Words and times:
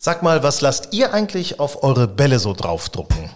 Sag 0.00 0.22
mal, 0.22 0.44
was 0.44 0.60
lasst 0.60 0.92
ihr 0.92 1.12
eigentlich 1.12 1.58
auf 1.58 1.82
eure 1.82 2.06
Bälle 2.06 2.38
so 2.38 2.52
draufdrucken? 2.52 3.30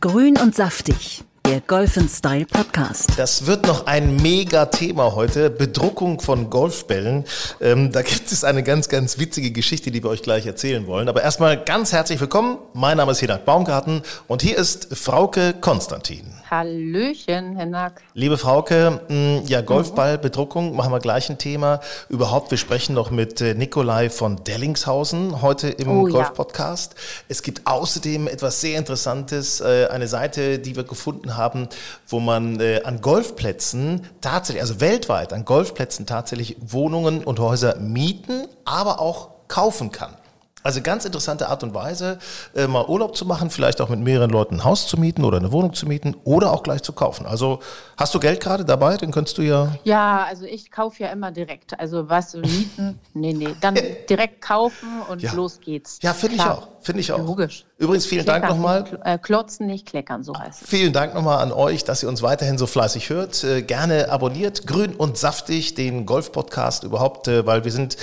Grün 0.00 0.38
und 0.38 0.54
saftig 0.54 1.22
der 1.44 1.60
Golf 1.60 1.98
Style 2.08 2.46
Podcast. 2.46 3.10
Das 3.18 3.44
wird 3.44 3.66
noch 3.66 3.84
ein 3.84 4.16
Mega-Thema 4.16 5.14
heute. 5.14 5.50
Bedruckung 5.50 6.18
von 6.20 6.48
Golfbällen. 6.48 7.26
Ähm, 7.60 7.92
da 7.92 8.00
gibt 8.00 8.32
es 8.32 8.42
eine 8.42 8.62
ganz, 8.62 8.88
ganz 8.88 9.18
witzige 9.18 9.50
Geschichte, 9.50 9.90
die 9.90 10.02
wir 10.02 10.08
euch 10.08 10.22
gleich 10.22 10.46
erzählen 10.46 10.86
wollen. 10.86 11.10
Aber 11.10 11.22
erstmal 11.22 11.62
ganz 11.62 11.92
herzlich 11.92 12.20
willkommen. 12.20 12.56
Mein 12.72 12.96
Name 12.96 13.12
ist 13.12 13.20
Hinak 13.20 13.44
Baumgarten 13.44 14.00
und 14.28 14.40
hier 14.40 14.56
ist 14.56 14.96
Frauke 14.96 15.52
Konstantin. 15.60 16.39
Hallöchen, 16.50 17.54
Herr 17.54 17.66
Nack. 17.66 18.02
Liebe 18.12 18.36
Frauke, 18.36 19.00
mm, 19.08 19.46
ja, 19.46 19.60
Golfballbedruckung 19.60 20.74
machen 20.74 20.90
wir 20.90 20.98
gleich 20.98 21.30
ein 21.30 21.38
Thema. 21.38 21.78
Überhaupt, 22.08 22.50
wir 22.50 22.58
sprechen 22.58 22.92
noch 22.92 23.12
mit 23.12 23.40
äh, 23.40 23.54
Nikolai 23.54 24.10
von 24.10 24.42
Dellingshausen 24.42 25.42
heute 25.42 25.68
im 25.68 25.88
oh, 25.88 26.08
Golf-Podcast. 26.08 26.94
Ja. 26.94 27.00
Es 27.28 27.42
gibt 27.42 27.68
außerdem 27.68 28.26
etwas 28.26 28.60
sehr 28.60 28.78
Interessantes, 28.78 29.60
äh, 29.60 29.86
eine 29.92 30.08
Seite, 30.08 30.58
die 30.58 30.74
wir 30.74 30.82
gefunden 30.82 31.36
haben, 31.36 31.68
wo 32.08 32.18
man 32.18 32.58
äh, 32.58 32.82
an 32.82 33.00
Golfplätzen 33.00 34.08
tatsächlich, 34.20 34.60
also 34.60 34.80
weltweit 34.80 35.32
an 35.32 35.44
Golfplätzen 35.44 36.04
tatsächlich 36.04 36.56
Wohnungen 36.60 37.22
und 37.22 37.38
Häuser 37.38 37.76
mieten, 37.76 38.48
aber 38.64 39.00
auch 39.00 39.30
kaufen 39.46 39.92
kann. 39.92 40.16
Also 40.62 40.82
ganz 40.82 41.04
interessante 41.04 41.48
Art 41.48 41.62
und 41.62 41.74
Weise, 41.74 42.18
äh, 42.54 42.66
mal 42.66 42.84
Urlaub 42.84 43.16
zu 43.16 43.24
machen, 43.24 43.50
vielleicht 43.50 43.80
auch 43.80 43.88
mit 43.88 44.00
mehreren 44.00 44.30
Leuten 44.30 44.56
ein 44.56 44.64
Haus 44.64 44.86
zu 44.86 44.98
mieten 44.98 45.24
oder 45.24 45.38
eine 45.38 45.52
Wohnung 45.52 45.72
zu 45.72 45.86
mieten 45.86 46.14
oder 46.24 46.52
auch 46.52 46.62
gleich 46.62 46.82
zu 46.82 46.92
kaufen. 46.92 47.24
Also 47.26 47.60
hast 47.96 48.14
du 48.14 48.20
Geld 48.20 48.40
gerade 48.40 48.64
dabei? 48.64 48.96
Dann 48.96 49.10
könntest 49.10 49.38
du 49.38 49.42
ja. 49.42 49.74
Ja, 49.84 50.24
also 50.24 50.44
ich 50.44 50.70
kaufe 50.70 51.02
ja 51.02 51.10
immer 51.10 51.30
direkt. 51.30 51.78
Also 51.80 52.08
was 52.10 52.34
mieten? 52.34 52.98
nee, 53.14 53.32
nee. 53.32 53.54
Dann 53.60 53.74
direkt 54.10 54.42
kaufen 54.42 55.02
und 55.08 55.22
ja. 55.22 55.32
los 55.32 55.60
geht's. 55.60 55.98
Ja, 56.02 56.12
finde 56.12 56.36
ich 56.36 56.42
auch. 56.42 56.68
Finde 56.82 57.00
ich 57.00 57.12
auch. 57.12 57.18
Logisch. 57.18 57.66
Übrigens, 57.76 58.06
vielen 58.06 58.24
kleckern, 58.24 58.42
Dank 58.42 58.54
nochmal. 58.54 59.00
Äh, 59.04 59.18
klotzen, 59.18 59.66
nicht 59.66 59.86
kleckern, 59.86 60.22
so 60.22 60.34
heißt 60.34 60.62
es. 60.62 60.68
Vielen 60.68 60.92
Dank 60.92 61.14
nochmal 61.14 61.38
an 61.38 61.52
euch, 61.52 61.84
dass 61.84 62.02
ihr 62.02 62.08
uns 62.08 62.22
weiterhin 62.22 62.56
so 62.56 62.66
fleißig 62.66 63.10
hört. 63.10 63.44
Äh, 63.44 63.62
gerne 63.62 64.10
abonniert 64.10 64.66
Grün 64.66 64.94
und 64.94 65.18
Saftig, 65.18 65.74
den 65.74 66.06
Golf-Podcast 66.06 66.84
überhaupt, 66.84 67.28
äh, 67.28 67.46
weil 67.46 67.64
wir 67.64 67.72
sind 67.72 67.96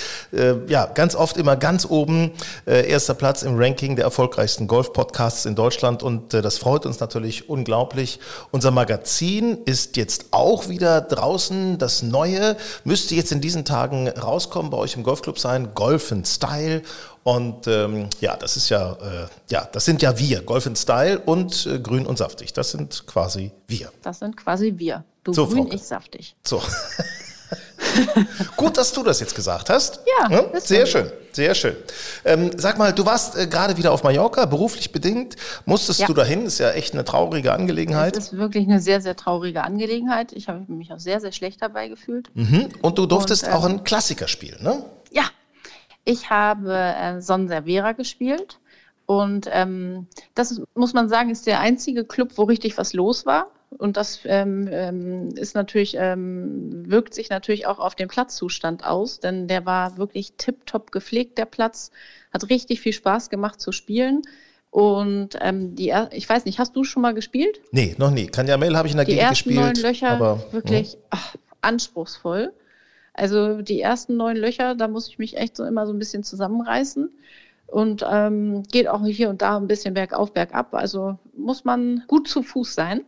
ja 0.68 0.86
ganz 0.88 1.16
oft 1.16 1.38
immer 1.38 1.56
ganz 1.56 1.86
oben. 1.86 2.32
Erster 2.66 3.14
Platz 3.14 3.44
im 3.44 3.58
Ranking 3.58 3.96
der 3.96 4.06
erfolgreichsten 4.06 4.68
Golf-Podcasts 4.68 5.46
in 5.46 5.56
Deutschland 5.56 6.04
und 6.04 6.34
das 6.34 6.58
freut 6.58 6.86
uns 6.86 7.00
natürlich 7.00 7.50
unglaublich. 7.50 8.20
Unser 8.52 8.72
Magazin 8.72 9.60
ist 9.66 9.96
jetzt 9.98 10.28
auch 10.32 10.70
wieder 10.70 11.02
draußen. 11.02 11.78
Das 11.78 12.04
neue 12.04 12.58
müsste 12.84 13.16
jetzt 13.16 13.32
in 13.32 13.42
diesen 13.42 13.66
Tagen 13.66 14.10
rauskommen, 14.10 14.70
bei 14.70 14.78
euch 14.78 14.96
im 14.96 15.04
Golfclub 15.04 15.40
sein. 15.40 15.70
Golf 15.74 16.14
Style. 16.26 16.82
Und 17.28 17.68
ähm, 17.68 18.08
ja, 18.22 18.38
das 18.38 18.56
ist 18.56 18.70
ja, 18.70 18.94
äh, 18.94 19.28
ja, 19.50 19.68
das 19.74 19.84
sind 19.84 20.02
ja 20.02 20.18
wir, 20.18 20.42
Golf 20.44 20.66
in 20.66 20.78
Style 20.78 21.20
und 21.20 21.66
äh, 21.66 21.78
Grün 21.78 22.06
und 22.06 22.18
Saftig. 22.18 22.54
Das 22.54 22.72
sind 22.72 23.06
quasi 23.06 23.52
wir. 23.68 23.92
Das 24.02 24.20
sind 24.20 24.38
quasi 24.38 24.76
wir. 24.78 25.04
Du 25.26 25.34
so, 25.34 25.46
grün, 25.46 25.64
Frauke. 25.64 25.76
ich 25.76 25.84
saftig. 25.84 26.38
So. 26.48 26.62
Gut, 28.56 28.78
dass 28.78 28.94
du 28.94 29.04
das 29.04 29.20
jetzt 29.20 29.36
gesagt 29.36 29.70
hast. 29.70 30.00
Ja, 30.30 30.40
ist 30.40 30.68
sehr 30.70 30.86
schön, 30.86 31.12
sehr 31.34 31.54
schön. 31.54 31.76
Ähm, 32.24 32.52
sag 32.56 32.78
mal, 32.78 32.94
du 32.94 33.06
warst 33.06 33.36
äh, 33.38 33.46
gerade 33.48 33.76
wieder 33.76 33.92
auf 33.92 34.04
Mallorca, 34.04 34.46
beruflich 34.46 34.94
bedingt. 34.94 35.36
Musstest 35.66 36.00
Ja. 36.00 36.08
du 36.08 36.14
dahin? 36.14 36.46
Ist 36.46 36.60
ja 36.60 36.72
echt 36.72 36.94
eine 36.94 37.04
traurige 37.04 37.52
Angelegenheit. 37.52 38.16
Es 38.16 38.28
ist 38.32 38.38
wirklich 38.38 38.66
eine 38.70 38.80
sehr, 38.80 39.02
sehr 39.02 39.18
traurige 39.18 39.64
Angelegenheit. 39.66 40.32
Ich 40.32 40.48
habe 40.48 40.64
mich 40.72 40.94
auch 40.94 41.00
sehr, 41.00 41.20
sehr 41.20 41.34
schlecht 41.34 41.62
dabei 41.62 41.90
gefühlt. 41.90 42.30
Mhm. 42.36 42.70
Und 42.82 42.98
du 42.98 43.06
durftest 43.06 43.44
Und, 43.44 43.50
ähm, 43.50 43.56
auch 43.56 43.66
einen 43.66 43.84
Klassiker 43.84 44.30
spielen, 44.30 44.64
ne? 44.64 44.86
Ich 46.08 46.30
habe 46.30 46.74
äh, 46.74 47.22
Son 47.22 47.50
Servera 47.50 47.92
gespielt. 47.92 48.60
Und 49.06 49.50
ähm, 49.52 50.08
das 50.36 50.62
muss 50.74 50.94
man 50.94 51.10
sagen, 51.10 51.30
ist 51.30 51.48
der 51.48 51.60
einzige 51.60 52.06
Club, 52.06 52.32
wo 52.36 52.44
richtig 52.44 52.78
was 52.78 52.94
los 52.94 53.26
war. 53.26 53.52
Und 53.78 53.98
das 53.98 54.22
ähm, 54.24 54.70
ähm, 54.72 55.30
ist 55.36 55.54
natürlich, 55.54 55.98
ähm, 56.00 56.90
wirkt 56.90 57.14
sich 57.14 57.30
natürlich 57.30 57.68
auch 57.68 57.80
auf 57.80 57.96
den 57.96 58.08
Platzzustand 58.08 58.86
aus, 58.86 59.20
denn 59.20 59.50
der 59.50 59.66
war 59.66 59.98
wirklich 59.98 60.34
tipptopp 60.38 60.94
gepflegt, 60.94 61.38
der 61.38 61.46
Platz. 61.46 61.92
Hat 62.34 62.50
richtig 62.50 62.80
viel 62.80 62.94
Spaß 62.94 63.30
gemacht 63.30 63.60
zu 63.60 63.74
spielen. 63.74 64.22
Und 64.70 65.38
ähm, 65.42 65.76
die, 65.76 65.94
ich 66.12 66.30
weiß 66.30 66.46
nicht, 66.46 66.60
hast 66.60 66.74
du 66.76 66.86
schon 66.86 67.02
mal 67.02 67.14
gespielt? 67.14 67.60
Nee, 67.72 67.96
noch 67.98 68.12
nie. 68.12 68.28
Kanjamel 68.28 68.78
habe 68.78 68.88
ich 68.88 68.94
in 68.94 68.98
der 68.98 69.06
Die 69.06 69.12
Gegend 69.12 69.30
ersten 69.30 69.50
gespielt. 69.50 69.76
neun 69.76 69.76
Löcher 69.76 70.10
aber, 70.10 70.42
wirklich 70.52 70.98
ach, 71.10 71.36
anspruchsvoll. 71.62 72.54
Also 73.18 73.62
die 73.62 73.82
ersten 73.82 74.16
neun 74.16 74.38
Löcher, 74.38 74.76
da 74.76 74.88
muss 74.88 75.10
ich 75.10 75.18
mich 75.18 75.38
echt 75.38 75.58
so 75.58 75.66
immer 75.66 75.88
so 75.88 75.94
ein 75.94 76.00
bisschen 76.00 76.24
zusammenreißen. 76.24 77.10
Und 77.66 78.06
ähm, 78.10 78.64
geht 78.72 78.88
auch 78.88 79.06
hier 79.06 79.30
und 79.30 79.42
da 79.42 79.58
ein 79.58 79.68
bisschen 79.68 79.94
bergauf, 79.94 80.32
bergab. 80.32 80.74
Also 80.74 81.18
muss 81.36 81.66
man 81.66 82.04
gut 82.08 82.30
zu 82.30 82.44
Fuß 82.44 82.74
sein. 82.74 83.04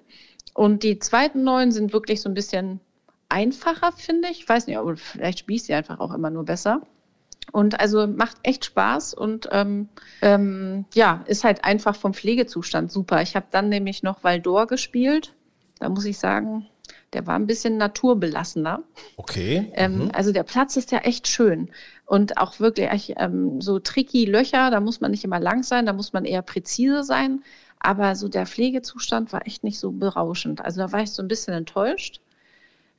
Und 0.54 0.84
die 0.84 1.00
zweiten 1.00 1.44
neun 1.44 1.72
sind 1.72 1.94
wirklich 1.94 2.22
so 2.22 2.28
ein 2.28 2.34
bisschen 2.34 2.82
einfacher, 3.30 3.92
finde 3.92 4.28
ich. 4.30 4.40
Ich 4.42 4.50
weiß 4.50 4.68
nicht, 4.68 4.78
aber 4.78 4.98
vielleicht 4.98 5.40
spielst 5.40 5.68
sie 5.68 5.74
einfach 5.74 6.00
auch 6.00 6.14
immer 6.14 6.30
nur 6.30 6.44
besser. 6.44 6.82
Und 7.52 7.80
also 7.80 8.06
macht 8.08 8.38
echt 8.44 8.66
Spaß 8.66 9.14
und 9.14 9.50
ähm, 9.52 9.90
ähm, 10.22 10.86
ja, 10.94 11.24
ist 11.26 11.44
halt 11.44 11.64
einfach 11.64 11.96
vom 11.96 12.14
Pflegezustand 12.14 12.92
super. 12.92 13.22
Ich 13.22 13.36
habe 13.36 13.48
dann 13.50 13.70
nämlich 13.70 14.04
noch 14.04 14.24
Valdor 14.24 14.68
gespielt. 14.68 15.34
Da 15.80 15.90
muss 15.90 16.06
ich 16.06 16.20
sagen, 16.20 16.68
der 17.14 17.26
war 17.28 17.36
ein 17.36 17.48
bisschen 17.48 17.78
naturbelassener. 17.78 18.84
Okay. 19.18 19.72
Ähm, 19.74 20.06
mhm. 20.06 20.12
Also 20.14 20.32
der 20.32 20.44
Platz 20.44 20.78
ist 20.78 20.92
ja 20.92 21.00
echt 21.00 21.28
schön. 21.28 21.70
Und 22.06 22.38
auch 22.38 22.60
wirklich 22.60 23.16
ähm, 23.18 23.62
so 23.62 23.80
tricky 23.80 24.26
Löcher, 24.26 24.72
da 24.72 24.80
muss 24.80 25.02
man 25.02 25.12
nicht 25.12 25.24
immer 25.24 25.40
lang 25.40 25.64
sein, 25.64 25.86
da 25.86 25.94
muss 25.94 26.14
man 26.14 26.26
eher 26.26 26.42
präzise 26.42 27.04
sein. 27.04 27.44
Aber 27.80 28.16
so 28.16 28.28
der 28.28 28.46
Pflegezustand 28.46 29.32
war 29.32 29.48
echt 29.48 29.64
nicht 29.64 29.80
so 29.80 29.92
berauschend. 29.92 30.64
Also 30.64 30.82
da 30.82 30.92
war 30.92 31.02
ich 31.02 31.12
so 31.12 31.24
ein 31.24 31.28
bisschen 31.28 31.54
enttäuscht. 31.54 32.20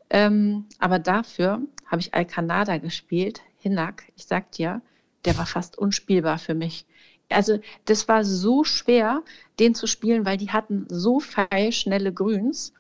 Ähm, 0.09 0.67
aber 0.79 0.99
dafür 0.99 1.63
habe 1.87 2.01
ich 2.01 2.15
Alcanada 2.15 2.79
gespielt, 2.79 3.43
Hinak. 3.59 4.05
Ich 4.17 4.25
sag 4.25 4.51
dir, 4.53 4.83
der 5.25 5.37
war 5.39 5.47
fast 5.47 5.79
unspielbar 5.79 6.39
für 6.39 6.55
mich. 6.55 6.87
Also 7.29 7.61
das 7.85 8.09
war 8.09 8.25
so 8.25 8.65
schwer, 8.65 9.23
den 9.61 9.75
zu 9.75 9.87
spielen, 9.87 10.25
weil 10.27 10.37
die 10.37 10.51
hatten 10.51 10.87
so 10.89 11.21
feilschnelle 11.21 12.13
Grüns. 12.13 12.73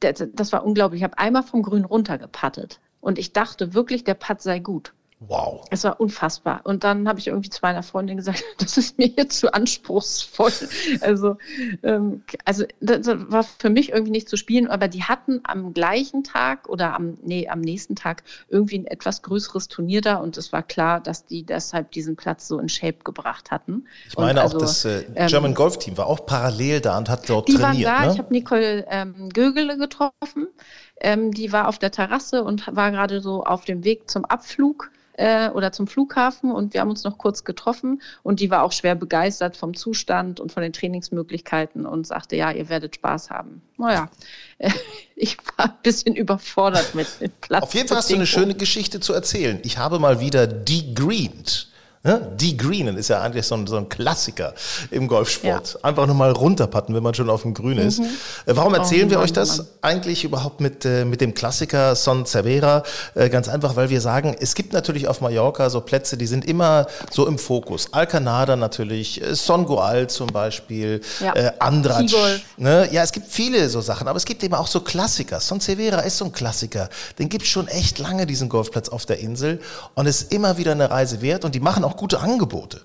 Das, 0.00 0.52
war 0.52 0.64
unglaublich. 0.64 1.00
Ich 1.00 1.04
habe 1.04 1.18
einmal 1.18 1.42
vom 1.42 1.62
Grün 1.62 1.84
runtergepattet. 1.84 2.80
Und 3.00 3.18
ich 3.18 3.32
dachte 3.32 3.74
wirklich, 3.74 4.04
der 4.04 4.14
Putt 4.14 4.40
sei 4.40 4.58
gut. 4.58 4.94
Wow. 5.28 5.64
Es 5.70 5.84
war 5.84 6.00
unfassbar. 6.00 6.60
Und 6.64 6.84
dann 6.84 7.08
habe 7.08 7.18
ich 7.18 7.28
irgendwie 7.28 7.50
zu 7.50 7.60
meiner 7.62 7.82
Freundin 7.82 8.16
gesagt, 8.16 8.42
das 8.58 8.76
ist 8.76 8.98
mir 8.98 9.06
jetzt 9.06 9.38
zu 9.38 9.52
anspruchsvoll. 9.52 10.52
Also, 11.00 11.36
ähm, 11.82 12.22
also 12.44 12.64
das 12.80 13.06
war 13.06 13.42
für 13.42 13.70
mich 13.70 13.90
irgendwie 13.90 14.12
nicht 14.12 14.28
zu 14.28 14.36
spielen, 14.36 14.68
aber 14.68 14.88
die 14.88 15.02
hatten 15.02 15.40
am 15.44 15.72
gleichen 15.72 16.22
Tag 16.22 16.68
oder 16.68 16.94
am, 16.94 17.18
nee, 17.22 17.48
am 17.48 17.60
nächsten 17.60 17.96
Tag 17.96 18.22
irgendwie 18.48 18.78
ein 18.78 18.86
etwas 18.86 19.22
größeres 19.22 19.68
Turnier 19.68 20.00
da 20.00 20.16
und 20.16 20.36
es 20.36 20.52
war 20.52 20.62
klar, 20.62 21.00
dass 21.00 21.24
die 21.24 21.44
deshalb 21.44 21.90
diesen 21.92 22.16
Platz 22.16 22.46
so 22.46 22.58
in 22.58 22.68
Shape 22.68 22.98
gebracht 23.04 23.50
hatten. 23.50 23.86
Ich 24.08 24.16
meine 24.16 24.40
und 24.40 24.46
auch, 24.46 24.54
also, 24.54 24.58
das 24.58 24.84
äh, 24.84 25.04
ähm, 25.14 25.28
German 25.28 25.54
Golf 25.54 25.78
Team 25.78 25.96
war 25.96 26.06
auch 26.06 26.26
parallel 26.26 26.80
da 26.80 26.98
und 26.98 27.08
hat 27.08 27.28
dort 27.28 27.48
die 27.48 27.54
trainiert. 27.54 27.90
waren 27.90 28.02
da. 28.02 28.06
ne? 28.06 28.12
Ich 28.12 28.18
habe 28.18 28.32
Nicole 28.32 28.86
ähm, 28.88 29.28
Gögele 29.30 29.76
getroffen. 29.76 30.48
Ähm, 31.00 31.32
die 31.32 31.52
war 31.52 31.68
auf 31.68 31.78
der 31.78 31.90
Terrasse 31.90 32.44
und 32.44 32.64
war 32.76 32.90
gerade 32.90 33.20
so 33.20 33.44
auf 33.44 33.64
dem 33.64 33.84
Weg 33.84 34.10
zum 34.10 34.24
Abflug 34.24 34.90
äh, 35.14 35.50
oder 35.50 35.72
zum 35.72 35.86
Flughafen 35.86 36.50
und 36.50 36.74
wir 36.74 36.80
haben 36.80 36.90
uns 36.90 37.04
noch 37.04 37.18
kurz 37.18 37.44
getroffen 37.44 38.02
und 38.22 38.40
die 38.40 38.50
war 38.50 38.62
auch 38.62 38.72
schwer 38.72 38.94
begeistert 38.94 39.56
vom 39.56 39.74
Zustand 39.74 40.40
und 40.40 40.52
von 40.52 40.62
den 40.62 40.72
Trainingsmöglichkeiten 40.72 41.86
und 41.86 42.06
sagte, 42.06 42.36
ja, 42.36 42.50
ihr 42.50 42.68
werdet 42.68 42.94
Spaß 42.94 43.30
haben. 43.30 43.62
Naja, 43.76 44.08
äh, 44.58 44.70
ich 45.16 45.36
war 45.56 45.66
ein 45.66 45.78
bisschen 45.82 46.14
überfordert 46.14 46.94
mit 46.94 47.08
dem 47.20 47.30
Platz. 47.40 47.62
Auf 47.62 47.74
jeden 47.74 47.88
Fall 47.88 47.98
hast 47.98 48.10
du 48.10 48.14
eine 48.14 48.26
schöne 48.26 48.54
Geschichte 48.54 49.00
zu 49.00 49.12
erzählen. 49.12 49.58
Ich 49.62 49.78
habe 49.78 49.98
mal 49.98 50.20
wieder 50.20 50.46
degreened. 50.46 51.71
Ne? 52.04 52.32
Die 52.34 52.56
Greenen 52.56 52.96
ist 52.96 53.08
ja 53.08 53.20
eigentlich 53.20 53.46
so 53.46 53.54
ein, 53.54 53.66
so 53.68 53.76
ein 53.76 53.88
Klassiker 53.88 54.54
im 54.90 55.06
Golfsport. 55.06 55.74
Ja. 55.74 55.88
Einfach 55.88 56.08
nochmal 56.08 56.32
runterpatten, 56.32 56.94
wenn 56.96 57.02
man 57.02 57.14
schon 57.14 57.30
auf 57.30 57.42
dem 57.42 57.54
Grün 57.54 57.78
ist. 57.78 58.00
Mhm. 58.00 58.06
Äh, 58.46 58.56
warum 58.56 58.74
erzählen 58.74 59.06
oh, 59.06 59.10
wir 59.12 59.20
euch 59.20 59.32
das 59.32 59.58
Mann. 59.58 59.66
eigentlich 59.82 60.24
überhaupt 60.24 60.60
mit, 60.60 60.84
äh, 60.84 61.04
mit 61.04 61.20
dem 61.20 61.32
Klassiker 61.32 61.94
Son 61.94 62.26
Cervera? 62.26 62.82
Äh, 63.14 63.28
ganz 63.28 63.48
einfach, 63.48 63.76
weil 63.76 63.88
wir 63.88 64.00
sagen, 64.00 64.34
es 64.40 64.56
gibt 64.56 64.72
natürlich 64.72 65.06
auf 65.06 65.20
Mallorca 65.20 65.70
so 65.70 65.80
Plätze, 65.80 66.16
die 66.16 66.26
sind 66.26 66.44
immer 66.44 66.88
so 67.12 67.26
im 67.28 67.38
Fokus. 67.38 67.92
Alcanada 67.92 68.56
natürlich, 68.56 69.22
Son 69.32 69.64
Goal 69.64 70.08
zum 70.08 70.26
Beispiel, 70.26 71.02
ja. 71.20 71.34
äh, 71.36 71.52
Andrac. 71.60 72.06
Ne? 72.56 72.88
Ja, 72.90 73.04
es 73.04 73.12
gibt 73.12 73.28
viele 73.28 73.68
so 73.68 73.80
Sachen, 73.80 74.08
aber 74.08 74.16
es 74.16 74.24
gibt 74.24 74.42
eben 74.42 74.54
auch 74.54 74.66
so 74.66 74.80
Klassiker. 74.80 75.38
Son 75.38 75.60
Cervera 75.60 76.00
ist 76.00 76.18
so 76.18 76.24
ein 76.24 76.32
Klassiker. 76.32 76.88
Den 77.20 77.28
gibt 77.28 77.44
es 77.44 77.50
schon 77.50 77.68
echt 77.68 78.00
lange, 78.00 78.26
diesen 78.26 78.48
Golfplatz 78.48 78.88
auf 78.88 79.06
der 79.06 79.20
Insel. 79.20 79.60
Und 79.94 80.06
ist 80.06 80.32
immer 80.32 80.58
wieder 80.58 80.72
eine 80.72 80.90
Reise 80.90 81.22
wert. 81.22 81.44
Und 81.44 81.54
die 81.54 81.60
machen 81.60 81.84
auch 81.84 81.91
auch 81.92 81.96
gute 81.96 82.20
Angebote. 82.20 82.80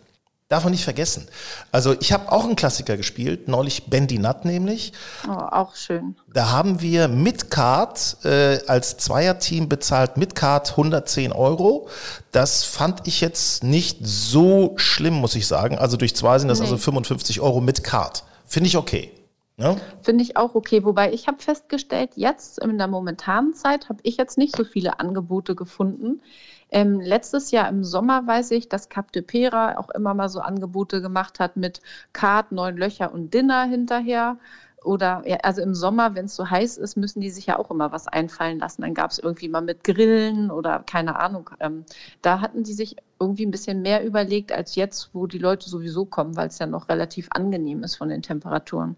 Darf 0.49 0.63
man 0.63 0.71
nicht 0.71 0.85
vergessen. 0.85 1.27
Also 1.73 1.93
ich 1.99 2.13
habe 2.13 2.31
auch 2.31 2.45
einen 2.45 2.55
Klassiker 2.55 2.95
gespielt, 2.95 3.49
neulich 3.49 3.87
Bendy 3.87 4.17
Nut 4.17 4.45
nämlich. 4.45 4.93
Oh, 5.27 5.31
auch 5.31 5.75
schön. 5.75 6.15
Da 6.33 6.51
haben 6.51 6.79
wir 6.79 7.09
mit 7.09 7.51
Card 7.51 8.15
äh, 8.23 8.59
als 8.65 8.95
Zweierteam 8.95 9.67
bezahlt, 9.67 10.15
mit 10.15 10.35
Card 10.35 10.71
110 10.71 11.33
Euro. 11.33 11.89
Das 12.31 12.63
fand 12.63 13.07
ich 13.07 13.19
jetzt 13.19 13.65
nicht 13.65 13.97
so 14.01 14.73
schlimm, 14.77 15.15
muss 15.15 15.35
ich 15.35 15.47
sagen. 15.47 15.77
Also 15.77 15.97
durch 15.97 16.15
zwei 16.15 16.39
sind 16.39 16.47
das 16.47 16.59
nee. 16.59 16.65
also 16.65 16.77
55 16.77 17.41
Euro 17.41 17.59
mit 17.59 17.83
Card. 17.83 18.23
Finde 18.45 18.67
ich 18.67 18.77
okay. 18.77 19.11
Ja? 19.57 19.75
Finde 20.01 20.23
ich 20.23 20.37
auch 20.37 20.55
okay. 20.55 20.85
Wobei 20.85 21.11
ich 21.11 21.27
habe 21.27 21.41
festgestellt, 21.41 22.11
jetzt 22.15 22.59
in 22.59 22.77
der 22.77 22.87
momentanen 22.87 23.53
Zeit 23.53 23.89
habe 23.89 23.99
ich 24.03 24.15
jetzt 24.15 24.37
nicht 24.37 24.55
so 24.55 24.63
viele 24.63 25.01
Angebote 25.01 25.55
gefunden. 25.55 26.21
Ähm, 26.69 26.99
letztes 26.99 27.51
Jahr 27.51 27.69
im 27.69 27.83
Sommer 27.83 28.27
weiß 28.27 28.51
ich, 28.51 28.67
dass 28.69 28.89
Cap 28.89 29.11
de 29.11 29.21
Pera 29.21 29.77
auch 29.77 29.89
immer 29.91 30.13
mal 30.13 30.29
so 30.29 30.39
Angebote 30.39 31.01
gemacht 31.01 31.39
hat 31.39 31.55
mit 31.55 31.81
Kart, 32.13 32.51
neun 32.51 32.77
Löcher 32.77 33.13
und 33.13 33.33
Dinner 33.33 33.63
hinterher. 33.63 34.37
Oder 34.83 35.23
ja, 35.25 35.37
also 35.43 35.61
im 35.61 35.73
Sommer, 35.75 36.15
wenn 36.15 36.25
es 36.25 36.35
so 36.35 36.49
heiß 36.49 36.77
ist, 36.77 36.97
müssen 36.97 37.19
die 37.19 37.29
sich 37.29 37.47
ja 37.47 37.57
auch 37.57 37.71
immer 37.71 37.91
was 37.91 38.07
einfallen 38.07 38.59
lassen. 38.59 38.83
Dann 38.83 38.93
gab 38.93 39.11
es 39.11 39.19
irgendwie 39.19 39.49
mal 39.49 39.61
mit 39.61 39.83
Grillen 39.83 40.51
oder 40.51 40.83
keine 40.85 41.19
Ahnung. 41.19 41.49
Ähm, 41.59 41.83
da 42.21 42.41
hatten 42.41 42.63
die 42.63 42.73
sich 42.73 42.95
irgendwie 43.19 43.45
ein 43.45 43.51
bisschen 43.51 43.81
mehr 43.81 44.05
überlegt 44.05 44.51
als 44.51 44.75
jetzt, 44.75 45.09
wo 45.13 45.27
die 45.27 45.39
Leute 45.39 45.69
sowieso 45.69 46.05
kommen, 46.05 46.35
weil 46.35 46.47
es 46.47 46.59
ja 46.59 46.67
noch 46.67 46.89
relativ 46.89 47.27
angenehm 47.31 47.83
ist 47.83 47.95
von 47.95 48.09
den 48.09 48.21
Temperaturen. 48.21 48.95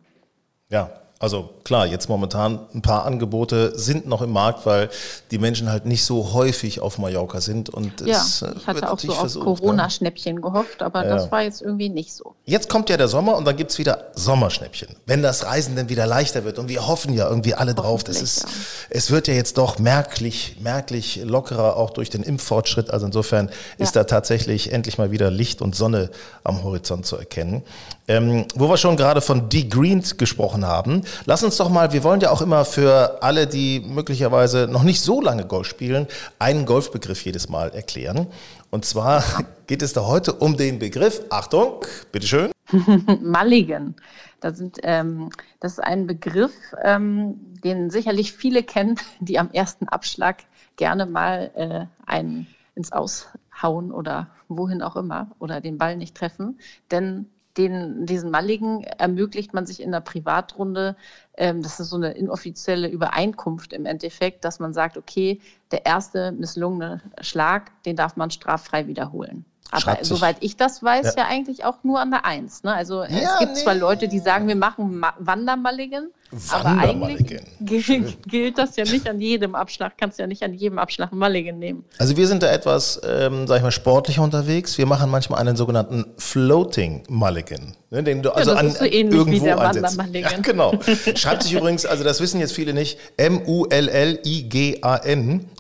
Ja, 0.70 0.92
also 1.22 1.50
klar, 1.66 1.86
jetzt 1.86 2.08
momentan 2.08 2.60
ein 2.74 2.82
paar 2.82 3.06
Angebote 3.06 3.78
sind 3.78 4.08
noch 4.08 4.22
im 4.22 4.32
Markt, 4.32 4.66
weil 4.66 4.90
die 5.32 5.38
Menschen 5.38 5.70
halt 5.70 5.86
nicht 5.86 6.06
so 6.06 6.32
häufig 6.32 6.80
auf 6.80 6.98
Mallorca 6.98 7.42
sind. 7.42 7.70
Und 7.70 8.00
ja, 8.00 8.22
es 8.22 8.42
äh, 8.42 8.54
ich 8.56 8.66
hatte 8.66 8.90
auch 8.90 8.98
so 8.98 9.12
auf 9.12 9.36
ne? 9.36 9.42
Corona-Schnäppchen 9.42 10.36
ne? 10.36 10.42
gehofft, 10.42 10.82
aber 10.82 11.04
ja. 11.04 11.10
das 11.10 11.30
war 11.30 11.42
jetzt 11.42 11.62
irgendwie 11.62 11.90
nicht 11.90 12.14
so. 12.14 12.36
Jetzt 12.46 12.70
kommt 12.70 12.90
ja 12.90 12.96
der 12.96 13.10
Sommer 13.10 13.36
und 13.36 13.44
dann 13.44 13.58
gibt's 13.58 13.78
wieder 13.78 14.12
Sommerschnäppchen. 14.16 14.96
Wenn 15.06 15.22
das 15.22 15.46
Reisen 15.46 15.76
dann 15.76 15.90
wieder 15.90 16.08
leichter 16.08 16.46
wird 16.46 16.58
und 16.58 16.70
wir 16.70 16.88
hoffen 16.88 17.14
ja 17.14 17.28
irgendwie 17.28 17.54
alle 17.54 17.76
drauf, 17.76 18.06
das 18.06 18.22
ist, 18.22 18.44
ja. 18.44 18.50
es 18.90 19.12
wird 19.12 19.28
ja 19.28 19.34
jetzt 19.34 19.58
doch 19.58 19.78
merklich, 19.78 20.56
merklich 20.62 21.22
lockerer 21.26 21.76
auch 21.76 21.90
durch 21.90 22.10
den 22.10 22.24
Impffortschritt. 22.24 22.92
Also 22.92 23.06
insofern 23.06 23.50
ist 23.78 23.98
da 23.98 24.06
tatsächlich 24.06 24.72
endlich 24.72 24.98
mal 24.98 25.12
wieder 25.12 25.30
Licht 25.32 25.62
und 25.62 25.76
Sonne 25.76 26.12
am 26.46 26.64
Horizont 26.64 27.06
zu 27.06 27.18
erkennen. 27.18 27.64
Ähm, 28.10 28.46
wo 28.56 28.68
wir 28.68 28.78
schon 28.78 28.98
gerade 28.98 29.22
von 29.22 29.50
Degreened 29.50 30.18
gesprochen 30.18 30.66
haben, 30.66 31.04
lass 31.26 31.44
uns 31.44 31.58
doch 31.58 31.70
mal, 31.70 31.94
wir 31.94 32.04
wollen 32.04 32.20
ja 32.22 32.32
auch 32.32 32.42
immer 32.42 32.66
für 32.66 33.22
alle, 33.22 33.46
die 33.46 33.82
möglicherweise 33.82 34.68
noch 34.68 34.82
nicht 34.82 35.02
so 35.02 35.22
lange 35.22 35.46
Golf 35.46 35.68
spielen, 35.68 36.08
einen 36.40 36.66
Golfbegriff 36.66 37.24
jedes 37.24 37.50
Mal 37.50 37.70
erklären. 37.70 38.26
Und 38.72 38.84
zwar 38.84 39.24
geht 39.68 39.84
es 39.84 39.94
da 39.94 40.08
heute 40.08 40.34
um 40.34 40.58
den 40.58 40.80
Begriff, 40.80 41.22
Achtung, 41.30 41.86
bitteschön. 42.12 42.52
Mulligan. 43.22 43.94
Das, 44.40 44.58
sind, 44.58 44.80
ähm, 44.82 45.30
das 45.60 45.74
ist 45.74 45.80
ein 45.80 46.08
Begriff, 46.08 46.54
ähm, 46.84 47.36
den 47.64 47.92
sicherlich 47.92 48.34
viele 48.34 48.64
kennen, 48.64 48.96
die 49.20 49.38
am 49.38 49.52
ersten 49.52 49.88
Abschlag 49.88 50.46
gerne 50.78 51.06
mal 51.06 51.52
äh, 51.54 52.10
einen 52.10 52.48
ins 52.74 52.92
Aushauen 52.92 53.92
oder 53.92 54.32
wohin 54.48 54.82
auch 54.82 54.96
immer 54.96 55.30
oder 55.38 55.62
den 55.62 55.78
Ball 55.78 55.96
nicht 55.96 56.16
treffen. 56.16 56.60
Denn 56.90 57.28
den, 57.60 58.06
diesen 58.06 58.32
Malligen 58.32 58.84
ermöglicht 58.84 59.54
man 59.54 59.66
sich 59.66 59.82
in 59.82 59.92
der 59.92 60.00
Privatrunde, 60.00 60.96
ähm, 61.38 61.62
das 61.62 61.80
ist 61.80 61.90
so 61.90 61.98
eine 61.98 62.12
inoffizielle 62.12 62.88
Übereinkunft 62.88 63.74
im 63.74 63.86
Endeffekt, 63.86 64.46
dass 64.46 64.60
man 64.60 64.74
sagt, 64.74 64.98
okay, 64.98 65.42
der 65.72 65.86
erste 65.86 66.32
misslungene 66.32 67.02
Schlag, 67.22 67.72
den 67.84 67.96
darf 67.96 68.16
man 68.16 68.32
straffrei 68.32 68.88
wiederholen. 68.88 69.46
Aber 69.72 69.98
soweit 70.02 70.38
ich 70.40 70.58
das 70.58 70.82
weiß, 70.82 71.16
ja. 71.16 71.24
ja. 71.24 71.28
eigentlich 71.28 71.64
auch 71.66 71.84
nur 71.84 72.00
an 72.00 72.12
der 72.12 72.26
Eins. 72.26 72.64
Ne? 72.64 72.74
Also 72.74 73.04
ja, 73.04 73.08
es 73.08 73.40
gibt 73.40 73.54
nee. 73.54 73.60
zwar 73.64 73.76
Leute, 73.76 74.08
die 74.08 74.20
sagen, 74.20 74.48
wir 74.48 74.56
machen 74.56 75.04
Wandermalligen, 75.20 76.12
aber 76.50 76.78
eigentlich 76.78 77.42
gilt, 78.28 78.60
das 78.60 78.76
ja 78.76 78.84
nicht 78.84 79.10
an 79.10 79.20
jedem 79.20 79.56
Abschlag, 79.56 79.94
kannst 79.98 80.20
ja 80.20 80.28
nicht 80.28 80.44
an 80.44 80.54
jedem 80.54 80.78
Abschlag 80.78 81.12
Mulligan 81.12 81.58
nehmen. 81.58 81.86
Also 81.98 82.16
wir 82.18 82.28
sind 82.28 82.44
da 82.44 82.52
etwas, 82.52 83.02
ähm, 83.04 83.48
sag 83.48 83.58
ich 83.58 83.64
mal, 83.64 83.72
sportlicher 83.72 84.22
unterwegs. 84.22 84.78
Wir 84.78 84.86
machen 84.86 85.10
manchmal 85.10 85.40
einen 85.40 85.56
sogenannten 85.56 86.06
Floating 86.18 87.02
Mulligan. 87.10 87.76
Ne, 87.92 88.04
den 88.04 88.22
du 88.22 88.30
also 88.30 88.52
ja, 88.52 88.58
an, 88.58 88.70
so 88.70 88.86
irgendwo 88.86 89.50
einsetzt. 89.56 90.00
Ja, 90.14 90.30
genau. 90.44 90.74
Schreibt 91.16 91.42
sich 91.42 91.54
übrigens, 91.54 91.88
also 91.88 92.04
das 92.04 92.22
wissen 92.22 92.40
jetzt 92.40 92.54
viele 92.54 92.72
nicht, 92.74 93.00
M-U-L-L-I-G-A-N, 93.18 94.30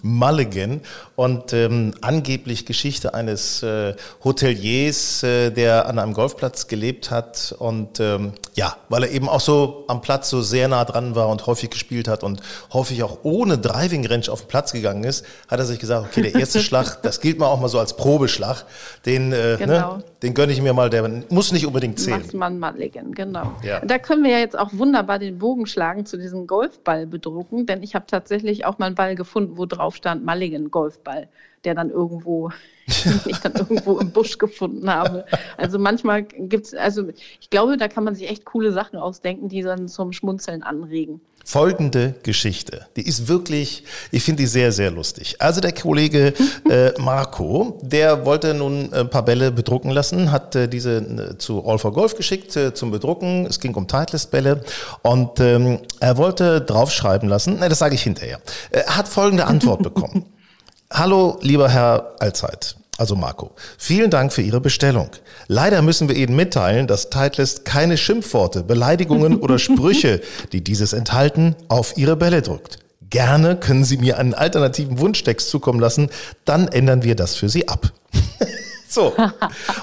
Mulligan. 0.04 0.82
Und 1.16 1.54
ähm, 1.54 1.96
angeblich 2.02 2.68
Geschichte 2.68 3.16
eines 3.16 3.64
äh, 3.64 3.96
Hoteliers, 4.24 5.24
äh, 5.24 5.52
der 5.52 5.88
an 5.88 6.00
einem 6.00 6.14
Golfplatz 6.14 6.68
gelebt 6.68 7.12
hat. 7.12 7.56
Und 7.58 8.00
ähm, 8.00 8.34
ja, 8.56 8.76
weil 8.90 9.04
er 9.04 9.12
eben 9.12 9.30
auch 9.30 9.40
so 9.40 9.86
am 9.88 10.02
Platz 10.02 10.30
so 10.30 10.42
sehr 10.42 10.68
nah 10.68 10.86
dran 10.86 11.16
war 11.16 11.30
und 11.30 11.48
häufig 11.48 11.70
gespielt 11.70 12.08
hat 12.08 12.24
und 12.24 12.42
häufig 12.74 13.04
auch 13.04 13.20
ohne 13.24 13.58
Driving 13.58 14.06
Range 14.06 14.30
auf 14.30 14.42
den 14.42 14.48
Platz 14.48 14.74
gegangen 14.74 15.04
ist, 15.04 15.26
hat 15.48 15.60
er 15.60 15.66
sich 15.66 15.80
gesagt, 15.80 16.08
okay, 16.08 16.22
der 16.22 16.36
erste 16.36 16.60
Schlag, 16.62 17.02
das 17.02 17.22
gilt 17.22 17.40
mal 17.40 17.48
auch 17.48 17.60
mal 17.60 17.70
so 17.70 17.80
als 17.80 17.96
Probeschlag, 17.96 18.66
den, 19.06 19.32
äh, 19.32 19.52
ne, 19.52 19.58
genau. 19.58 19.98
ne, 19.98 20.04
den 20.22 20.34
gönne 20.34 20.52
ich 20.52 20.62
mir 20.62 20.74
mal, 20.74 20.90
der 20.90 21.10
muss 21.30 21.52
nicht 21.52 21.66
unbedingt 21.66 22.00
zählen. 22.00 22.22
Macht 22.22 22.34
man 22.34 22.60
mal 22.60 22.76
legen, 22.76 23.14
genau. 23.14 23.54
Ja. 23.64 23.80
Da 23.80 24.00
können 24.00 24.24
wir 24.24 24.32
ja 24.32 24.40
jetzt 24.40 24.58
auch 24.58 24.70
wunderbar 24.74 25.20
den 25.20 25.40
Bogen 25.40 25.66
schlagen 25.66 26.06
zu 26.06 26.18
diesem 26.18 26.48
Golfball 26.48 27.06
bedrucken, 27.06 27.66
denn 27.66 27.84
ich 27.84 27.96
habe 27.96 28.06
tatsächlich 28.08 28.66
auch 28.66 28.78
mal 28.80 28.88
einen 28.88 28.96
Ball 28.96 29.16
gefunden, 29.16 29.58
wo 29.58 29.66
drauf 29.66 29.96
stand 29.96 30.26
Mulligan 30.26 30.72
Golfball 30.72 31.30
der 31.66 31.76
dann 31.76 31.90
irgendwo, 31.90 32.52
ich 32.88 33.38
dann 33.40 33.54
irgendwo 33.54 34.00
im 34.00 34.12
Busch 34.12 34.38
gefunden 34.38 34.90
habe. 34.90 35.26
Also 35.58 35.80
manchmal 35.80 36.24
gibt 36.24 36.68
es, 36.68 36.74
also 36.74 37.10
ich 37.40 37.50
glaube, 37.50 37.78
da 37.78 37.88
kann 37.88 38.04
man 38.04 38.16
sich 38.16 38.30
echt 38.30 38.46
coole 38.46 38.72
Sachen 38.72 38.98
ausdenken, 38.98 39.50
die 39.50 39.62
dann 39.62 39.88
zum 39.88 40.14
Schmunzeln 40.14 40.64
anregen. 40.64 41.22
Folgende 41.46 42.14
Geschichte. 42.22 42.86
Die 42.96 43.02
ist 43.02 43.28
wirklich, 43.28 43.84
ich 44.12 44.22
finde 44.22 44.44
die 44.44 44.48
sehr, 44.48 44.72
sehr 44.72 44.92
lustig. 44.92 45.38
Also 45.40 45.62
der 45.62 45.72
Kollege 45.72 46.34
äh, 46.70 46.92
Marco, 47.00 47.80
der 47.82 48.24
wollte 48.26 48.54
nun 48.54 48.94
ein 48.94 49.10
paar 49.10 49.26
Bälle 49.26 49.52
bedrucken 49.52 49.90
lassen, 49.90 50.32
hat 50.32 50.56
äh, 50.56 50.68
diese 50.68 50.98
äh, 50.98 51.38
zu 51.40 51.66
All 51.66 51.80
for 51.80 51.92
Golf 51.92 52.16
geschickt 52.16 52.56
äh, 52.56 52.74
zum 52.76 52.92
Bedrucken. 52.92 53.48
Es 53.48 53.60
ging 53.60 53.74
um 53.74 53.88
Titleist-Bälle 53.88 54.64
und 55.02 55.40
ähm, 55.40 55.80
er 56.00 56.18
wollte 56.18 56.62
draufschreiben 56.62 57.28
lassen, 57.28 57.58
ne, 57.60 57.68
das 57.68 57.80
sage 57.80 57.96
ich 57.96 58.04
hinterher. 58.04 58.40
Er 58.70 58.98
hat 58.98 59.08
folgende 59.08 59.48
Antwort 59.48 59.82
bekommen. 59.82 60.26
Hallo, 60.92 61.38
lieber 61.42 61.70
Herr 61.70 62.16
Allzeit, 62.20 62.76
also 62.98 63.16
Marco. 63.16 63.52
Vielen 63.78 64.10
Dank 64.10 64.34
für 64.34 64.42
Ihre 64.42 64.60
Bestellung. 64.60 65.12
Leider 65.48 65.84
müssen 65.84 66.10
wir 66.10 66.16
Ihnen 66.16 66.36
mitteilen, 66.36 66.88
dass 66.88 67.12
Titleist 67.12 67.64
keine 67.64 67.96
Schimpfworte, 67.96 68.64
Beleidigungen 68.64 69.38
oder 69.38 69.60
Sprüche, 69.60 70.20
die 70.52 70.64
dieses 70.64 70.94
enthalten, 70.94 71.56
auf 71.68 71.96
Ihre 71.96 72.16
Bälle 72.16 72.42
drückt. 72.42 72.80
Gerne 73.12 73.56
können 73.56 73.84
Sie 73.84 73.98
mir 73.98 74.18
einen 74.18 74.34
alternativen 74.34 75.00
Wunschtext 75.00 75.50
zukommen 75.50 75.80
lassen, 75.80 76.10
dann 76.44 76.68
ändern 76.68 77.04
wir 77.04 77.16
das 77.16 77.36
für 77.36 77.50
Sie 77.50 77.68
ab. 77.68 77.92
so. 78.90 79.14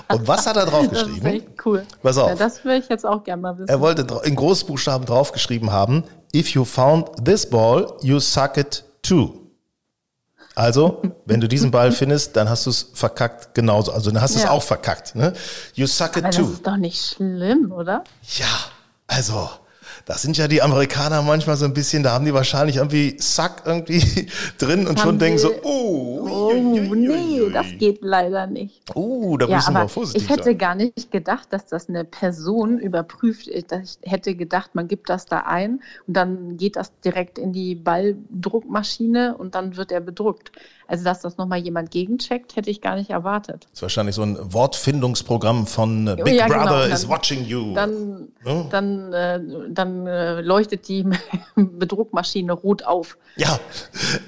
Und 0.08 0.26
was 0.26 0.46
hat 0.46 0.56
er 0.56 0.66
draufgeschrieben? 0.66 1.22
Das 1.22 1.32
ist 1.32 1.38
echt 1.38 1.66
cool. 1.66 1.86
Pass 2.02 2.18
auf. 2.18 2.30
Ja, 2.30 2.34
das 2.34 2.64
würde 2.64 2.78
ich 2.78 2.88
jetzt 2.88 3.06
auch 3.06 3.22
gerne 3.22 3.42
mal 3.42 3.56
wissen. 3.56 3.68
Er 3.68 3.80
wollte 3.80 4.06
in 4.24 4.34
Großbuchstaben 4.34 5.06
draufgeschrieben 5.06 5.70
haben, 5.70 6.02
if 6.34 6.48
you 6.48 6.64
found 6.64 7.24
this 7.24 7.48
ball, 7.48 7.94
you 8.02 8.18
suck 8.18 8.56
it 8.56 8.84
too. 9.02 9.45
Also, 10.56 11.02
wenn 11.26 11.42
du 11.42 11.48
diesen 11.48 11.70
Ball 11.70 11.92
findest, 11.92 12.34
dann 12.34 12.48
hast 12.48 12.64
du 12.64 12.70
es 12.70 12.90
verkackt 12.94 13.54
genauso. 13.54 13.92
Also 13.92 14.10
dann 14.10 14.22
hast 14.22 14.34
du 14.34 14.38
es 14.38 14.46
auch 14.46 14.62
verkackt. 14.62 15.14
Ne? 15.14 15.34
You 15.74 15.86
suck 15.86 16.16
it 16.16 16.24
Aber 16.24 16.30
too. 16.30 16.44
Das 16.44 16.50
ist 16.52 16.66
doch 16.66 16.76
nicht 16.78 17.14
schlimm, 17.14 17.70
oder? 17.72 18.04
Ja, 18.38 18.46
also 19.06 19.50
das 20.06 20.22
sind 20.22 20.38
ja 20.38 20.48
die 20.48 20.62
Amerikaner 20.62 21.20
manchmal 21.20 21.56
so 21.56 21.66
ein 21.66 21.74
bisschen, 21.74 22.02
da 22.02 22.12
haben 22.12 22.24
die 22.24 22.32
wahrscheinlich 22.32 22.76
irgendwie 22.76 23.16
Sack 23.18 23.64
irgendwie 23.66 24.28
drin 24.58 24.86
und 24.86 24.98
haben 24.98 25.08
schon 25.08 25.18
denken 25.18 25.38
so, 25.38 25.52
oh, 25.62 26.15
oh 26.46 26.94
nee, 26.94 27.50
das 27.52 27.66
geht 27.78 27.98
leider 28.02 28.46
nicht. 28.46 28.82
Oh, 28.94 29.36
da 29.36 29.46
ja, 29.46 29.56
müssen 29.56 29.74
wir 29.74 29.88
vorsichtig 29.88 30.22
Ich 30.22 30.30
hätte 30.30 30.44
sein. 30.44 30.58
gar 30.58 30.74
nicht 30.74 31.10
gedacht, 31.10 31.52
dass 31.52 31.66
das 31.66 31.88
eine 31.88 32.04
Person 32.04 32.78
überprüft. 32.78 33.48
Ich 33.48 33.64
hätte 34.02 34.34
gedacht, 34.34 34.74
man 34.74 34.88
gibt 34.88 35.08
das 35.08 35.26
da 35.26 35.40
ein 35.40 35.80
und 36.06 36.16
dann 36.16 36.56
geht 36.56 36.76
das 36.76 36.92
direkt 37.00 37.38
in 37.38 37.52
die 37.52 37.74
Balldruckmaschine 37.74 39.36
und 39.36 39.54
dann 39.54 39.76
wird 39.76 39.92
er 39.92 40.00
bedruckt. 40.00 40.52
Also, 40.88 41.02
dass 41.02 41.20
das 41.20 41.36
nochmal 41.36 41.58
jemand 41.58 41.90
gegencheckt, 41.90 42.54
hätte 42.54 42.70
ich 42.70 42.80
gar 42.80 42.94
nicht 42.94 43.10
erwartet. 43.10 43.64
Das 43.64 43.78
ist 43.78 43.82
wahrscheinlich 43.82 44.14
so 44.14 44.22
ein 44.22 44.38
Wortfindungsprogramm 44.40 45.66
von 45.66 46.06
äh, 46.06 46.16
Big 46.22 46.34
ja, 46.34 46.46
genau. 46.46 46.62
Brother 46.62 46.84
genau. 46.84 46.94
is 46.94 47.08
watching 47.08 47.44
you. 47.44 47.74
Dann, 47.74 48.28
ja. 48.44 48.62
dann, 48.70 49.12
äh, 49.12 49.40
dann 49.70 50.06
äh, 50.06 50.40
leuchtet 50.42 50.86
die 50.86 51.04
Bedruckmaschine 51.56 52.52
rot 52.52 52.84
auf. 52.84 53.18
Ja, 53.36 53.58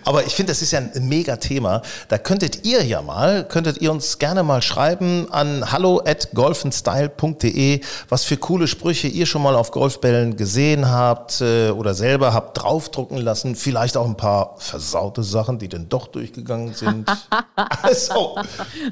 aber 0.04 0.26
ich 0.26 0.34
finde, 0.34 0.50
das 0.50 0.60
ist 0.60 0.72
ja 0.72 0.80
ein 0.80 1.08
mega 1.08 1.36
Thema. 1.36 1.82
Da 2.08 2.18
könntet 2.18 2.66
ihr 2.66 2.84
ja 2.84 3.02
mal, 3.02 3.46
könntet 3.46 3.80
ihr 3.80 3.92
uns 3.92 4.18
gerne 4.18 4.42
mal 4.42 4.60
schreiben 4.60 5.30
an 5.30 5.70
hallo 5.70 6.02
at 6.04 6.30
golfenstyle.de, 6.34 7.80
was 8.08 8.24
für 8.24 8.36
coole 8.36 8.66
Sprüche 8.66 9.06
ihr 9.06 9.26
schon 9.26 9.42
mal 9.42 9.54
auf 9.54 9.70
Golfbällen 9.70 10.36
gesehen 10.36 10.90
habt 10.90 11.40
äh, 11.40 11.70
oder 11.70 11.94
selber 11.94 12.34
habt 12.34 12.60
draufdrucken 12.60 13.18
lassen. 13.18 13.54
Vielleicht 13.54 13.96
auch 13.96 14.06
ein 14.06 14.16
paar 14.16 14.56
versaute 14.58 15.22
Sachen, 15.22 15.60
die 15.60 15.68
dann 15.68 15.88
doch 15.88 16.08
durchgegangen 16.08 16.47
sind. 16.74 17.08
also, 17.82 18.36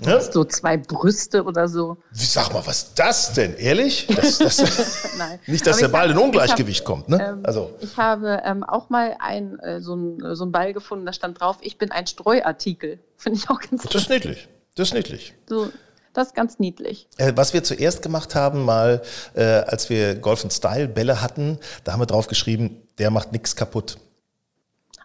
ne? 0.05 0.21
So 0.21 0.45
zwei 0.45 0.77
Brüste 0.77 1.43
oder 1.45 1.69
so. 1.69 1.97
Wie, 2.13 2.25
sag 2.25 2.53
mal, 2.53 2.65
was 2.67 2.83
ist 2.83 2.99
das 2.99 3.33
denn? 3.33 3.57
Ehrlich? 3.57 4.07
Das, 4.15 4.39
das 4.39 4.59
Nein. 5.19 5.39
Nicht, 5.47 5.67
dass 5.67 5.79
der 5.79 5.89
Ball 5.89 6.11
in 6.11 6.19
Ungleichgewicht 6.19 6.81
hab, 6.81 6.87
kommt. 6.87 7.09
Ne? 7.09 7.27
Ähm, 7.27 7.41
also. 7.43 7.71
Ich 7.81 7.97
habe 7.97 8.43
ähm, 8.45 8.63
auch 8.63 8.91
mal 8.91 9.17
ein, 9.19 9.59
äh, 9.61 9.81
so, 9.81 9.95
ein, 9.95 10.35
so 10.35 10.45
einen 10.45 10.53
Ball 10.53 10.73
gefunden, 10.73 11.07
da 11.07 11.13
stand 11.13 11.41
drauf, 11.41 11.57
ich 11.63 11.79
bin 11.79 11.91
ein 11.91 12.07
Streuartikel. 12.07 12.99
Finde 13.17 13.39
ich 13.39 13.51
auch 13.51 13.61
ganz 13.61 13.83
Das 13.83 14.03
ist 14.03 14.11
niedlich. 14.11 14.49
Das 14.75 14.89
ist 14.89 14.95
niedlich. 14.95 15.35
So, 15.49 15.71
das 16.13 16.29
ist 16.29 16.35
ganz 16.35 16.59
niedlich. 16.59 17.09
Äh, 17.17 17.33
was 17.35 17.55
wir 17.55 17.65
zuerst 17.65 18.03
gemacht 18.03 18.35
haben, 18.35 18.65
mal 18.65 19.03
äh, 19.35 19.43
als 19.43 19.89
wir 19.91 20.15
Golf 20.15 20.47
Style 20.51 20.89
Bälle 20.89 21.23
hatten, 21.23 21.59
da 21.85 21.93
haben 21.93 22.01
wir 22.01 22.07
drauf 22.07 22.27
geschrieben, 22.27 22.83
der 22.99 23.11
macht 23.11 23.33
nichts 23.33 23.57
kaputt. 23.57 23.99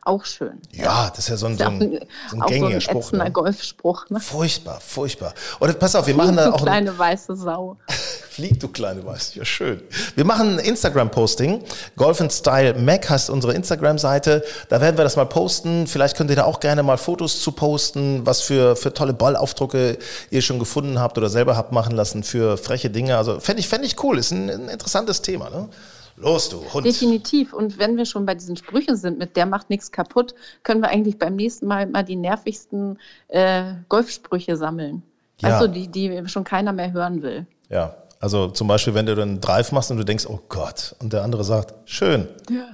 Auch 0.03 0.25
schön. 0.25 0.59
Ja, 0.71 1.09
das 1.11 1.19
ist 1.19 1.29
ja 1.29 1.37
so 1.37 1.45
ein, 1.45 1.57
so 1.59 1.63
ein, 1.63 1.99
so 2.31 2.35
ein 2.35 2.41
gängiger 2.47 2.69
so 2.69 2.75
ein 2.75 2.81
Spruch. 2.81 3.11
Ne? 3.11 3.31
Golfspruch. 3.31 4.09
Ne? 4.09 4.19
Furchtbar, 4.19 4.79
furchtbar. 4.79 5.35
Oder 5.59 5.73
pass 5.73 5.93
auf, 5.95 6.07
wir 6.07 6.15
Flieg, 6.15 6.25
machen 6.25 6.37
da 6.37 6.45
du 6.47 6.53
auch. 6.53 6.63
kleine 6.63 6.97
weiße 6.97 7.35
Sau. 7.35 7.77
Flieg, 8.31 8.59
du 8.59 8.67
kleine 8.69 9.05
weiße, 9.05 9.37
ja 9.37 9.45
schön. 9.45 9.83
Wir 10.15 10.25
machen 10.25 10.57
ein 10.57 10.59
Instagram-Posting. 10.59 11.63
Golf 11.97 12.19
and 12.19 12.33
Style 12.33 12.73
Mac 12.79 13.11
heißt 13.11 13.29
unsere 13.29 13.53
Instagram-Seite. 13.53 14.43
Da 14.69 14.81
werden 14.81 14.97
wir 14.97 15.03
das 15.03 15.17
mal 15.17 15.25
posten. 15.25 15.85
Vielleicht 15.85 16.17
könnt 16.17 16.31
ihr 16.31 16.35
da 16.35 16.45
auch 16.45 16.59
gerne 16.59 16.81
mal 16.81 16.97
Fotos 16.97 17.39
zu 17.39 17.51
posten, 17.51 18.25
was 18.25 18.41
für, 18.41 18.75
für 18.75 18.93
tolle 18.95 19.13
Ballaufdrucke 19.13 19.99
ihr 20.31 20.41
schon 20.41 20.57
gefunden 20.57 20.97
habt 20.99 21.19
oder 21.19 21.29
selber 21.29 21.55
habt 21.57 21.73
machen 21.73 21.95
lassen 21.95 22.23
für 22.23 22.57
freche 22.57 22.89
Dinge. 22.89 23.17
Also 23.17 23.39
fände 23.39 23.59
ich, 23.59 23.67
fänd 23.67 23.85
ich 23.85 24.01
cool. 24.03 24.17
Ist 24.17 24.31
ein, 24.31 24.49
ein 24.49 24.69
interessantes 24.69 25.21
Thema. 25.21 25.51
Ne? 25.51 25.69
Los, 26.15 26.49
du 26.49 26.61
Hund. 26.73 26.85
Definitiv. 26.85 27.53
Und 27.53 27.79
wenn 27.79 27.97
wir 27.97 28.05
schon 28.05 28.25
bei 28.25 28.35
diesen 28.35 28.55
Sprüchen 28.55 28.95
sind, 28.95 29.17
mit 29.17 29.35
der 29.35 29.45
macht 29.45 29.69
nichts 29.69 29.91
kaputt, 29.91 30.35
können 30.63 30.81
wir 30.81 30.89
eigentlich 30.89 31.17
beim 31.17 31.35
nächsten 31.35 31.67
Mal 31.67 31.87
mal 31.87 32.03
die 32.03 32.15
nervigsten 32.15 32.99
äh, 33.29 33.73
Golfsprüche 33.89 34.57
sammeln. 34.57 35.03
Ja. 35.39 35.49
Also 35.49 35.67
die, 35.67 35.87
die 35.87 36.27
schon 36.27 36.43
keiner 36.43 36.73
mehr 36.73 36.91
hören 36.91 37.21
will. 37.21 37.45
Ja. 37.69 37.95
Also 38.19 38.49
zum 38.49 38.67
Beispiel, 38.67 38.93
wenn 38.93 39.07
du 39.07 39.15
dann 39.15 39.29
einen 39.29 39.41
Drive 39.41 39.71
machst 39.71 39.89
und 39.89 39.97
du 39.97 40.03
denkst, 40.03 40.27
oh 40.27 40.39
Gott, 40.47 40.95
und 40.99 41.11
der 41.11 41.23
andere 41.23 41.43
sagt, 41.43 41.73
schön. 41.85 42.27
Ja. 42.51 42.67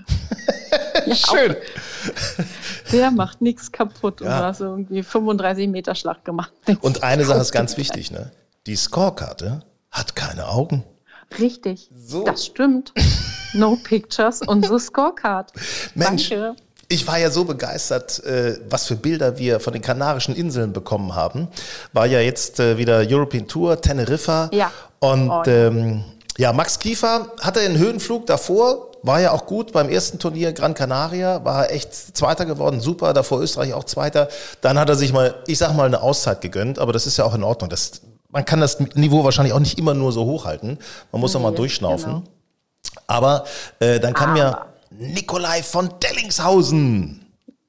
ja 1.06 1.16
schön. 1.16 1.56
Der 2.92 3.12
macht 3.12 3.42
nichts 3.42 3.72
kaputt 3.72 4.20
ja. 4.20 4.28
und 4.28 4.34
du 4.34 4.46
hast 4.46 4.60
irgendwie 4.60 5.04
35 5.04 5.70
Meter 5.70 5.96
Schlag 5.96 6.26
gemacht. 6.26 6.52
Und 6.82 7.04
eine 7.04 7.24
Sache 7.24 7.40
ist 7.40 7.54
ganz 7.54 7.78
wichtig, 7.78 8.12
ne? 8.12 8.32
Die 8.66 8.76
Scorekarte 8.76 9.62
hat 9.90 10.16
keine 10.16 10.50
Augen. 10.50 10.84
Richtig, 11.40 11.90
so. 11.96 12.24
das 12.24 12.46
stimmt. 12.46 12.94
No 13.54 13.78
Pictures, 13.82 14.42
unsere 14.46 14.80
Scorecard. 14.80 15.52
Mensch, 15.96 16.30
Danke. 16.30 16.56
Ich 16.90 17.06
war 17.08 17.18
ja 17.18 17.30
so 17.30 17.44
begeistert, 17.44 18.24
äh, 18.24 18.60
was 18.70 18.86
für 18.86 18.96
Bilder 18.96 19.38
wir 19.38 19.60
von 19.60 19.74
den 19.74 19.82
Kanarischen 19.82 20.36
Inseln 20.36 20.72
bekommen 20.72 21.16
haben. 21.16 21.50
War 21.92 22.06
ja 22.06 22.20
jetzt 22.22 22.60
äh, 22.60 22.78
wieder 22.78 23.04
European 23.08 23.48
Tour, 23.48 23.82
Teneriffa. 23.82 24.50
Ja. 24.54 24.72
Und 25.00 25.30
oh, 25.30 25.44
ähm, 25.48 26.04
ja, 26.38 26.54
Max 26.54 26.80
Kiefer 26.80 27.32
hatte 27.42 27.60
einen 27.60 27.78
Höhenflug 27.78 28.26
davor, 28.26 28.92
war 29.04 29.20
ja 29.20 29.32
auch 29.32 29.46
gut 29.46 29.74
beim 29.74 29.90
ersten 29.90 30.20
Turnier 30.20 30.54
Gran 30.54 30.76
Canaria, 30.76 31.44
war 31.44 31.66
er 31.66 31.74
echt 31.74 31.94
Zweiter 31.94 32.46
geworden, 32.46 32.80
super, 32.80 33.14
davor 33.14 33.42
Österreich 33.42 33.74
auch 33.74 33.84
Zweiter. 33.84 34.30
Dann 34.62 34.80
hat 34.80 34.88
er 34.88 34.96
sich 34.96 35.12
mal, 35.12 35.36
ich 35.48 35.58
sag 35.58 35.74
mal, 35.76 35.88
eine 35.88 36.02
Auszeit 36.02 36.42
gegönnt, 36.42 36.80
aber 36.80 36.94
das 36.94 37.06
ist 37.06 37.18
ja 37.18 37.26
auch 37.26 37.36
in 37.36 37.44
Ordnung. 37.44 37.70
Das 37.70 38.02
man 38.38 38.46
kann 38.46 38.62
das 38.62 38.80
Niveau 38.94 39.24
wahrscheinlich 39.24 39.52
auch 39.52 39.60
nicht 39.60 39.80
immer 39.80 39.96
nur 39.96 40.12
so 40.12 40.24
hochhalten. 40.26 40.78
Man 41.12 41.22
muss 41.22 41.34
nee, 41.34 41.40
auch 41.40 41.44
mal 41.44 41.56
durchschnaufen. 41.56 42.12
Genau. 42.12 42.24
Aber 43.08 43.46
äh, 43.80 44.00
dann 44.00 44.14
kam 44.14 44.36
ja 44.36 44.68
Nikolai 44.92 45.64
von 45.64 45.90
Dellingshausen. 46.04 47.26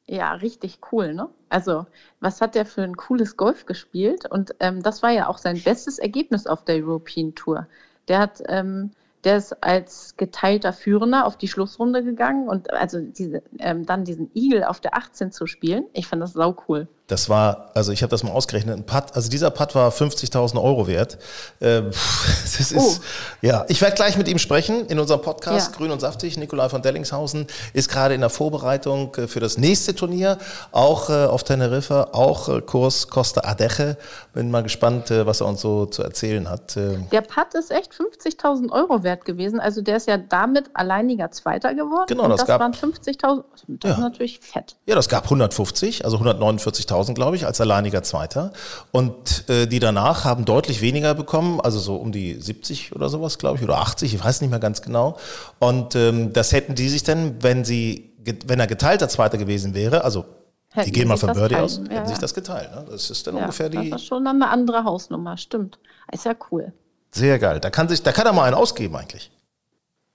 Ja, 0.06 0.34
richtig 0.34 0.80
cool, 0.92 1.14
ne? 1.14 1.30
Also, 1.48 1.86
was 2.20 2.42
hat 2.42 2.54
der 2.54 2.66
für 2.66 2.82
ein 2.82 2.98
cooles 2.98 3.38
Golf 3.38 3.64
gespielt? 3.64 4.30
Und 4.30 4.56
ähm, 4.60 4.82
das 4.82 5.02
war 5.02 5.08
ja 5.08 5.28
auch 5.28 5.38
sein 5.38 5.58
bestes 5.62 5.98
Ergebnis 5.98 6.46
auf 6.46 6.66
der 6.66 6.84
European 6.84 7.34
Tour. 7.34 7.66
Der 8.08 8.18
hat 8.18 8.42
ähm, 8.46 8.90
der 9.24 9.38
ist 9.38 9.64
als 9.64 10.18
geteilter 10.18 10.74
Führender 10.74 11.24
auf 11.24 11.38
die 11.38 11.48
Schlussrunde 11.48 12.04
gegangen 12.04 12.46
und 12.46 12.74
also 12.74 13.00
diese, 13.00 13.42
ähm, 13.58 13.86
dann 13.86 14.04
diesen 14.04 14.30
Igel 14.34 14.64
auf 14.64 14.80
der 14.80 14.94
18 14.94 15.32
zu 15.32 15.46
spielen, 15.46 15.86
ich 15.94 16.06
fand 16.06 16.20
das 16.20 16.34
sau 16.34 16.54
cool. 16.68 16.88
Das 17.08 17.30
war, 17.30 17.70
also 17.72 17.90
ich 17.90 18.02
habe 18.02 18.10
das 18.10 18.22
mal 18.22 18.32
ausgerechnet, 18.32 18.76
ein 18.76 18.84
Putt, 18.84 19.14
also 19.14 19.30
dieser 19.30 19.50
Putt 19.50 19.74
war 19.74 19.90
50.000 19.90 20.62
Euro 20.62 20.86
wert. 20.86 21.16
Ähm, 21.58 21.90
das 22.42 22.60
ist, 22.60 22.76
oh. 22.76 22.96
ja, 23.40 23.64
ich 23.68 23.80
werde 23.80 23.96
gleich 23.96 24.18
mit 24.18 24.28
ihm 24.28 24.38
sprechen 24.38 24.86
in 24.88 24.98
unserem 24.98 25.22
Podcast 25.22 25.70
ja. 25.72 25.76
Grün 25.76 25.90
und 25.90 26.00
Saftig. 26.00 26.36
Nikolai 26.36 26.68
von 26.68 26.82
Dellingshausen 26.82 27.46
ist 27.72 27.88
gerade 27.88 28.12
in 28.12 28.20
der 28.20 28.28
Vorbereitung 28.28 29.14
äh, 29.16 29.26
für 29.26 29.40
das 29.40 29.56
nächste 29.56 29.94
Turnier, 29.94 30.36
auch 30.70 31.08
äh, 31.08 31.24
auf 31.24 31.44
Teneriffa, 31.44 32.08
auch 32.12 32.50
äh, 32.50 32.60
Kurs 32.60 33.08
Costa 33.08 33.40
Adeje. 33.40 33.96
Bin 34.34 34.50
mal 34.50 34.62
gespannt, 34.62 35.10
äh, 35.10 35.24
was 35.24 35.40
er 35.40 35.46
uns 35.46 35.62
so 35.62 35.86
zu 35.86 36.02
erzählen 36.02 36.50
hat. 36.50 36.76
Ähm. 36.76 37.06
Der 37.10 37.22
Putt 37.22 37.54
ist 37.54 37.70
echt 37.70 37.94
50.000 37.94 38.70
Euro 38.70 39.02
wert 39.02 39.24
gewesen. 39.24 39.60
Also 39.60 39.80
der 39.80 39.96
ist 39.96 40.08
ja 40.08 40.18
damit 40.18 40.68
alleiniger 40.74 41.30
Zweiter 41.30 41.72
geworden. 41.72 42.04
Genau, 42.08 42.28
das, 42.28 42.40
das 42.40 42.48
gab, 42.48 42.60
waren 42.60 42.74
50.000. 42.74 43.44
Das 43.66 43.90
ja. 43.90 43.92
ist 43.92 43.98
natürlich 43.98 44.40
fett. 44.40 44.76
Ja, 44.84 44.94
das 44.94 45.08
gab 45.08 45.24
150, 45.24 46.04
also 46.04 46.18
149.000 46.18 46.97
2000, 46.98 47.16
glaube 47.16 47.36
ich, 47.36 47.46
als 47.46 47.60
alleiniger 47.60 48.02
Zweiter. 48.02 48.52
Und 48.90 49.48
äh, 49.48 49.66
die 49.66 49.78
danach 49.78 50.24
haben 50.24 50.44
deutlich 50.44 50.80
weniger 50.80 51.14
bekommen, 51.14 51.60
also 51.60 51.78
so 51.78 51.96
um 51.96 52.12
die 52.12 52.34
70 52.34 52.94
oder 52.94 53.08
sowas, 53.08 53.38
glaube 53.38 53.58
ich, 53.58 53.64
oder 53.64 53.78
80, 53.78 54.14
ich 54.14 54.24
weiß 54.24 54.40
nicht 54.40 54.50
mehr 54.50 54.58
ganz 54.58 54.82
genau. 54.82 55.16
Und 55.58 55.94
ähm, 55.94 56.32
das 56.32 56.52
hätten 56.52 56.74
die 56.74 56.88
sich 56.88 57.04
dann, 57.04 57.42
wenn 57.42 57.64
sie, 57.64 58.12
wenn 58.46 58.60
er 58.60 58.66
geteilter 58.66 59.08
Zweiter 59.08 59.38
gewesen 59.38 59.74
wäre, 59.74 60.04
also 60.04 60.24
Hätten 60.70 60.86
die 60.86 60.92
gehen 60.92 61.08
mal 61.08 61.16
von 61.16 61.32
Birdie 61.32 61.56
aus, 61.56 61.78
hätten 61.78 61.92
ja, 61.92 62.06
sich 62.06 62.18
das 62.18 62.34
geteilt. 62.34 62.70
Ne? 62.74 62.84
Das 62.90 63.08
ist 63.08 63.26
dann 63.26 63.36
ja, 63.36 63.42
ungefähr 63.42 63.70
die. 63.70 63.88
Das 63.88 64.02
ist 64.02 64.06
schon 64.06 64.26
eine 64.26 64.48
andere 64.48 64.84
Hausnummer, 64.84 65.38
stimmt. 65.38 65.78
Ist 66.12 66.26
ja 66.26 66.34
cool. 66.50 66.72
Sehr 67.10 67.38
geil. 67.38 67.58
Da 67.58 67.70
kann 67.70 67.88
sich, 67.88 68.02
da 68.02 68.12
kann 68.12 68.26
er 68.26 68.34
mal 68.34 68.44
einen 68.44 68.54
ausgeben 68.54 68.94
eigentlich. 68.94 69.30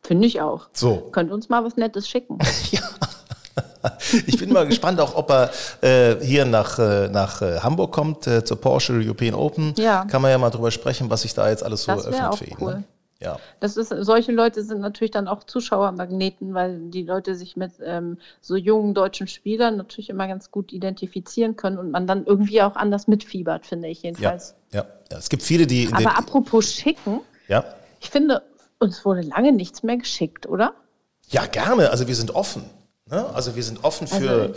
Finde 0.02 0.28
ich 0.28 0.42
auch. 0.42 0.68
So. 0.74 1.10
Könnt 1.12 1.32
uns 1.32 1.50
mal 1.50 1.64
was 1.64 1.76
Nettes 1.76 2.08
schicken. 2.08 2.38
ja. 2.72 2.82
ich 4.28 4.38
bin 4.38 4.52
mal 4.52 4.66
gespannt, 4.68 5.00
auch 5.00 5.16
ob 5.16 5.30
er 5.30 5.52
äh, 5.82 6.24
hier 6.24 6.46
nach, 6.46 6.80
äh, 6.80 7.10
nach 7.10 7.42
äh, 7.42 7.60
Hamburg 7.60 7.92
kommt, 7.92 8.28
äh, 8.28 8.44
zur 8.44 8.60
Porsche 8.60 8.94
European 8.94 9.36
Open. 9.36 9.74
Ja. 9.78 10.06
Kann 10.06 10.22
man 10.22 10.32
ja 10.32 10.38
mal 10.38 10.50
drüber 10.50 10.72
sprechen, 10.72 11.10
was 11.10 11.24
sich 11.24 11.34
da 11.34 11.50
jetzt 11.50 11.64
alles 11.64 11.84
so 11.84 11.94
das 11.94 12.08
öffnet 12.08 12.36
für 12.36 12.46
ihn. 12.46 12.58
Cool. 12.60 12.74
Ne? 12.74 12.84
Ja. 13.24 13.38
Das 13.62 13.78
ist, 13.78 13.90
solche 13.90 14.34
Leute 14.34 14.64
sind 14.64 14.82
natürlich 14.82 15.12
dann 15.12 15.30
auch 15.30 15.46
Zuschauermagneten, 15.46 16.54
weil 16.54 16.90
die 16.90 17.04
Leute 17.04 17.36
sich 17.36 17.56
mit 17.56 17.72
ähm, 17.82 18.18
so 18.42 18.58
jungen 18.58 18.94
deutschen 18.94 19.28
Spielern 19.28 19.78
natürlich 19.78 20.10
immer 20.10 20.28
ganz 20.28 20.52
gut 20.52 20.74
identifizieren 20.74 21.56
können 21.56 21.78
und 21.78 21.90
man 21.90 22.06
dann 22.06 22.26
irgendwie 22.26 22.62
auch 22.62 22.76
anders 22.76 23.08
mitfiebert, 23.08 23.66
finde 23.66 23.88
ich 23.88 24.04
jedenfalls. 24.04 24.56
Ja, 24.72 24.82
ja. 24.82 24.88
ja. 25.12 25.18
es 25.18 25.30
gibt 25.30 25.44
viele, 25.44 25.68
die. 25.68 25.90
Aber 25.94 26.18
apropos 26.18 26.74
schicken, 26.74 27.22
ja. 27.48 27.64
ich 28.02 28.10
finde, 28.10 28.44
uns 28.80 29.06
wurde 29.06 29.22
lange 29.22 29.54
nichts 29.54 29.84
mehr 29.84 29.98
geschickt, 29.98 30.46
oder? 30.46 30.74
Ja, 31.30 31.46
gerne. 31.46 31.92
Also 31.92 32.08
wir 32.08 32.16
sind 32.16 32.36
offen. 32.36 32.66
Ne? 33.14 33.28
Also 33.36 33.56
wir 33.56 33.62
sind 33.62 33.84
offen 33.84 34.08
für 34.08 34.56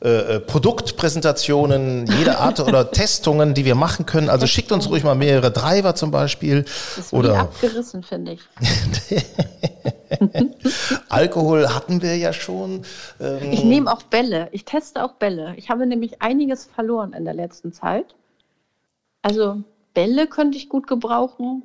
also, 0.00 0.34
äh, 0.34 0.38
Produktpräsentationen 0.38 2.06
jeder 2.06 2.38
Art 2.38 2.60
oder 2.60 2.90
Testungen, 2.92 3.52
die 3.52 3.64
wir 3.64 3.74
machen 3.74 4.06
können. 4.06 4.30
Also 4.30 4.46
schickt 4.46 4.70
uns 4.70 4.88
ruhig 4.88 5.02
mal 5.02 5.16
mehrere 5.16 5.50
Driver 5.50 5.96
zum 5.96 6.12
Beispiel. 6.12 6.62
Das 6.62 7.06
ist 7.06 7.12
oder 7.12 7.40
abgerissen, 7.40 8.04
finde 8.04 8.34
ich. 8.34 8.40
Alkohol 11.08 11.74
hatten 11.74 12.00
wir 12.00 12.16
ja 12.16 12.32
schon. 12.32 12.82
Ähm 13.18 13.50
ich 13.52 13.64
nehme 13.64 13.92
auch 13.92 14.02
Bälle. 14.02 14.50
Ich 14.52 14.64
teste 14.64 15.02
auch 15.02 15.14
Bälle. 15.14 15.54
Ich 15.56 15.68
habe 15.68 15.84
nämlich 15.84 16.22
einiges 16.22 16.64
verloren 16.64 17.12
in 17.12 17.24
der 17.24 17.34
letzten 17.34 17.72
Zeit. 17.72 18.14
Also 19.22 19.64
Bälle 19.94 20.28
könnte 20.28 20.58
ich 20.58 20.68
gut 20.68 20.86
gebrauchen. 20.86 21.64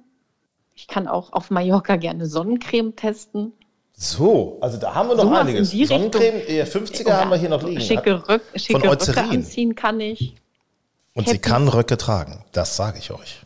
Ich 0.73 0.87
kann 0.87 1.07
auch 1.07 1.33
auf 1.33 1.51
Mallorca 1.51 1.97
gerne 1.97 2.25
Sonnencreme 2.25 2.95
testen. 2.95 3.53
So, 3.93 4.57
also 4.61 4.77
da 4.77 4.95
haben 4.95 5.09
wir 5.09 5.15
noch 5.15 5.25
so 5.25 5.33
einiges. 5.33 5.71
Sonnencreme, 5.71 6.41
eher 6.47 6.67
50er 6.67 7.11
haben 7.13 7.29
wir 7.29 7.37
hier 7.37 7.49
noch 7.49 7.61
liegen. 7.63 7.81
Schicke, 7.81 8.27
Röck, 8.27 8.41
schicke 8.55 8.79
Von 8.79 8.89
Röcke 8.89 9.21
anziehen 9.21 9.75
kann 9.75 9.99
ich. 9.99 10.35
Und 11.13 11.25
Ketten. 11.25 11.35
sie 11.35 11.39
kann 11.41 11.67
Röcke 11.67 11.97
tragen, 11.97 12.43
das 12.51 12.75
sage 12.75 12.97
ich 12.99 13.11
euch. 13.11 13.41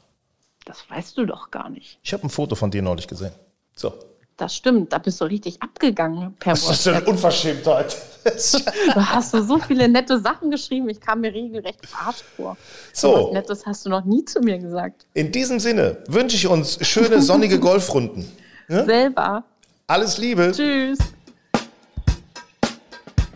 Das 0.65 0.89
weißt 0.89 1.17
du 1.17 1.25
doch 1.25 1.51
gar 1.51 1.69
nicht. 1.69 1.99
Ich 2.03 2.13
habe 2.13 2.23
ein 2.25 2.29
Foto 2.29 2.55
von 2.55 2.71
dir 2.71 2.81
neulich 2.81 3.07
gesehen. 3.07 3.33
So. 3.75 3.93
Das 4.37 4.53
stimmt, 4.55 4.91
da 4.91 4.97
bist 4.97 5.21
du 5.21 5.25
richtig 5.25 5.61
abgegangen 5.61 6.35
per 6.39 6.53
Das 6.53 6.69
ist 6.69 6.87
eine 6.87 7.03
Unverschämtheit. 7.05 7.95
du 8.25 8.95
hast 8.95 9.31
so, 9.31 9.41
so 9.43 9.59
viele 9.59 9.87
nette 9.87 10.19
Sachen 10.19 10.51
geschrieben, 10.51 10.89
ich 10.89 10.99
kam 10.99 11.21
mir 11.21 11.33
regelrecht 11.33 11.85
verarscht 11.85 12.23
vor. 12.35 12.57
So. 12.91 13.27
Was 13.27 13.33
Nettes 13.33 13.65
hast 13.65 13.85
du 13.85 13.89
noch 13.89 14.03
nie 14.03 14.25
zu 14.25 14.41
mir 14.41 14.57
gesagt. 14.57 15.05
In 15.13 15.31
diesem 15.31 15.59
Sinne 15.59 15.97
wünsche 16.07 16.35
ich 16.35 16.47
uns 16.47 16.85
schöne 16.85 17.21
sonnige 17.21 17.59
Golfrunden. 17.61 18.29
Ja? 18.67 18.83
Selber. 18.83 19.43
Alles 19.87 20.17
Liebe. 20.17 20.51
Tschüss. 20.51 20.97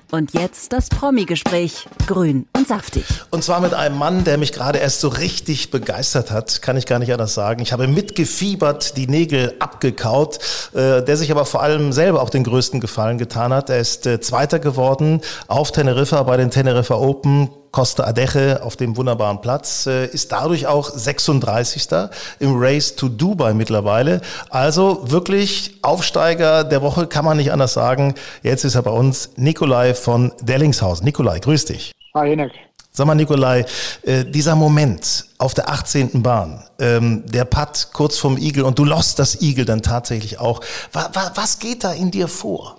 Und 0.09 0.33
jetzt 0.33 0.73
das 0.73 0.89
Promi-Gespräch. 0.89 1.85
Grün 2.07 2.47
und 2.57 2.67
saftig. 2.67 3.05
Und 3.29 3.43
zwar 3.43 3.61
mit 3.61 3.75
einem 3.75 3.99
Mann, 3.99 4.23
der 4.23 4.39
mich 4.39 4.51
gerade 4.51 4.79
erst 4.79 5.01
so 5.01 5.09
richtig 5.09 5.69
begeistert 5.69 6.31
hat, 6.31 6.63
kann 6.63 6.75
ich 6.75 6.87
gar 6.87 6.97
nicht 6.97 7.13
anders 7.13 7.35
sagen. 7.35 7.61
Ich 7.61 7.71
habe 7.71 7.87
mitgefiebert, 7.87 8.97
die 8.97 9.05
Nägel 9.05 9.53
abgekaut, 9.59 10.39
äh, 10.73 11.03
der 11.03 11.17
sich 11.17 11.29
aber 11.29 11.45
vor 11.45 11.61
allem 11.61 11.93
selber 11.93 12.23
auch 12.23 12.31
den 12.31 12.43
größten 12.43 12.79
Gefallen 12.79 13.19
getan 13.19 13.53
hat. 13.53 13.69
Er 13.69 13.77
ist 13.77 14.07
äh, 14.07 14.19
Zweiter 14.19 14.57
geworden 14.57 15.21
auf 15.47 15.71
Teneriffa 15.71 16.23
bei 16.23 16.37
den 16.37 16.49
Teneriffa 16.49 16.95
Open, 16.95 17.49
Costa 17.71 18.03
Adeje 18.03 18.63
auf 18.63 18.75
dem 18.75 18.97
wunderbaren 18.97 19.41
Platz, 19.41 19.85
äh, 19.85 20.05
ist 20.07 20.31
dadurch 20.31 20.67
auch 20.67 20.89
36. 20.89 22.09
im 22.39 22.55
Race 22.57 22.95
to 22.95 23.09
Dubai 23.09 23.53
mittlerweile. 23.53 24.21
Also 24.49 25.09
wirklich 25.09 25.75
Aufsteiger 25.81 26.63
der 26.63 26.81
Woche, 26.81 27.07
kann 27.07 27.25
man 27.25 27.37
nicht 27.37 27.51
anders 27.51 27.73
sagen. 27.73 28.15
Jetzt 28.43 28.63
ist 28.63 28.75
er 28.75 28.81
bei 28.81 28.91
uns 28.91 29.31
Nikolai 29.35 29.93
von 29.93 30.31
Dellingshausen. 30.41 31.05
Nikolai, 31.05 31.39
grüß 31.39 31.65
dich. 31.65 31.91
Hi, 32.15 32.29
Hinek. 32.29 32.51
Sag 32.91 33.05
mal, 33.05 33.15
Nikolai, 33.15 33.65
äh, 34.01 34.25
dieser 34.25 34.55
Moment 34.55 35.25
auf 35.37 35.53
der 35.53 35.69
18. 35.69 36.23
Bahn, 36.23 36.63
ähm, 36.79 37.23
der 37.27 37.45
Putt 37.45 37.89
kurz 37.93 38.17
vorm 38.17 38.37
Igel 38.37 38.63
und 38.63 38.79
du 38.79 38.83
lost 38.83 39.19
das 39.19 39.41
Igel 39.41 39.65
dann 39.65 39.81
tatsächlich 39.81 40.39
auch. 40.39 40.61
was 40.91 41.59
geht 41.59 41.83
da 41.83 41.93
in 41.93 42.09
dir 42.11 42.27
vor? 42.27 42.77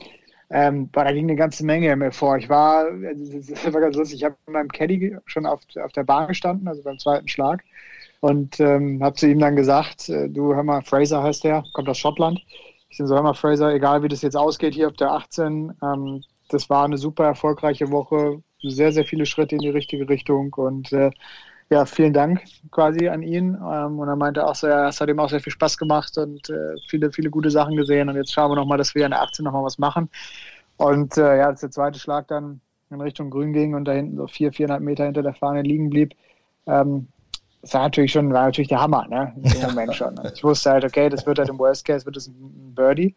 Ähm, 0.51 0.89
boah, 0.89 1.05
da 1.05 1.13
ging 1.13 1.25
eine 1.25 1.37
ganze 1.37 1.65
Menge 1.65 1.95
mir 1.97 2.11
vor. 2.11 2.37
Ich 2.37 2.49
war, 2.49 2.87
das 2.91 3.73
war 3.73 3.81
ganz 3.81 3.97
lustig, 3.97 4.19
ich 4.19 4.25
habe 4.25 4.37
mit 4.47 4.55
meinem 4.55 4.69
Caddy 4.69 5.17
schon 5.27 5.47
auf, 5.47 5.61
auf 5.83 5.93
der 5.93 6.05
Bahn 6.05 6.29
gestanden, 6.29 6.67
also 6.67 6.83
beim 6.83 6.99
zweiten 6.99 7.29
Schlag, 7.29 7.63
und 8.21 8.59
ähm, 8.61 9.03
habe 9.03 9.17
zu 9.17 9.29
ihm 9.29 9.39
dann 9.39 9.57
gesagt, 9.57 10.09
äh, 10.09 10.29
du 10.29 10.55
hör 10.55 10.65
mal, 10.65 10.83
Fraser 10.83 11.23
heißt 11.23 11.45
der, 11.45 11.65
kommt 11.73 11.89
aus 11.89 11.99
Schottland. 11.99 12.41
Ich 12.89 12.97
so, 12.99 13.15
hör 13.15 13.23
mal, 13.23 13.35
Fraser, 13.35 13.73
egal 13.73 14.03
wie 14.03 14.09
das 14.09 14.23
jetzt 14.23 14.37
ausgeht 14.37 14.75
hier 14.75 14.89
auf 14.89 14.95
der 14.95 15.13
18, 15.13 15.73
ähm, 15.83 16.25
das 16.49 16.69
war 16.69 16.85
eine 16.85 16.99
super 16.99 17.25
erfolgreiche 17.25 17.91
Woche, 17.93 18.43
sehr, 18.63 18.93
sehr 18.93 19.05
viele 19.05 19.27
Schritte 19.27 19.55
in 19.55 19.61
die 19.61 19.69
richtige 19.69 20.09
Richtung 20.09 20.53
und 20.55 20.93
äh, 20.93 21.11
ja, 21.71 21.85
vielen 21.85 22.13
Dank 22.13 22.43
quasi 22.73 23.09
an 23.09 23.23
ihn. 23.23 23.55
Ähm, 23.55 23.99
und 23.99 24.09
er 24.09 24.17
meinte 24.17 24.45
auch 24.45 24.55
so, 24.55 24.67
ja, 24.67 24.89
es 24.89 25.01
hat 25.01 25.09
ihm 25.09 25.21
auch 25.21 25.31
sehr 25.31 25.41
viel 25.41 25.53
Spaß 25.53 25.79
gemacht 25.79 26.19
und 26.19 26.51
äh, 26.51 26.75
viele, 26.89 27.13
viele 27.13 27.31
gute 27.31 27.51
Sachen 27.51 27.77
gesehen. 27.77 28.09
Und 28.09 28.17
jetzt 28.17 28.33
schauen 28.33 28.51
wir 28.51 28.57
nochmal, 28.57 28.79
dass 28.79 28.95
wir 28.95 29.05
in 29.05 29.13
der 29.13 29.23
18 29.23 29.45
nochmal 29.45 29.65
was 29.65 29.79
machen. 29.79 30.11
Und 30.77 31.17
äh, 31.17 31.39
ja, 31.39 31.47
als 31.47 31.61
der 31.61 31.71
zweite 31.71 31.99
Schlag 31.99 32.27
dann 32.29 32.61
in 32.91 33.01
Richtung 33.01 33.31
Grün 33.31 33.53
ging 33.53 33.75
und 33.75 33.85
da 33.85 33.93
hinten 33.93 34.17
so 34.17 34.27
vier, 34.27 34.53
viereinhalb 34.53 34.83
Meter 34.83 35.05
hinter 35.05 35.23
der 35.23 35.35
Fahne 35.35 35.63
liegen 35.63 35.91
blieb, 35.91 36.15
ähm, 36.67 37.07
das 37.63 37.75
war 37.75 37.83
natürlich 37.83 38.13
schon, 38.13 38.33
war 38.33 38.47
natürlich 38.47 38.69
der 38.69 38.81
Hammer, 38.81 39.07
ne? 39.09 39.33
Im 39.37 39.61
Moment 39.69 39.95
schon. 39.95 40.19
Ich 40.35 40.43
wusste 40.43 40.71
halt, 40.71 40.85
okay, 40.85 41.09
das 41.09 41.27
wird 41.27 41.39
halt 41.39 41.51
im 41.51 41.59
Worst 41.59 41.85
Case, 41.85 42.07
wird 42.07 42.17
es 42.17 42.29
ein 42.29 42.75
Birdie. 42.75 43.15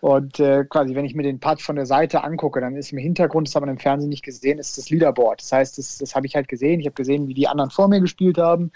Und 0.00 0.38
äh, 0.40 0.64
quasi, 0.64 0.94
wenn 0.94 1.04
ich 1.04 1.14
mir 1.14 1.22
den 1.22 1.40
Putt 1.40 1.62
von 1.62 1.76
der 1.76 1.86
Seite 1.86 2.22
angucke, 2.22 2.60
dann 2.60 2.76
ist 2.76 2.92
im 2.92 2.98
Hintergrund, 2.98 3.48
das 3.48 3.54
hat 3.54 3.62
man 3.62 3.70
im 3.70 3.78
Fernsehen 3.78 4.10
nicht 4.10 4.24
gesehen, 4.24 4.58
ist 4.58 4.76
das 4.78 4.90
Leaderboard. 4.90 5.40
Das 5.40 5.52
heißt, 5.52 5.78
das, 5.78 5.98
das 5.98 6.14
habe 6.14 6.26
ich 6.26 6.36
halt 6.36 6.48
gesehen. 6.48 6.80
Ich 6.80 6.86
habe 6.86 6.94
gesehen, 6.94 7.28
wie 7.28 7.34
die 7.34 7.48
anderen 7.48 7.70
vor 7.70 7.88
mir 7.88 8.00
gespielt 8.00 8.38
haben, 8.38 8.70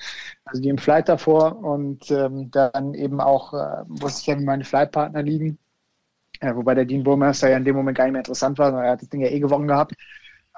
also 0.44 0.62
die 0.62 0.68
im 0.68 0.78
Flight 0.78 1.08
davor 1.08 1.62
und 1.62 2.10
ähm, 2.10 2.50
dann 2.50 2.94
eben 2.94 3.20
auch 3.20 3.52
äh, 3.54 3.84
wusste 3.88 4.20
ich 4.22 4.26
ja, 4.28 4.38
wie 4.38 4.44
meine 4.44 4.64
Flightpartner 4.64 5.22
liegen. 5.22 5.58
Ja, 6.42 6.56
wobei 6.56 6.74
der 6.74 6.86
Dean 6.86 7.04
Burmeister 7.04 7.50
ja 7.50 7.56
in 7.58 7.64
dem 7.64 7.76
Moment 7.76 7.98
gar 7.98 8.04
nicht 8.04 8.12
mehr 8.12 8.20
interessant 8.20 8.58
war, 8.58 8.70
sondern 8.70 8.86
er 8.86 8.92
hat 8.92 9.02
das 9.02 9.10
Ding 9.10 9.20
ja 9.20 9.28
eh 9.28 9.40
gewonnen 9.40 9.68
gehabt 9.68 9.94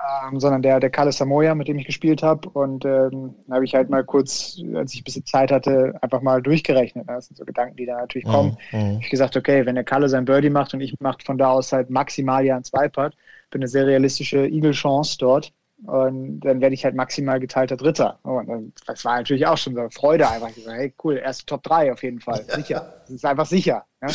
ähm, 0.03 0.41
sondern 0.41 0.63
der, 0.63 0.81
der 0.81 0.91
Kalle 0.91 1.13
Samoya, 1.13 1.55
mit 1.55 1.69
dem 1.69 1.79
ich 1.79 1.87
gespielt 1.87 2.23
habe. 2.23 2.49
Und 2.49 2.85
ähm, 2.85 3.35
habe 3.51 3.65
ich 3.65 3.75
halt 3.75 3.91
mal 3.91 4.05
kurz, 4.05 4.61
als 4.75 4.95
ich 4.95 5.01
ein 5.01 5.05
bisschen 5.05 5.27
Zeit 5.27 5.53
hatte, 5.53 5.95
einfach 6.01 6.23
mal 6.23 6.43
durchgerechnet. 6.43 7.09
Das 7.09 7.27
sind 7.27 7.37
so 7.37 7.45
Gedanken, 7.45 7.77
die 7.77 7.87
da 7.87 7.99
natürlich 7.99 8.27
kommen. 8.27 8.57
Mhm. 8.73 8.79
mhm. 8.79 8.99
Ich 9.01 9.11
gesagt, 9.11 9.37
okay, 9.37 9.67
wenn 9.67 9.75
der 9.75 9.85
Kalle 9.85 10.09
sein 10.09 10.25
Birdie 10.25 10.51
macht 10.51 10.75
und 10.75 10.81
ich 10.81 10.99
mache 11.01 11.19
von 11.25 11.39
da 11.39 11.51
aus 11.51 11.73
halt 11.73 11.91
maximal 11.91 12.45
ja 12.45 12.57
ein 12.57 12.65
Zweipad, 12.65 13.15
bin 13.51 13.61
eine 13.61 13.69
sehr 13.69 13.87
realistische 13.87 14.47
Eagle-Chance 14.47 15.17
dort. 15.19 15.53
Und 15.85 16.41
dann 16.41 16.61
werde 16.61 16.75
ich 16.75 16.85
halt 16.85 16.95
maximal 16.95 17.41
geteilter 17.41 17.77
Dritter. 17.77 18.21
Und 18.23 18.73
das 18.87 19.05
war 19.05 19.17
natürlich 19.17 19.47
auch 19.47 19.57
schon 19.57 19.75
so 19.75 19.81
eine 19.81 19.91
Freude 19.91 20.29
einfach. 20.29 20.49
Ich 20.51 20.55
gesagt, 20.57 20.79
hey, 20.79 20.95
cool, 21.03 21.17
erste 21.17 21.45
Top 21.45 21.65
3 21.65 21.93
auf 21.93 22.03
jeden 22.05 22.21
Fall. 22.21 22.45
Sicher. 22.49 22.95
Das 23.03 23.11
ist 23.11 23.25
einfach 23.25 23.47
sicher. 23.47 23.85
Ja? 24.01 24.09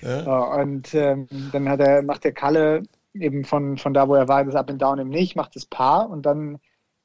Ja. 0.00 0.38
Und 0.54 0.94
ähm, 0.94 1.28
dann 1.52 1.68
hat 1.68 1.80
er, 1.80 2.02
macht 2.02 2.24
der 2.24 2.32
Kalle 2.32 2.82
eben 3.14 3.44
von, 3.44 3.78
von 3.78 3.94
da, 3.94 4.08
wo 4.08 4.14
er 4.14 4.28
war, 4.28 4.44
das 4.44 4.54
Up 4.54 4.70
and 4.70 4.80
Down 4.80 4.98
eben 4.98 5.10
nicht, 5.10 5.36
macht 5.36 5.56
das 5.56 5.66
Paar 5.66 6.08
und 6.10 6.26
dann 6.26 6.58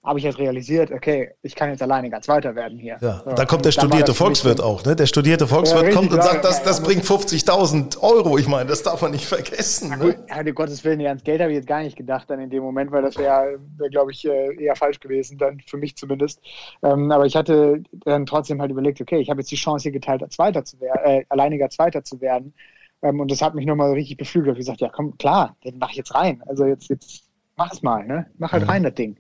habe 0.07 0.19
ich 0.19 0.25
jetzt 0.25 0.39
realisiert, 0.39 0.89
okay, 0.91 1.31
ich 1.41 1.53
kann 1.53 1.69
jetzt 1.69 1.81
alleine 1.81 2.09
ganz 2.09 2.29
weiter 2.29 2.55
werden 2.55 2.79
hier. 2.79 2.97
Ja, 3.01 3.21
so, 3.25 3.31
da 3.33 3.45
kommt 3.45 3.65
der 3.65 3.71
studierte 3.71 4.13
Volkswirt 4.13 4.61
auch, 4.61 4.85
ne? 4.85 4.95
Der 4.95 5.05
studierte 5.05 5.47
Volkswirt 5.47 5.87
ja, 5.87 5.91
kommt 5.91 6.13
und 6.13 6.23
sagt, 6.23 6.45
das, 6.45 6.63
das 6.63 6.81
bringt 6.81 7.03
50.000 7.03 7.99
Euro. 8.01 8.37
Ich 8.37 8.47
meine, 8.47 8.69
das 8.69 8.83
darf 8.83 9.01
man 9.01 9.11
nicht 9.11 9.25
vergessen. 9.25 9.89
Ne? 9.89 10.15
Ja, 10.29 10.39
um 10.39 10.55
Gottes 10.55 10.85
Willen, 10.85 11.01
ans 11.01 11.25
Geld 11.25 11.41
habe 11.41 11.51
ich 11.51 11.57
jetzt 11.57 11.67
gar 11.67 11.81
nicht 11.81 11.97
gedacht 11.97 12.29
dann 12.29 12.39
in 12.39 12.49
dem 12.49 12.63
Moment, 12.63 12.91
weil 12.91 13.01
das 13.01 13.17
wäre, 13.17 13.59
wär, 13.77 13.89
glaube 13.89 14.11
ich, 14.11 14.25
äh, 14.25 14.55
eher 14.63 14.77
falsch 14.77 15.01
gewesen, 15.01 15.37
dann 15.37 15.59
für 15.67 15.77
mich 15.77 15.97
zumindest. 15.97 16.39
Ähm, 16.83 17.11
aber 17.11 17.25
ich 17.25 17.35
hatte 17.35 17.83
dann 18.05 18.25
trotzdem 18.25 18.61
halt 18.61 18.71
überlegt, 18.71 19.01
okay, 19.01 19.17
ich 19.17 19.29
habe 19.29 19.41
jetzt 19.41 19.51
die 19.51 19.57
Chance, 19.57 19.83
hier 19.83 19.91
geteilter 19.91 20.29
Zweiter 20.29 20.63
zu 20.63 20.79
werden, 20.79 21.01
äh, 21.03 21.25
alleiniger 21.27 21.69
Zweiter 21.69 22.05
zu 22.05 22.21
werden. 22.21 22.53
Ähm, 23.01 23.19
und 23.19 23.31
das 23.31 23.41
hat 23.41 23.55
mich 23.55 23.65
nochmal 23.65 23.91
richtig 23.93 24.17
beflügelt. 24.17 24.55
Ich 24.55 24.65
gesagt, 24.65 24.81
ja 24.81 24.89
komm, 24.89 25.17
klar, 25.17 25.55
den 25.63 25.77
mach 25.77 25.91
ich 25.91 25.97
jetzt 25.97 26.15
rein. 26.15 26.41
Also 26.47 26.65
jetzt, 26.65 26.89
jetzt 26.89 27.23
mach 27.55 27.71
es 27.71 27.81
mal, 27.81 28.05
ne? 28.05 28.27
Mach 28.37 28.51
halt 28.51 28.63
mhm. 28.63 28.69
rein 28.69 28.83
das 28.83 28.95
Ding. 28.95 29.17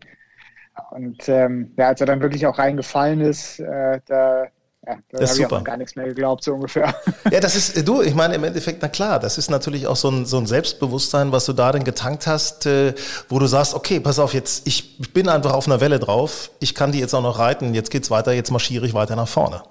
Und 0.91 1.27
ähm, 1.27 1.71
ja, 1.77 1.87
als 1.87 2.01
er 2.01 2.07
dann 2.07 2.21
wirklich 2.21 2.45
auch 2.45 2.59
reingefallen 2.59 3.21
ist, 3.21 3.59
äh, 3.59 3.99
da, 4.05 4.43
ja, 4.85 4.97
da 5.09 5.27
habe 5.27 5.39
ich 5.39 5.45
auch 5.45 5.63
gar 5.63 5.77
nichts 5.77 5.95
mehr 5.95 6.05
geglaubt, 6.05 6.43
so 6.43 6.53
ungefähr. 6.53 6.93
Ja, 7.31 7.39
das 7.39 7.55
ist, 7.55 7.87
du, 7.87 8.01
ich 8.01 8.13
meine 8.15 8.35
im 8.35 8.43
Endeffekt, 8.43 8.81
na 8.81 8.87
klar, 8.87 9.19
das 9.19 9.37
ist 9.37 9.49
natürlich 9.49 9.87
auch 9.87 9.95
so 9.95 10.09
ein, 10.09 10.25
so 10.25 10.37
ein 10.37 10.45
Selbstbewusstsein, 10.45 11.31
was 11.31 11.45
du 11.45 11.53
da 11.53 11.71
dann 11.71 11.83
getankt 11.83 12.27
hast, 12.27 12.67
äh, 12.67 12.93
wo 13.27 13.39
du 13.39 13.47
sagst, 13.47 13.73
okay, 13.73 13.99
pass 13.99 14.19
auf, 14.19 14.33
jetzt, 14.33 14.67
ich 14.67 15.11
bin 15.13 15.27
einfach 15.27 15.53
auf 15.53 15.67
einer 15.67 15.81
Welle 15.81 15.99
drauf, 15.99 16.51
ich 16.59 16.75
kann 16.75 16.91
die 16.91 16.99
jetzt 16.99 17.13
auch 17.13 17.23
noch 17.23 17.39
reiten, 17.39 17.73
jetzt 17.73 17.91
geht's 17.91 18.11
weiter, 18.11 18.31
jetzt 18.31 18.51
marschiere 18.51 18.85
ich 18.85 18.93
weiter 18.93 19.15
nach 19.15 19.27
vorne 19.27 19.61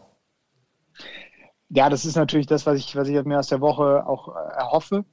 ja, 1.68 1.88
das 1.88 2.04
ist 2.04 2.16
natürlich 2.16 2.46
das, 2.46 2.66
was 2.66 2.78
ich, 2.78 2.94
was 2.96 3.08
ich 3.08 3.24
mir 3.24 3.38
aus 3.38 3.48
der 3.48 3.60
Woche 3.60 4.06
auch 4.06 4.28
äh, 4.28 4.54
erhoffe. 4.56 5.04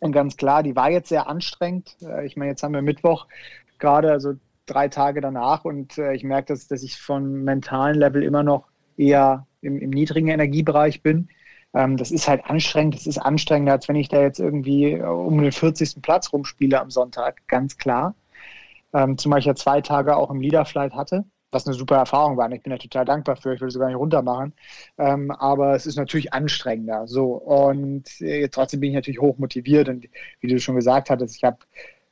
Und 0.00 0.12
ganz 0.12 0.36
klar, 0.36 0.62
die 0.62 0.76
war 0.76 0.90
jetzt 0.90 1.08
sehr 1.08 1.28
anstrengend. 1.28 1.96
Äh, 2.02 2.26
ich 2.26 2.36
meine, 2.36 2.50
jetzt 2.50 2.62
haben 2.62 2.74
wir 2.74 2.82
Mittwoch 2.82 3.26
gerade, 3.78 4.10
also 4.12 4.34
drei 4.66 4.88
Tage 4.88 5.20
danach, 5.20 5.64
und 5.64 5.98
äh, 5.98 6.14
ich 6.14 6.24
merke, 6.24 6.52
dass, 6.52 6.68
dass 6.68 6.82
ich 6.82 7.00
vom 7.00 7.44
mentalen 7.44 7.98
Level 7.98 8.22
immer 8.22 8.42
noch 8.42 8.68
eher 8.96 9.46
im, 9.60 9.78
im 9.78 9.90
niedrigen 9.90 10.28
Energiebereich 10.28 11.02
bin. 11.02 11.28
Ähm, 11.74 11.96
das 11.96 12.10
ist 12.10 12.28
halt 12.28 12.44
anstrengend. 12.46 12.96
Das 12.96 13.06
ist 13.06 13.18
anstrengender, 13.18 13.72
als 13.72 13.88
wenn 13.88 13.96
ich 13.96 14.08
da 14.08 14.20
jetzt 14.20 14.40
irgendwie 14.40 15.00
um 15.00 15.40
den 15.40 15.52
40. 15.52 16.02
Platz 16.02 16.32
rumspiele 16.32 16.80
am 16.80 16.90
Sonntag, 16.90 17.46
ganz 17.48 17.78
klar. 17.78 18.14
Ähm, 18.92 19.16
zumal 19.16 19.38
ich 19.38 19.46
ja 19.46 19.54
zwei 19.54 19.80
Tage 19.80 20.16
auch 20.16 20.30
im 20.30 20.40
Leaderflight 20.40 20.94
hatte 20.94 21.24
was 21.52 21.66
eine 21.66 21.74
super 21.74 21.96
Erfahrung 21.96 22.36
war. 22.36 22.50
Ich 22.50 22.62
bin 22.62 22.70
da 22.70 22.78
total 22.78 23.04
dankbar 23.04 23.36
für. 23.36 23.54
Ich 23.54 23.60
würde 23.60 23.68
es 23.68 23.78
gar 23.78 23.86
nicht 23.86 23.96
runtermachen. 23.96 24.52
Ähm, 24.98 25.30
aber 25.30 25.76
es 25.76 25.86
ist 25.86 25.96
natürlich 25.96 26.32
anstrengender. 26.32 27.06
So. 27.06 27.34
Und 27.34 28.20
äh, 28.20 28.48
trotzdem 28.48 28.80
bin 28.80 28.90
ich 28.90 28.96
natürlich 28.96 29.20
hoch 29.20 29.38
motiviert. 29.38 29.88
Und 29.88 30.08
wie 30.40 30.48
du 30.48 30.58
schon 30.58 30.74
gesagt 30.74 31.10
hattest, 31.10 31.36
ich 31.36 31.44
habe 31.44 31.58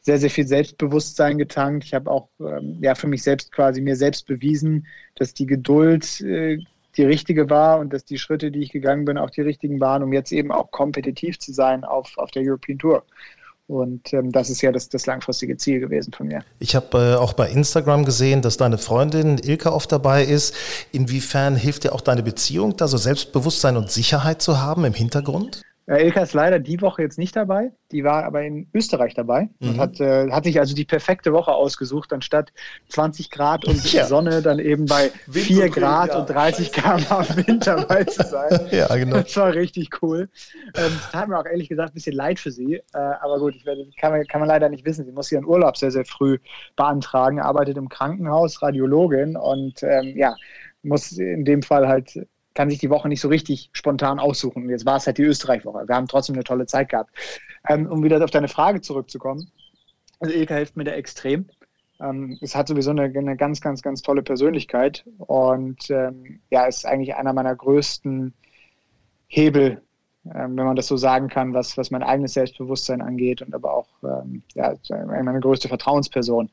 sehr, 0.03 0.18
sehr 0.18 0.31
viel 0.31 0.46
Selbstbewusstsein 0.46 1.38
getankt. 1.38 1.85
Ich 1.85 1.94
habe 1.94 2.11
auch 2.11 2.29
ähm, 2.40 2.79
ja, 2.81 2.94
für 2.94 3.09
mich 3.09 3.22
selbst 3.22 3.53
quasi 3.53 3.81
mir 3.81 3.96
selbst 3.96 4.26
bewiesen, 4.26 4.87
dass 5.16 5.35
die 5.35 5.46
Geduld 5.46 6.20
äh, 6.20 6.59
die 6.96 7.05
richtige 7.05 7.48
war 7.48 7.79
und 7.79 7.92
dass 7.92 8.05
die 8.05 8.18
Schritte, 8.18 8.50
die 8.50 8.61
ich 8.61 8.72
gegangen 8.72 9.05
bin, 9.05 9.16
auch 9.16 9.31
die 9.31 9.42
richtigen 9.42 9.81
waren, 9.81 10.03
um 10.03 10.12
jetzt 10.12 10.33
eben 10.33 10.50
auch 10.50 10.70
kompetitiv 10.70 11.38
zu 11.38 11.53
sein 11.53 11.85
auf, 11.85 12.18
auf 12.18 12.31
der 12.31 12.42
European 12.44 12.79
Tour. 12.79 13.05
Und 13.70 14.12
ähm, 14.12 14.33
das 14.33 14.50
ist 14.50 14.62
ja 14.62 14.72
das, 14.72 14.88
das 14.88 15.06
langfristige 15.06 15.56
Ziel 15.56 15.78
gewesen 15.78 16.12
von 16.12 16.26
mir. 16.26 16.40
Ich 16.59 16.74
habe 16.74 16.98
äh, 16.98 17.14
auch 17.14 17.35
bei 17.35 17.48
Instagram 17.48 18.04
gesehen, 18.04 18.42
dass 18.42 18.56
deine 18.56 18.78
Freundin 18.78 19.38
Ilka 19.38 19.70
oft 19.70 19.92
dabei 19.92 20.24
ist. 20.24 20.54
Inwiefern 20.90 21.54
hilft 21.54 21.85
dir 21.85 21.92
auch 21.92 22.00
deine 22.00 22.24
Beziehung, 22.24 22.76
da 22.76 22.88
so 22.88 22.96
Selbstbewusstsein 22.96 23.76
und 23.76 23.88
Sicherheit 23.88 24.42
zu 24.42 24.61
haben 24.61 24.85
im 24.85 24.92
Hintergrund? 24.92 25.62
Äh, 25.90 26.05
Ilka 26.05 26.22
ist 26.22 26.35
leider 26.35 26.61
die 26.61 26.81
Woche 26.81 27.03
jetzt 27.03 27.18
nicht 27.18 27.35
dabei. 27.35 27.72
Die 27.90 28.05
war 28.05 28.24
aber 28.24 28.42
in 28.42 28.68
Österreich 28.72 29.14
dabei 29.14 29.50
mhm. 29.59 29.70
und 29.70 29.79
hat, 29.81 29.98
äh, 29.98 30.31
hat 30.31 30.44
sich 30.44 30.61
also 30.61 30.72
die 30.72 30.85
perfekte 30.85 31.33
Woche 31.33 31.53
ausgesucht, 31.53 32.12
anstatt 32.12 32.53
20 32.90 33.29
Grad 33.31 33.64
und 33.64 33.92
ja. 33.92 34.07
Sonne 34.07 34.40
dann 34.40 34.61
eben 34.61 34.87
bei 34.87 35.11
Wind 35.26 35.46
4 35.46 35.64
und 35.64 35.72
Grad 35.72 36.11
ja. 36.11 36.20
und 36.20 36.31
30 36.31 36.70
km 36.70 37.00
Wind 37.37 37.66
dabei 37.66 38.05
zu 38.05 38.22
sein. 38.22 38.68
ja, 38.70 38.87
genau. 38.94 39.16
Das 39.16 39.37
war 39.37 39.53
richtig 39.53 39.90
cool. 40.00 40.29
Ähm, 40.76 40.92
tat 41.11 41.29
mir 41.29 41.37
auch 41.37 41.46
ehrlich 41.46 41.68
gesagt 41.68 41.90
ein 41.90 41.94
bisschen 41.94 42.14
leid 42.14 42.38
für 42.38 42.53
sie. 42.53 42.74
Äh, 42.74 42.83
aber 42.92 43.40
gut, 43.40 43.57
ich 43.57 43.66
werde, 43.66 43.85
kann, 43.98 44.12
man, 44.12 44.24
kann 44.29 44.40
man 44.40 44.48
leider 44.48 44.68
nicht 44.68 44.85
wissen. 44.85 45.05
Sie 45.05 45.12
muss 45.12 45.33
ihren 45.33 45.44
Urlaub 45.44 45.76
sehr, 45.76 45.90
sehr 45.90 46.05
früh 46.05 46.38
beantragen, 46.76 47.40
arbeitet 47.40 47.76
im 47.76 47.88
Krankenhaus, 47.88 48.62
Radiologin 48.62 49.37
und 49.37 49.83
ähm, 49.83 50.16
ja, 50.16 50.37
muss 50.85 51.11
in 51.12 51.44
dem 51.44 51.62
Fall 51.62 51.88
halt 51.88 52.16
kann 52.54 52.70
sich 52.70 52.78
die 52.78 52.90
Woche 52.90 53.08
nicht 53.08 53.20
so 53.20 53.28
richtig 53.28 53.70
spontan 53.72 54.18
aussuchen. 54.18 54.68
Jetzt 54.68 54.86
war 54.86 54.96
es 54.96 55.06
halt 55.06 55.18
die 55.18 55.22
Österreich-Woche. 55.22 55.86
Wir 55.86 55.94
haben 55.94 56.08
trotzdem 56.08 56.34
eine 56.34 56.44
tolle 56.44 56.66
Zeit 56.66 56.88
gehabt. 56.88 57.10
Ähm, 57.68 57.86
um 57.86 58.02
wieder 58.02 58.22
auf 58.24 58.30
deine 58.30 58.48
Frage 58.48 58.80
zurückzukommen. 58.80 59.50
Also 60.18 60.34
Ilka 60.34 60.54
hilft 60.54 60.76
mir 60.76 60.84
da 60.84 60.92
extrem. 60.92 61.46
Ähm, 62.00 62.38
es 62.40 62.54
hat 62.54 62.68
sowieso 62.68 62.90
eine, 62.90 63.02
eine, 63.02 63.36
ganz, 63.36 63.60
ganz, 63.60 63.82
ganz 63.82 64.02
tolle 64.02 64.22
Persönlichkeit 64.22 65.04
und 65.18 65.90
ähm, 65.90 66.40
ja, 66.50 66.64
ist 66.64 66.86
eigentlich 66.86 67.14
einer 67.14 67.32
meiner 67.32 67.54
größten 67.54 68.32
Hebel, 69.28 69.82
ähm, 70.26 70.56
wenn 70.56 70.64
man 70.64 70.76
das 70.76 70.86
so 70.86 70.96
sagen 70.96 71.28
kann, 71.28 71.52
was, 71.52 71.76
was 71.76 71.90
mein 71.90 72.02
eigenes 72.02 72.32
Selbstbewusstsein 72.32 73.02
angeht 73.02 73.42
und 73.42 73.54
aber 73.54 73.74
auch 73.74 73.88
ähm, 74.02 74.42
ja, 74.54 74.74
meine 74.88 75.40
größte 75.40 75.68
Vertrauensperson. 75.68 76.50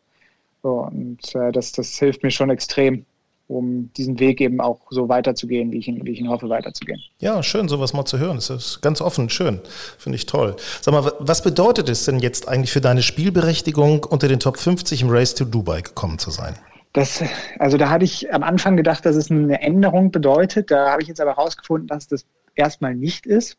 So, 0.63 0.81
und 0.81 1.35
äh, 1.35 1.51
das, 1.51 1.71
das 1.71 1.97
hilft 1.97 2.23
mir 2.23 2.31
schon 2.31 2.49
extrem, 2.49 3.05
um 3.47 3.91
diesen 3.93 4.19
Weg 4.19 4.41
eben 4.41 4.59
auch 4.59 4.81
so 4.89 5.07
weiterzugehen, 5.07 5.71
wie 5.71 5.77
ich 5.77 5.87
ihn, 5.87 6.05
wie 6.05 6.11
ich 6.11 6.19
ihn 6.19 6.29
hoffe, 6.29 6.49
weiterzugehen. 6.49 6.99
Ja, 7.19 7.41
schön, 7.41 7.67
sowas 7.69 7.93
mal 7.93 8.05
zu 8.05 8.19
hören. 8.19 8.35
Das 8.35 8.49
ist 8.49 8.81
ganz 8.81 9.01
offen, 9.01 9.29
schön. 9.29 9.61
Finde 9.97 10.17
ich 10.17 10.25
toll. 10.25 10.55
Sag 10.81 10.93
mal, 10.93 11.11
was 11.19 11.41
bedeutet 11.41 11.87
es 11.89 12.05
denn 12.05 12.19
jetzt 12.19 12.47
eigentlich 12.47 12.71
für 12.71 12.81
deine 12.81 13.01
Spielberechtigung, 13.01 14.03
unter 14.03 14.27
den 14.27 14.39
Top 14.39 14.57
50 14.57 15.01
im 15.01 15.09
Race 15.09 15.33
to 15.33 15.45
Dubai 15.45 15.81
gekommen 15.81 16.19
zu 16.19 16.29
sein? 16.29 16.55
Das, 16.93 17.23
also 17.59 17.77
da 17.77 17.89
hatte 17.89 18.05
ich 18.05 18.33
am 18.33 18.43
Anfang 18.43 18.75
gedacht, 18.75 19.05
dass 19.05 19.15
es 19.15 19.31
eine 19.31 19.61
Änderung 19.61 20.11
bedeutet. 20.11 20.71
Da 20.71 20.91
habe 20.91 21.01
ich 21.01 21.07
jetzt 21.07 21.21
aber 21.21 21.31
herausgefunden, 21.31 21.87
dass 21.87 22.07
das 22.07 22.25
erstmal 22.55 22.95
nicht 22.95 23.25
ist. 23.25 23.57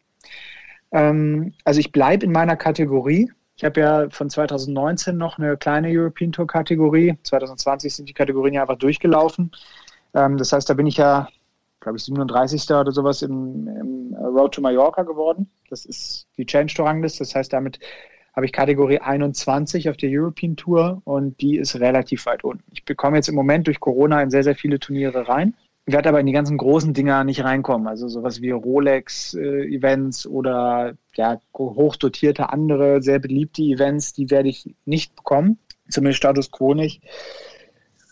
Ähm, 0.92 1.54
also 1.64 1.80
ich 1.80 1.92
bleibe 1.92 2.26
in 2.26 2.32
meiner 2.32 2.56
Kategorie. 2.56 3.30
Ich 3.58 3.64
habe 3.64 3.80
ja 3.80 4.08
von 4.10 4.30
2019 4.30 5.16
noch 5.16 5.36
eine 5.36 5.56
kleine 5.56 5.88
European 5.90 6.30
Tour 6.30 6.46
Kategorie. 6.46 7.18
2020 7.24 7.92
sind 7.92 8.08
die 8.08 8.14
Kategorien 8.14 8.54
ja 8.54 8.62
einfach 8.62 8.78
durchgelaufen. 8.78 9.50
Ähm, 10.14 10.38
das 10.38 10.52
heißt, 10.52 10.70
da 10.70 10.74
bin 10.74 10.86
ich 10.86 10.96
ja, 10.96 11.28
glaube 11.80 11.98
ich, 11.98 12.04
37. 12.04 12.70
oder 12.70 12.92
sowas 12.92 13.22
im, 13.22 13.66
im, 13.66 14.14
Road 14.14 14.54
to 14.54 14.60
Mallorca 14.60 15.02
geworden. 15.02 15.50
Das 15.70 15.84
ist 15.84 16.28
die 16.36 16.46
Challenge 16.46 16.72
Tour 16.72 16.86
Rangliste. 16.86 17.24
Das 17.24 17.34
heißt, 17.34 17.52
damit 17.52 17.80
habe 18.32 18.46
ich 18.46 18.52
Kategorie 18.52 19.00
21 19.00 19.90
auf 19.90 19.96
der 19.96 20.10
European 20.12 20.54
Tour 20.54 21.02
und 21.04 21.40
die 21.40 21.56
ist 21.56 21.80
relativ 21.80 22.26
weit 22.26 22.44
unten. 22.44 22.62
Ich 22.72 22.84
bekomme 22.84 23.16
jetzt 23.16 23.28
im 23.28 23.34
Moment 23.34 23.66
durch 23.66 23.80
Corona 23.80 24.22
in 24.22 24.30
sehr, 24.30 24.44
sehr 24.44 24.54
viele 24.54 24.78
Turniere 24.78 25.28
rein 25.28 25.54
werde 25.92 26.08
aber 26.10 26.20
in 26.20 26.26
die 26.26 26.32
ganzen 26.32 26.58
großen 26.58 26.92
Dinger 26.92 27.24
nicht 27.24 27.44
reinkommen. 27.44 27.88
Also 27.88 28.08
sowas 28.08 28.40
wie 28.40 28.50
Rolex-Events 28.50 30.24
äh, 30.24 30.28
oder 30.28 30.94
ja, 31.14 31.40
hochdotierte 31.56 32.50
andere, 32.50 33.02
sehr 33.02 33.18
beliebte 33.18 33.62
Events, 33.62 34.12
die 34.12 34.30
werde 34.30 34.48
ich 34.48 34.74
nicht 34.84 35.16
bekommen. 35.16 35.58
Zumindest 35.88 36.18
Status 36.18 36.50
Quo 36.50 36.74
nicht. 36.74 37.02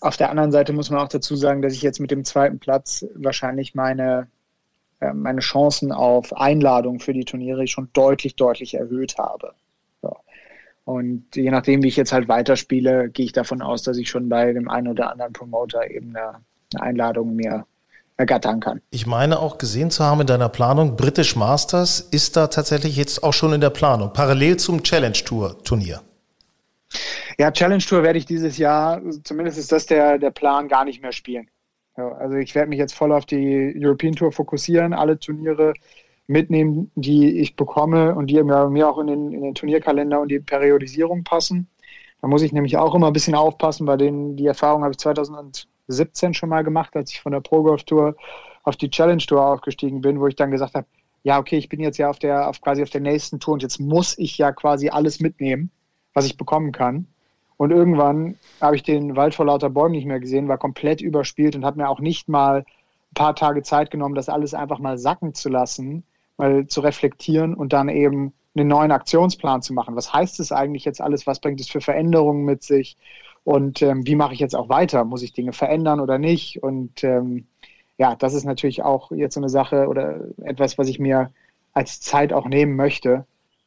Auf 0.01 0.17
der 0.17 0.31
anderen 0.31 0.53
Seite 0.53 0.73
muss 0.73 0.91
man 0.91 1.01
auch 1.01 1.09
dazu 1.09 1.37
sagen, 1.37 1.63
dass 1.63 1.75
ich 1.75 1.83
jetzt 1.83 2.01
mit 2.01 2.11
dem 2.11 2.25
zweiten 2.25 2.59
Platz 2.59 3.05
wahrscheinlich 3.15 3.75
meine, 3.75 4.29
äh, 5.01 5.13
meine 5.13 5.41
Chancen 5.41 5.93
auf 5.93 6.35
Einladung 6.37 7.01
für 7.01 7.13
die 7.13 7.25
Turniere 7.25 7.67
schon 7.67 7.89
deutlich, 7.93 8.37
deutlich 8.37 8.75
erhöht 8.75 9.19
habe. 9.19 9.53
So. 10.03 10.17
Und 10.85 11.35
je 11.35 11.51
nachdem, 11.51 11.83
wie 11.83 11.89
ich 11.89 11.97
jetzt 11.97 12.13
halt 12.13 12.29
weiterspiele, 12.29 13.11
gehe 13.11 13.27
ich 13.27 13.33
davon 13.33 13.61
aus, 13.61 13.83
dass 13.83 13.99
ich 13.99 14.09
schon 14.09 14.29
bei 14.29 14.53
dem 14.53 14.69
einen 14.69 14.89
oder 14.89 15.11
anderen 15.11 15.33
Promoter 15.33 15.91
eben 15.91 16.17
eine 16.17 16.41
eine 16.75 16.83
Einladung 16.83 17.35
mir 17.35 17.67
ergattern 18.17 18.61
kann. 18.61 18.81
Ich 18.91 19.07
meine 19.07 19.39
auch 19.39 19.59
gesehen 19.59 19.91
zu 19.91 20.05
haben 20.05 20.23
in 20.23 20.27
deiner 20.27 20.49
Planung, 20.49 20.97
British 20.97 21.37
Masters 21.37 22.01
ist 22.01 22.37
da 22.37 22.47
tatsächlich 22.47 22.97
jetzt 22.97 23.23
auch 23.23 23.33
schon 23.33 23.53
in 23.53 23.61
der 23.61 23.71
Planung, 23.71 24.13
parallel 24.13 24.57
zum 24.57 24.83
Challenge 24.83 25.13
Tour 25.13 25.63
Turnier. 25.65 26.01
Ja, 27.39 27.51
Challenge 27.51 27.83
Tour 27.83 28.03
werde 28.03 28.19
ich 28.19 28.25
dieses 28.25 28.57
Jahr, 28.57 29.03
zumindest 29.25 29.59
ist 29.59 29.71
das 29.71 29.87
der, 29.87 30.19
der 30.19 30.31
Plan, 30.31 30.69
gar 30.69 30.85
nicht 30.85 31.03
mehr 31.03 31.13
spielen. 31.13 31.51
Ja, 31.97 32.13
also 32.13 32.37
ich 32.37 32.55
werde 32.55 32.69
mich 32.69 32.79
jetzt 32.79 32.95
voll 32.95 33.13
auf 33.13 33.27
die 33.27 33.75
European 33.77 34.15
Tour 34.15 34.33
fokussieren, 34.33 34.95
alle 34.95 35.19
Turniere 35.19 35.75
mitnehmen, 36.27 36.91
die 36.95 37.39
ich 37.39 37.57
bekomme 37.57 38.15
und 38.15 38.29
die 38.29 38.43
mir 38.43 38.89
auch 38.89 38.99
in 38.99 39.07
den, 39.07 39.33
in 39.33 39.43
den 39.43 39.55
Turnierkalender 39.55 40.21
und 40.21 40.29
die 40.29 40.41
Periodisierung 40.41 41.23
passen. 41.23 41.69
Da 42.21 42.29
muss 42.29 42.43
ich 42.43 42.53
nämlich 42.53 42.77
auch 42.77 42.95
immer 42.95 43.09
ein 43.09 43.13
bisschen 43.13 43.35
aufpassen, 43.35 43.87
bei 43.87 43.97
denen 43.97 44.37
die 44.37 44.47
Erfahrung 44.47 44.83
habe 44.83 44.93
ich 44.93 44.99
2000 44.99 45.69
17 45.89 46.35
schon 46.35 46.49
mal 46.49 46.65
gemacht, 46.65 46.97
als 46.97 47.13
ich 47.13 47.21
von 47.21 47.33
der 47.33 47.41
Pro 47.41 47.63
Golf 47.63 47.85
Tour 47.85 48.17
auf 48.63 48.77
die 48.77 48.91
Challenge 48.91 49.23
Tour 49.23 49.45
aufgestiegen 49.45 50.01
bin, 50.01 50.21
wo 50.21 50.27
ich 50.27 50.37
dann 50.37 50.51
gesagt 50.51 50.75
habe, 50.75 50.87
ja, 51.23 51.39
okay, 51.39 51.57
ich 51.57 51.69
bin 51.69 51.81
jetzt 51.81 51.99
ja 51.99 52.09
auf 52.09 52.19
der, 52.19 52.49
auf 52.49 52.61
quasi 52.61 52.83
auf 52.83 52.91
der 52.91 53.01
nächsten 53.01 53.41
Tour 53.41 53.55
und 53.55 53.63
jetzt 53.63 53.81
muss 53.81 54.17
ich 54.19 54.39
ja 54.39 54.53
quasi 54.53 54.91
alles 54.91 55.21
mitnehmen, 55.21 55.71
was 56.15 56.27
ich 56.27 56.37
bekommen 56.37 56.73
kann. 56.73 57.07
Und 57.57 57.71
irgendwann 57.71 58.37
habe 58.61 58.77
ich 58.77 58.83
den 58.83 59.17
Wald 59.17 59.35
vor 59.35 59.47
lauter 59.47 59.71
Bäumen 59.71 59.93
nicht 59.93 60.07
mehr 60.07 60.21
gesehen, 60.21 60.49
war 60.49 60.59
komplett 60.59 61.01
überspielt 61.01 61.57
und 61.57 61.65
habe 61.65 61.79
mir 61.79 61.89
auch 61.89 62.01
nicht 62.01 62.29
mal 62.29 62.59
ein 62.59 63.15
paar 63.15 63.35
Tage 63.35 63.63
Zeit 63.63 63.91
genommen, 63.91 64.15
das 64.15 64.29
alles 64.29 64.55
einfach 64.55 64.79
mal 64.79 64.99
sacken 64.99 65.35
zu 65.35 65.49
lassen, 65.49 66.05
mal 66.37 66.67
zu 66.67 66.81
reflektieren 66.81 67.55
und 67.55 67.73
dann 67.73 67.89
eben 67.89 68.33
einen 68.55 68.69
neuen 68.69 68.91
Aktionsplan 68.91 69.63
zu 69.63 69.73
machen. 69.75 69.97
Was 69.97 70.13
heißt 70.13 70.41
es 70.41 70.53
eigentlich 70.53 70.85
jetzt 70.85 71.01
alles? 71.01 71.27
Was 71.27 71.41
bringt 71.41 71.61
es 71.61 71.69
für 71.69 71.81
Veränderungen 71.81 72.45
mit 72.45 72.63
sich? 72.63 72.97
Und 73.47 73.81
ähm, 73.81 74.05
wie 74.05 74.17
mache 74.17 74.35
ich 74.35 74.41
jetzt 74.41 74.57
auch 74.57 74.69
weiter? 74.69 75.05
Muss 75.05 75.23
ich 75.23 75.33
Dinge 75.33 75.53
verändern 75.53 76.01
oder 76.01 76.19
nicht? 76.19 76.65
Und 76.65 77.05
ähm, 77.05 77.47
ja, 77.97 78.17
das 78.17 78.35
ist 78.35 78.43
natürlich 78.43 78.83
auch 78.83 79.13
jetzt 79.13 79.35
so 79.35 79.41
eine 79.41 79.49
Sache 79.49 79.87
oder 79.87 80.19
etwas, 80.43 80.79
was 80.79 80.89
ich 80.89 80.99
mir 80.99 81.31
als 81.73 82.01
Zeit 82.01 82.33
auch 82.33 82.49
nehmen 82.49 82.75
möchte. 82.75 83.25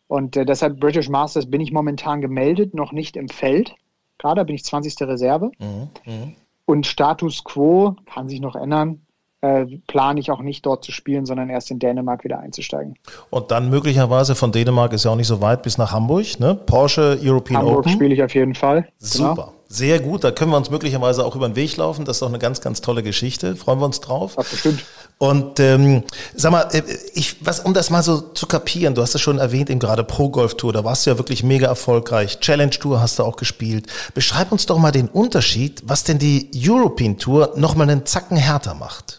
Und 0.10 0.36
äh, 0.36 0.44
deshalb 0.44 0.82
British 0.82 1.08
Masters 1.08 1.50
bin 1.50 1.62
ich 1.62 1.72
momentan 1.72 2.20
gemeldet, 2.20 2.74
noch 2.74 2.92
nicht 2.92 3.16
im 3.16 3.30
Feld. 3.30 3.74
Gerade 4.18 4.44
bin 4.44 4.56
ich 4.56 4.66
20. 4.66 5.00
Reserve. 5.08 5.50
Mhm, 5.60 5.90
mh. 6.06 6.34
Und 6.66 6.86
Status 6.86 7.46
quo 7.46 7.96
kann 8.14 8.28
sich 8.28 8.42
noch 8.42 8.58
ändern 8.58 9.00
äh, 9.42 9.66
plane 9.88 10.20
ich 10.20 10.32
auch 10.32 10.42
nicht 10.42 10.66
dort 10.66 10.84
zu 10.84 10.92
spielen, 10.92 11.26
sondern 11.26 11.50
erst 11.50 11.72
in 11.72 11.80
Dänemark 11.80 12.24
wieder 12.24 12.40
einzusteigen. 12.40 12.96
Und 13.30 13.52
dann 13.52 13.70
möglicherweise 13.70 14.36
von 14.36 14.52
Dänemark 14.52 14.94
ist 14.94 15.06
ja 15.06 15.12
auch 15.12 15.16
nicht 15.16 15.28
so 15.28 15.42
weit 15.42 15.64
bis 15.64 15.78
nach 15.78 15.92
Hamburg, 15.92 16.40
ne? 16.40 16.56
Porsche 16.56 17.18
European 17.22 17.60
Hamburg 17.60 17.80
Open. 17.80 17.86
Hamburg 17.86 17.90
spiele 17.90 18.14
ich 18.14 18.24
auf 18.24 18.34
jeden 18.34 18.56
Fall. 18.56 18.88
Super. 18.98 19.36
Genau. 19.36 19.54
Sehr 19.72 20.00
gut, 20.00 20.24
da 20.24 20.32
können 20.32 20.50
wir 20.50 20.58
uns 20.58 20.72
möglicherweise 20.72 21.24
auch 21.24 21.36
über 21.36 21.48
den 21.48 21.56
Weg 21.56 21.78
laufen. 21.78 22.04
Das 22.04 22.16
ist 22.16 22.22
doch 22.24 22.28
eine 22.28 22.40
ganz, 22.40 22.60
ganz 22.60 22.82
tolle 22.82 23.04
Geschichte. 23.04 23.56
Freuen 23.56 23.80
wir 23.80 23.86
uns 23.86 24.02
drauf. 24.02 24.34
Ach, 24.36 24.44
bestimmt. 24.44 24.84
Und 25.20 25.60
ähm, 25.60 26.04
sag 26.34 26.52
mal, 26.52 26.68
äh, 26.72 26.82
ich, 27.14 27.46
was, 27.46 27.60
um 27.60 27.76
das 27.76 27.92
mal 27.92 28.02
so 28.02 28.20
zu 28.20 28.48
kapieren, 28.48 28.96
du 28.96 29.04
hast 29.04 29.14
es 29.14 29.22
schon 29.22 29.38
erwähnt, 29.38 29.70
eben 29.70 29.80
gerade 29.80 30.04
Pro 30.04 30.30
Golf 30.30 30.56
Tour, 30.56 30.74
da 30.74 30.84
warst 30.84 31.06
du 31.06 31.12
ja 31.12 31.20
wirklich 31.20 31.44
mega 31.44 31.68
erfolgreich. 31.68 32.40
Challenge 32.40 32.72
Tour 32.72 33.00
hast 33.00 33.20
du 33.20 33.24
auch 33.24 33.36
gespielt. 33.36 33.86
Beschreib 34.16 34.52
uns 34.52 34.66
doch 34.66 34.80
mal 34.80 34.92
den 34.92 35.08
Unterschied, 35.08 35.84
was 35.86 36.04
denn 36.04 36.18
die 36.18 36.50
European 36.56 37.20
Tour 37.20 37.54
nochmal 37.56 37.90
einen 37.92 38.08
Zacken 38.08 38.38
härter 38.38 38.74
macht. 38.74 39.19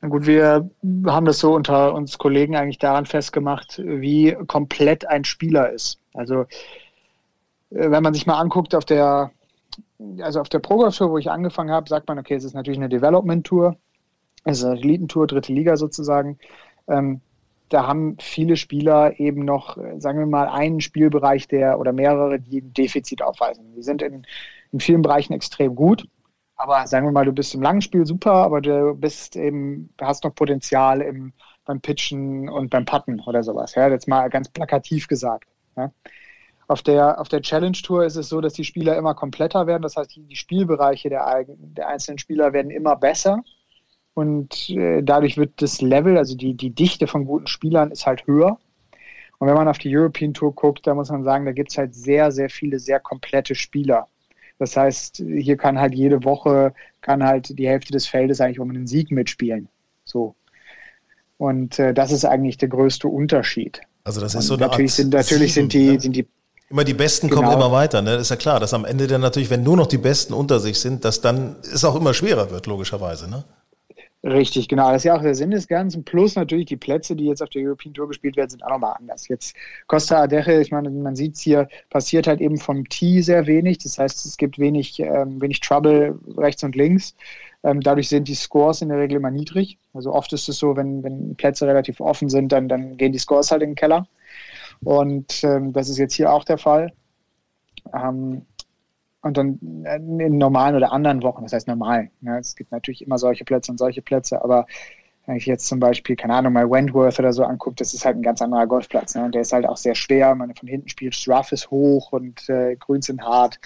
Gut, 0.00 0.26
wir 0.26 0.70
haben 1.06 1.26
das 1.26 1.40
so 1.40 1.54
unter 1.54 1.92
uns 1.92 2.18
Kollegen 2.18 2.54
eigentlich 2.54 2.78
daran 2.78 3.04
festgemacht, 3.04 3.82
wie 3.84 4.36
komplett 4.46 5.04
ein 5.08 5.24
Spieler 5.24 5.72
ist. 5.72 5.98
Also 6.14 6.42
äh, 7.70 7.90
wenn 7.90 8.04
man 8.04 8.14
sich 8.14 8.24
mal 8.24 8.38
anguckt 8.38 8.76
auf 8.76 8.84
der, 8.84 9.32
also 10.20 10.40
auf 10.40 10.48
der 10.48 10.60
Pro 10.60 10.88
Tour, 10.90 11.10
wo 11.10 11.18
ich 11.18 11.30
angefangen 11.30 11.72
habe, 11.72 11.88
sagt 11.88 12.06
man, 12.06 12.18
okay, 12.18 12.34
es 12.34 12.44
ist 12.44 12.54
natürlich 12.54 12.78
eine 12.78 12.88
Development 12.88 13.44
Tour, 13.44 13.76
es 14.44 14.58
ist 14.58 14.64
eine 14.66 14.78
Elitentour, 14.78 15.26
dritte 15.26 15.52
Liga 15.52 15.76
sozusagen. 15.76 16.38
Ähm, 16.86 17.20
da 17.68 17.86
haben 17.88 18.16
viele 18.20 18.56
Spieler 18.56 19.18
eben 19.18 19.44
noch, 19.44 19.76
sagen 19.98 20.20
wir 20.20 20.26
mal, 20.26 20.48
einen 20.48 20.80
Spielbereich, 20.80 21.48
der 21.48 21.78
oder 21.78 21.92
mehrere, 21.92 22.38
die 22.38 22.62
ein 22.62 22.72
Defizit 22.72 23.20
aufweisen. 23.20 23.74
Die 23.76 23.82
sind 23.82 24.00
in, 24.00 24.24
in 24.72 24.80
vielen 24.80 25.02
Bereichen 25.02 25.34
extrem 25.34 25.74
gut 25.74 26.06
aber 26.58 26.86
sagen 26.88 27.06
wir 27.06 27.12
mal, 27.12 27.24
du 27.24 27.32
bist 27.32 27.54
im 27.54 27.62
langen 27.62 27.80
Spiel 27.80 28.04
super, 28.04 28.32
aber 28.32 28.60
du 28.60 28.94
bist 28.94 29.36
eben, 29.36 29.94
hast 30.00 30.24
noch 30.24 30.34
Potenzial 30.34 31.00
im, 31.00 31.32
beim 31.64 31.80
Pitchen 31.80 32.48
und 32.48 32.70
beim 32.70 32.84
Putten 32.84 33.20
oder 33.20 33.44
sowas. 33.44 33.76
Ja, 33.76 33.88
jetzt 33.88 34.08
mal 34.08 34.28
ganz 34.28 34.48
plakativ 34.48 35.06
gesagt. 35.06 35.48
Ja. 35.76 35.92
Auf 36.66 36.82
der, 36.82 37.20
auf 37.20 37.28
der 37.28 37.42
Challenge 37.42 37.78
Tour 37.80 38.04
ist 38.04 38.16
es 38.16 38.28
so, 38.28 38.40
dass 38.40 38.54
die 38.54 38.64
Spieler 38.64 38.96
immer 38.96 39.14
kompletter 39.14 39.68
werden. 39.68 39.82
Das 39.82 39.96
heißt, 39.96 40.16
die, 40.16 40.36
Spielbereiche 40.36 41.08
der, 41.08 41.44
der 41.46 41.88
einzelnen 41.88 42.18
Spieler 42.18 42.52
werden 42.52 42.72
immer 42.72 42.96
besser. 42.96 43.42
Und 44.14 44.68
äh, 44.70 45.00
dadurch 45.02 45.36
wird 45.36 45.62
das 45.62 45.80
Level, 45.80 46.18
also 46.18 46.36
die, 46.36 46.54
die 46.54 46.70
Dichte 46.70 47.06
von 47.06 47.24
guten 47.24 47.46
Spielern, 47.46 47.92
ist 47.92 48.04
halt 48.04 48.26
höher. 48.26 48.58
Und 49.38 49.46
wenn 49.46 49.54
man 49.54 49.68
auf 49.68 49.78
die 49.78 49.96
European 49.96 50.34
Tour 50.34 50.52
guckt, 50.52 50.88
da 50.88 50.94
muss 50.94 51.08
man 51.08 51.22
sagen, 51.22 51.46
da 51.46 51.52
gibt 51.52 51.70
es 51.70 51.78
halt 51.78 51.94
sehr, 51.94 52.32
sehr 52.32 52.50
viele 52.50 52.80
sehr 52.80 52.98
komplette 52.98 53.54
Spieler. 53.54 54.08
Das 54.58 54.76
heißt, 54.76 55.18
hier 55.18 55.56
kann 55.56 55.78
halt 55.78 55.94
jede 55.94 56.24
Woche, 56.24 56.74
kann 57.00 57.24
halt 57.24 57.58
die 57.58 57.68
Hälfte 57.68 57.92
des 57.92 58.06
Feldes 58.06 58.40
eigentlich 58.40 58.60
um 58.60 58.70
einen 58.70 58.86
Sieg 58.86 59.10
mitspielen. 59.10 59.68
So. 60.04 60.34
Und 61.36 61.78
äh, 61.78 61.94
das 61.94 62.10
ist 62.10 62.24
eigentlich 62.24 62.58
der 62.58 62.68
größte 62.68 63.06
Unterschied. 63.08 63.80
Also 64.04 64.20
das 64.20 64.34
ist 64.34 64.46
so 64.46 64.54
eine 64.54 64.66
natürlich 64.66 64.90
Art 64.92 64.96
sind 64.96 65.14
natürlich 65.14 65.54
sieben, 65.54 65.70
sind 65.70 65.72
die 65.72 65.92
ne? 65.92 66.00
sind 66.00 66.16
die 66.16 66.26
Immer 66.70 66.84
die 66.84 66.94
Besten 66.94 67.28
genau. 67.28 67.42
kommen 67.42 67.52
immer 67.54 67.72
weiter, 67.72 68.02
ne? 68.02 68.12
Das 68.12 68.22
ist 68.22 68.30
ja 68.30 68.36
klar, 68.36 68.60
dass 68.60 68.74
am 68.74 68.84
Ende 68.84 69.06
dann 69.06 69.22
natürlich, 69.22 69.48
wenn 69.48 69.62
nur 69.62 69.76
noch 69.76 69.86
die 69.86 69.96
Besten 69.96 70.34
unter 70.34 70.60
sich 70.60 70.78
sind, 70.78 71.02
dass 71.02 71.22
dann 71.22 71.56
es 71.62 71.82
auch 71.82 71.96
immer 71.96 72.12
schwerer 72.12 72.50
wird, 72.50 72.66
logischerweise, 72.66 73.28
ne? 73.28 73.44
Richtig, 74.24 74.66
genau. 74.68 74.88
Das 74.88 75.02
ist 75.02 75.04
ja 75.04 75.16
auch 75.16 75.22
der 75.22 75.36
Sinn 75.36 75.52
des 75.52 75.68
Ganzen. 75.68 76.02
Plus 76.02 76.34
natürlich 76.34 76.66
die 76.66 76.76
Plätze, 76.76 77.14
die 77.14 77.26
jetzt 77.26 77.40
auf 77.40 77.50
der 77.50 77.62
European 77.62 77.94
Tour 77.94 78.08
gespielt 78.08 78.36
werden, 78.36 78.50
sind 78.50 78.64
auch 78.64 78.70
nochmal 78.70 78.96
anders. 78.98 79.28
Jetzt 79.28 79.54
Costa 79.86 80.22
Adeje, 80.22 80.60
ich 80.60 80.72
meine, 80.72 80.90
man 80.90 81.14
sieht 81.14 81.36
es 81.36 81.40
hier, 81.40 81.68
passiert 81.88 82.26
halt 82.26 82.40
eben 82.40 82.58
vom 82.58 82.88
Tee 82.88 83.20
sehr 83.22 83.46
wenig. 83.46 83.78
Das 83.78 83.96
heißt, 83.96 84.26
es 84.26 84.36
gibt 84.36 84.58
wenig, 84.58 84.98
ähm, 84.98 85.40
wenig 85.40 85.60
Trouble 85.60 86.18
rechts 86.36 86.64
und 86.64 86.74
links. 86.74 87.14
Ähm, 87.62 87.80
dadurch 87.80 88.08
sind 88.08 88.26
die 88.26 88.34
Scores 88.34 88.82
in 88.82 88.88
der 88.88 88.98
Regel 88.98 89.18
immer 89.18 89.30
niedrig. 89.30 89.78
Also 89.94 90.12
oft 90.12 90.32
ist 90.32 90.48
es 90.48 90.58
so, 90.58 90.76
wenn, 90.76 91.04
wenn 91.04 91.36
Plätze 91.36 91.66
relativ 91.68 92.00
offen 92.00 92.28
sind, 92.28 92.50
dann, 92.50 92.68
dann 92.68 92.96
gehen 92.96 93.12
die 93.12 93.18
Scores 93.18 93.52
halt 93.52 93.62
in 93.62 93.70
den 93.70 93.76
Keller. 93.76 94.08
Und 94.82 95.44
ähm, 95.44 95.72
das 95.72 95.88
ist 95.88 95.98
jetzt 95.98 96.14
hier 96.14 96.32
auch 96.32 96.44
der 96.44 96.58
Fall. 96.58 96.92
Ähm, 97.94 98.42
und 99.22 99.36
dann 99.36 99.58
in 100.18 100.38
normalen 100.38 100.76
oder 100.76 100.92
anderen 100.92 101.22
Wochen, 101.22 101.42
das 101.42 101.52
heißt 101.52 101.68
normal. 101.68 102.10
Ne? 102.20 102.38
Es 102.38 102.54
gibt 102.54 102.72
natürlich 102.72 103.02
immer 103.02 103.18
solche 103.18 103.44
Plätze 103.44 103.72
und 103.72 103.78
solche 103.78 104.02
Plätze, 104.02 104.42
aber 104.42 104.66
wenn 105.28 105.36
ich 105.36 105.44
jetzt 105.44 105.66
zum 105.66 105.78
Beispiel, 105.78 106.16
keine 106.16 106.34
Ahnung, 106.34 106.54
mal 106.54 106.70
Wentworth 106.70 107.18
oder 107.18 107.34
so 107.34 107.44
angucke, 107.44 107.76
das 107.76 107.92
ist 107.92 108.06
halt 108.06 108.16
ein 108.16 108.22
ganz 108.22 108.40
anderer 108.40 108.66
Golfplatz. 108.66 109.14
Ne? 109.14 109.24
Und 109.24 109.34
der 109.34 109.42
ist 109.42 109.52
halt 109.52 109.66
auch 109.66 109.76
sehr 109.76 109.94
schwer. 109.94 110.34
Man 110.34 110.54
von 110.54 110.66
hinten 110.66 110.88
spielt, 110.88 111.14
Rough 111.28 111.52
ist 111.52 111.70
hoch 111.70 112.12
und 112.12 112.48
äh, 112.48 112.76
Grüns 112.76 113.06
sind 113.06 113.20
hart. 113.20 113.60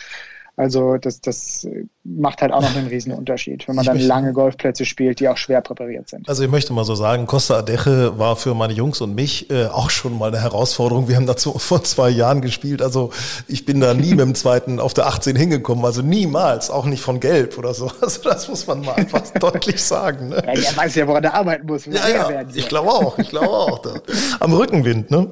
Also 0.55 0.99
das, 0.99 1.23
das 1.23 1.67
macht 2.05 2.43
halt 2.43 2.53
auch 2.53 2.61
noch 2.61 2.77
einen 2.77 2.89
riesen 2.89 3.13
Unterschied, 3.13 3.67
wenn 3.69 3.75
man 3.75 3.87
dann 3.87 3.99
lange 3.99 4.35
Golfplätze 4.35 4.85
spielt, 4.85 5.19
die 5.19 5.29
auch 5.29 5.39
schwer 5.39 5.63
präpariert 5.63 6.11
sind. 6.11 6.29
Also 6.29 6.45
ich 6.45 6.51
möchte 6.51 6.75
mal 6.75 6.85
so 6.85 6.95
sagen, 6.95 7.27
Costa 7.27 7.59
Adeche 7.59 8.19
war 8.19 8.37
für 8.37 8.55
meine 8.55 8.75
Jungs 8.75 9.01
und 9.01 9.15
mich 9.15 9.51
äh, 9.51 9.67
auch 9.67 9.89
schon 9.89 10.19
mal 10.19 10.29
eine 10.29 10.43
Herausforderung. 10.43 11.09
Wir 11.09 11.17
haben 11.17 11.27
dazu 11.27 11.53
vor 11.59 11.83
zwei 11.85 12.11
Jahren 12.11 12.43
gespielt. 12.43 12.83
Also 12.83 13.11
ich 13.49 13.65
bin 13.65 13.81
da 13.81 13.95
nie 13.95 14.11
mit 14.11 14.21
dem 14.21 14.35
zweiten 14.35 14.79
auf 14.79 14.93
der 14.93 15.07
18 15.07 15.37
hingekommen. 15.37 15.87
Also 15.87 16.03
niemals, 16.03 16.71
auch 16.71 16.85
nicht 16.85 17.03
von 17.03 17.19
Gelb 17.21 17.57
oder 17.59 17.73
so. 17.75 17.91
Also 18.03 18.29
das 18.29 18.49
muss 18.49 18.67
man 18.67 18.81
mal 18.83 18.95
einfach 18.95 19.23
deutlich 19.41 19.83
sagen. 19.83 20.31
Ne? 20.31 20.43
Ja, 20.45 20.55
der 20.55 20.77
weiß 20.77 20.95
ja, 20.97 21.07
woran 21.07 21.23
er 21.25 21.35
arbeiten 21.35 21.67
muss. 21.67 21.87
Ja, 21.87 22.09
ja, 22.09 22.45
ich 22.53 22.69
glaube 22.69 22.91
auch, 22.91 23.17
ich 23.19 23.31
glaube 23.31 23.49
auch. 23.49 23.79
Da. 23.79 23.95
Am 24.41 24.53
Rückenwind, 24.53 25.11
ne? 25.11 25.31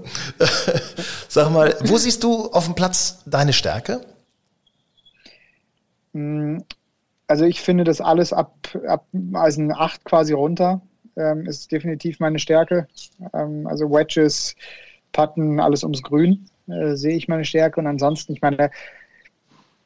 Sag 1.28 1.50
mal, 1.50 1.76
wo 1.85 1.98
siehst 1.98 2.22
du 2.22 2.50
auf 2.52 2.66
dem 2.66 2.74
Platz 2.74 3.18
deine 3.26 3.52
Stärke? 3.52 4.00
Hm, 6.14 6.64
also 7.27 7.44
ich 7.44 7.61
finde, 7.61 7.85
das 7.85 8.01
alles 8.01 8.33
ab, 8.33 8.55
ab 8.87 9.07
Eisen 9.35 9.73
8 9.73 10.05
quasi 10.05 10.33
runter 10.33 10.81
ähm, 11.16 11.46
ist 11.46 11.70
definitiv 11.70 12.18
meine 12.20 12.38
Stärke. 12.38 12.88
Ähm, 13.33 13.66
also 13.66 13.90
Wedges, 13.90 14.57
Putten, 15.12 15.61
alles 15.61 15.83
ums 15.85 16.03
Grün 16.03 16.46
äh, 16.68 16.94
sehe 16.94 17.16
ich 17.16 17.29
meine 17.29 17.44
Stärke. 17.44 17.81
Und 17.81 17.87
ansonsten, 17.87 18.33
ich 18.33 18.42
meine, 18.42 18.70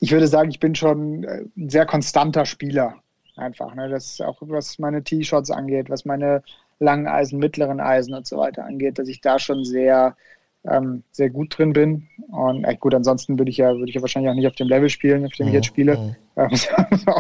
ich 0.01 0.13
würde 0.13 0.27
sagen, 0.27 0.51
ich 0.51 0.61
bin 0.61 0.75
schon 0.75 1.25
äh, 1.25 1.45
ein 1.57 1.69
sehr 1.69 1.87
konstanter 1.87 2.47
Spieler. 2.47 2.97
Einfach. 3.37 3.75
Ne? 3.75 3.89
Das 3.89 4.21
auch 4.21 4.39
was 4.41 4.79
meine 4.79 5.03
T-Shots 5.03 5.51
angeht, 5.51 5.91
was 5.91 6.05
meine 6.05 6.43
langen 6.79 7.09
Eisen, 7.09 7.39
mittleren 7.39 7.81
Eisen 7.81 8.15
und 8.15 8.27
so 8.27 8.37
weiter 8.37 8.65
angeht, 8.65 8.99
dass 8.99 9.09
ich 9.09 9.21
da 9.21 9.39
schon 9.39 9.65
sehr 9.65 10.17
ähm, 10.71 11.03
sehr 11.11 11.31
gut 11.31 11.57
drin 11.57 11.73
bin. 11.73 12.09
Und 12.29 12.65
äh, 12.65 12.77
gut, 12.77 12.95
ansonsten 12.95 13.39
würde 13.39 13.51
ich 13.51 13.59
ja, 13.59 13.75
würde 13.75 13.89
ich 13.89 13.95
ja 13.95 14.01
wahrscheinlich 14.01 14.31
auch 14.31 14.35
nicht 14.35 14.47
auf 14.47 14.55
dem 14.55 14.69
Level 14.69 14.89
spielen, 14.89 15.27
auf 15.27 15.33
dem 15.33 15.49
ich 15.49 15.55
jetzt 15.55 15.67
spiele. 15.67 15.97
Mhm. 15.97 16.17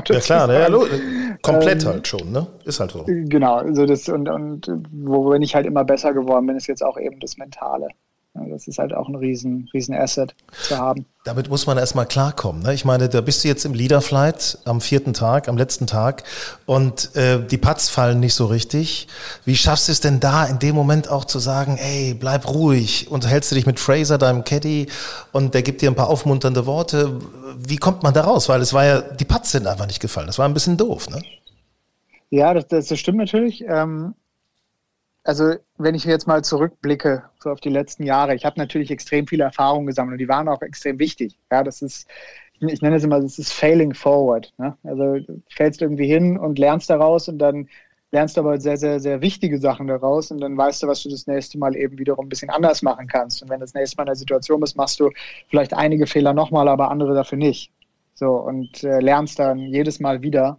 ja 0.08 0.20
klar, 0.20 0.46
ne? 0.48 0.60
ja, 0.60 1.36
komplett 1.42 1.82
ähm, 1.82 1.88
halt 1.88 2.08
schon, 2.08 2.32
ne? 2.32 2.46
Ist 2.64 2.80
halt 2.80 2.90
so. 2.90 3.04
Genau, 3.06 3.56
also 3.56 3.86
das 3.86 4.08
und, 4.08 4.28
und 4.28 4.68
worin 4.90 5.42
ich 5.42 5.54
halt 5.54 5.66
immer 5.66 5.84
besser 5.84 6.12
geworden 6.12 6.46
bin, 6.46 6.56
ist 6.56 6.66
jetzt 6.66 6.82
auch 6.82 6.98
eben 6.98 7.20
das 7.20 7.36
Mentale. 7.36 7.88
Das 8.34 8.66
ist 8.66 8.78
halt 8.78 8.92
auch 8.92 9.08
ein 9.08 9.14
riesen, 9.14 9.68
riesen 9.72 9.94
Asset 9.94 10.34
zu 10.62 10.76
haben. 10.76 11.06
Damit 11.24 11.48
muss 11.48 11.66
man 11.66 11.78
erstmal 11.78 12.06
klarkommen. 12.06 12.64
Ne? 12.64 12.74
Ich 12.74 12.84
meine, 12.84 13.08
da 13.08 13.20
bist 13.20 13.44
du 13.44 13.48
jetzt 13.48 13.64
im 13.64 13.74
Leaderflight 13.74 14.58
am 14.64 14.80
vierten 14.80 15.14
Tag, 15.14 15.48
am 15.48 15.56
letzten 15.56 15.86
Tag 15.86 16.24
und 16.66 17.14
äh, 17.14 17.38
die 17.46 17.58
Putts 17.58 17.88
fallen 17.88 18.18
nicht 18.18 18.34
so 18.34 18.46
richtig. 18.46 19.06
Wie 19.44 19.54
schaffst 19.54 19.86
du 19.86 19.92
es 19.92 20.00
denn 20.00 20.18
da 20.18 20.46
in 20.46 20.58
dem 20.58 20.74
Moment 20.74 21.08
auch 21.08 21.24
zu 21.24 21.38
sagen, 21.38 21.78
ey, 21.78 22.14
bleib 22.14 22.48
ruhig 22.48 23.08
und 23.08 23.28
hältst 23.28 23.52
du 23.52 23.54
dich 23.54 23.66
mit 23.66 23.78
Fraser, 23.78 24.18
deinem 24.18 24.42
Caddy 24.42 24.88
und 25.30 25.54
der 25.54 25.62
gibt 25.62 25.80
dir 25.80 25.90
ein 25.90 25.96
paar 25.96 26.08
aufmunternde 26.08 26.66
Worte. 26.66 27.20
Wie 27.56 27.76
kommt 27.76 28.02
man 28.02 28.14
da 28.14 28.22
raus? 28.22 28.48
Weil 28.48 28.60
es 28.60 28.72
war 28.72 28.84
ja, 28.84 29.00
die 29.00 29.24
Putts 29.24 29.52
sind 29.52 29.68
einfach 29.68 29.86
nicht 29.86 30.00
gefallen. 30.00 30.26
Das 30.26 30.40
war 30.40 30.48
ein 30.48 30.54
bisschen 30.54 30.76
doof, 30.76 31.08
ne? 31.08 31.22
Ja, 32.30 32.52
das, 32.52 32.66
das, 32.66 32.88
das 32.88 32.98
stimmt 32.98 33.18
natürlich. 33.18 33.64
Ähm, 33.64 34.14
also 35.24 35.54
wenn 35.78 35.94
ich 35.94 36.04
jetzt 36.04 36.26
mal 36.26 36.44
zurückblicke 36.44 37.24
so 37.38 37.50
auf 37.50 37.60
die 37.60 37.70
letzten 37.70 38.04
Jahre, 38.04 38.34
ich 38.34 38.44
habe 38.44 38.58
natürlich 38.58 38.90
extrem 38.90 39.26
viele 39.26 39.44
Erfahrungen 39.44 39.86
gesammelt 39.86 40.14
und 40.14 40.18
die 40.18 40.28
waren 40.28 40.48
auch 40.48 40.62
extrem 40.62 40.98
wichtig. 40.98 41.38
Ja, 41.50 41.64
das 41.64 41.82
ist, 41.82 42.06
ich 42.60 42.82
nenne 42.82 42.96
es 42.96 43.04
immer, 43.04 43.20
das 43.20 43.38
ist 43.38 43.52
failing 43.52 43.94
forward. 43.94 44.52
Ne? 44.58 44.76
Also 44.84 45.18
du 45.18 45.42
fällst 45.48 45.82
irgendwie 45.82 46.06
hin 46.06 46.38
und 46.38 46.58
lernst 46.58 46.90
daraus 46.90 47.28
und 47.28 47.38
dann 47.38 47.68
lernst 48.12 48.36
du 48.36 48.42
aber 48.42 48.60
sehr, 48.60 48.76
sehr, 48.76 49.00
sehr 49.00 49.22
wichtige 49.22 49.58
Sachen 49.58 49.88
daraus 49.88 50.30
und 50.30 50.40
dann 50.40 50.56
weißt 50.56 50.82
du, 50.82 50.86
was 50.86 51.02
du 51.02 51.08
das 51.08 51.26
nächste 51.26 51.58
Mal 51.58 51.74
eben 51.74 51.98
wiederum 51.98 52.26
ein 52.26 52.28
bisschen 52.28 52.50
anders 52.50 52.82
machen 52.82 53.08
kannst. 53.08 53.42
Und 53.42 53.48
wenn 53.48 53.60
das 53.60 53.74
nächste 53.74 53.96
Mal 53.96 54.04
in 54.04 54.08
der 54.08 54.16
Situation 54.16 54.60
bist, 54.60 54.76
machst 54.76 55.00
du 55.00 55.10
vielleicht 55.48 55.74
einige 55.74 56.06
Fehler 56.06 56.34
nochmal, 56.34 56.68
aber 56.68 56.90
andere 56.90 57.14
dafür 57.14 57.38
nicht. 57.38 57.72
So 58.14 58.36
und 58.36 58.84
äh, 58.84 59.00
lernst 59.00 59.38
dann 59.38 59.58
jedes 59.58 60.00
Mal 60.00 60.22
wieder, 60.22 60.58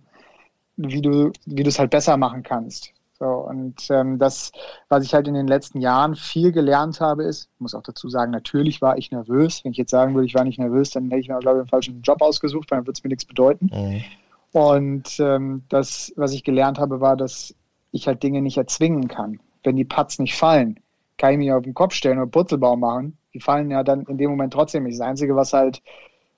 wie 0.75 1.01
du, 1.01 1.32
wie 1.45 1.63
du 1.63 1.69
es 1.69 1.80
halt 1.80 1.91
besser 1.91 2.17
machen 2.17 2.43
kannst. 2.43 2.94
So, 3.17 3.25
und 3.25 3.89
ähm, 3.91 4.19
das, 4.19 4.51
was 4.89 5.06
ich 5.06 5.13
halt 5.13 5.28
in 5.30 5.36
den 5.36 5.47
letzten 5.47 5.80
Jahren 5.80 6.15
viel 6.15 6.51
gelernt 6.51 6.99
habe, 6.99 7.23
ist, 7.23 7.49
ich 7.54 7.62
muss 7.62 7.73
auch 7.73 7.84
dazu 7.84 8.10
sagen, 8.10 8.32
natürlich 8.32 8.82
war 8.82 8.97
ich 8.97 9.10
nervös. 9.12 9.63
Wenn 9.63 9.71
ich 9.71 9.78
jetzt 9.78 9.91
sagen 9.91 10.13
würde, 10.13 10.25
ich 10.25 10.36
war 10.36 10.43
nicht 10.43 10.60
nervös, 10.60 10.89
dann 10.89 11.10
hätte 11.10 11.21
ich 11.21 11.30
mir, 11.30 11.39
glaube 11.39 11.58
ich, 11.58 11.62
einen 11.62 11.69
falschen 11.69 12.01
Job 12.01 12.21
ausgesucht, 12.21 12.69
weil 12.69 12.80
dann 12.80 12.88
würde 12.88 12.97
es 12.97 13.04
mir 13.04 13.10
nichts 13.10 13.25
bedeuten. 13.25 13.69
Mhm. 13.71 14.04
Und 14.51 15.19
ähm, 15.19 15.63
das, 15.69 16.13
was 16.17 16.34
ich 16.34 16.43
gelernt 16.43 16.78
habe, 16.78 16.99
war, 16.99 17.15
dass 17.15 17.56
ich 17.91 18.08
halt 18.08 18.21
Dinge 18.21 18.41
nicht 18.41 18.58
erzwingen 18.58 19.08
kann. 19.08 19.39
Wenn 19.63 19.78
die 19.78 19.86
Putts 19.86 20.19
nicht 20.19 20.36
fallen, 20.36 20.80
kann 21.17 21.32
ich 21.32 21.38
mich 21.38 21.51
auf 21.54 21.63
den 21.63 21.73
Kopf 21.73 21.93
stellen 21.93 22.19
oder 22.19 22.28
Purzelbaum 22.28 22.82
machen. 22.82 23.17
Die 23.34 23.39
fallen 23.39 23.71
ja 23.71 23.84
dann 23.84 24.04
in 24.04 24.17
dem 24.17 24.30
Moment 24.30 24.51
trotzdem 24.54 24.84
nicht. 24.84 24.99
Das 24.99 25.08
Einzige, 25.08 25.36
was 25.36 25.54
halt 25.54 25.82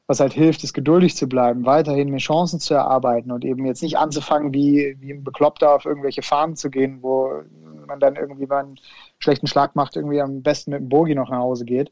was 0.07 0.21
halt 0.21 0.33
hilft, 0.33 0.63
ist 0.63 0.73
geduldig 0.73 1.15
zu 1.15 1.27
bleiben, 1.27 1.65
weiterhin 1.65 2.09
mir 2.09 2.17
Chancen 2.17 2.59
zu 2.59 2.73
erarbeiten 2.73 3.31
und 3.31 3.43
eben 3.43 3.65
jetzt 3.65 3.83
nicht 3.83 3.97
anzufangen, 3.97 4.53
wie, 4.53 4.95
wie 4.99 5.11
ein 5.11 5.23
Bekloppter 5.23 5.75
auf 5.75 5.85
irgendwelche 5.85 6.21
Fahnen 6.21 6.55
zu 6.55 6.69
gehen, 6.69 6.99
wo 7.01 7.41
man 7.85 7.99
dann 7.99 8.15
irgendwie 8.15 8.45
bei 8.45 8.59
einem 8.59 8.75
schlechten 9.19 9.47
Schlag 9.47 9.75
macht, 9.75 9.95
irgendwie 9.95 10.21
am 10.21 10.41
besten 10.41 10.71
mit 10.71 10.79
dem 10.79 10.89
Bogi 10.89 11.13
noch 11.13 11.29
nach 11.29 11.39
Hause 11.39 11.65
geht, 11.65 11.91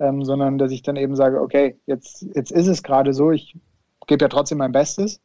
ähm, 0.00 0.24
sondern 0.24 0.58
dass 0.58 0.72
ich 0.72 0.82
dann 0.82 0.96
eben 0.96 1.14
sage, 1.14 1.40
okay, 1.40 1.78
jetzt, 1.86 2.26
jetzt 2.34 2.50
ist 2.50 2.66
es 2.66 2.82
gerade 2.82 3.12
so, 3.12 3.30
ich 3.30 3.56
gebe 4.08 4.24
ja 4.24 4.28
trotzdem 4.28 4.58
mein 4.58 4.72
Bestes, 4.72 5.20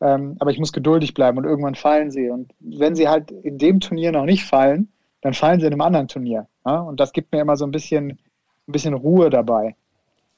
ähm, 0.00 0.36
aber 0.38 0.52
ich 0.52 0.58
muss 0.58 0.72
geduldig 0.72 1.14
bleiben 1.14 1.38
und 1.38 1.44
irgendwann 1.44 1.74
fallen 1.74 2.10
sie. 2.10 2.30
Und 2.30 2.52
wenn 2.60 2.94
sie 2.94 3.08
halt 3.08 3.30
in 3.30 3.58
dem 3.58 3.80
Turnier 3.80 4.12
noch 4.12 4.24
nicht 4.24 4.44
fallen, 4.44 4.92
dann 5.20 5.34
fallen 5.34 5.60
sie 5.60 5.66
in 5.66 5.72
einem 5.72 5.80
anderen 5.80 6.08
Turnier. 6.08 6.46
Ja? 6.64 6.80
Und 6.80 7.00
das 7.00 7.12
gibt 7.12 7.32
mir 7.32 7.40
immer 7.40 7.56
so 7.56 7.64
ein 7.64 7.70
bisschen, 7.72 8.10
ein 8.68 8.72
bisschen 8.72 8.94
Ruhe 8.94 9.30
dabei. 9.30 9.76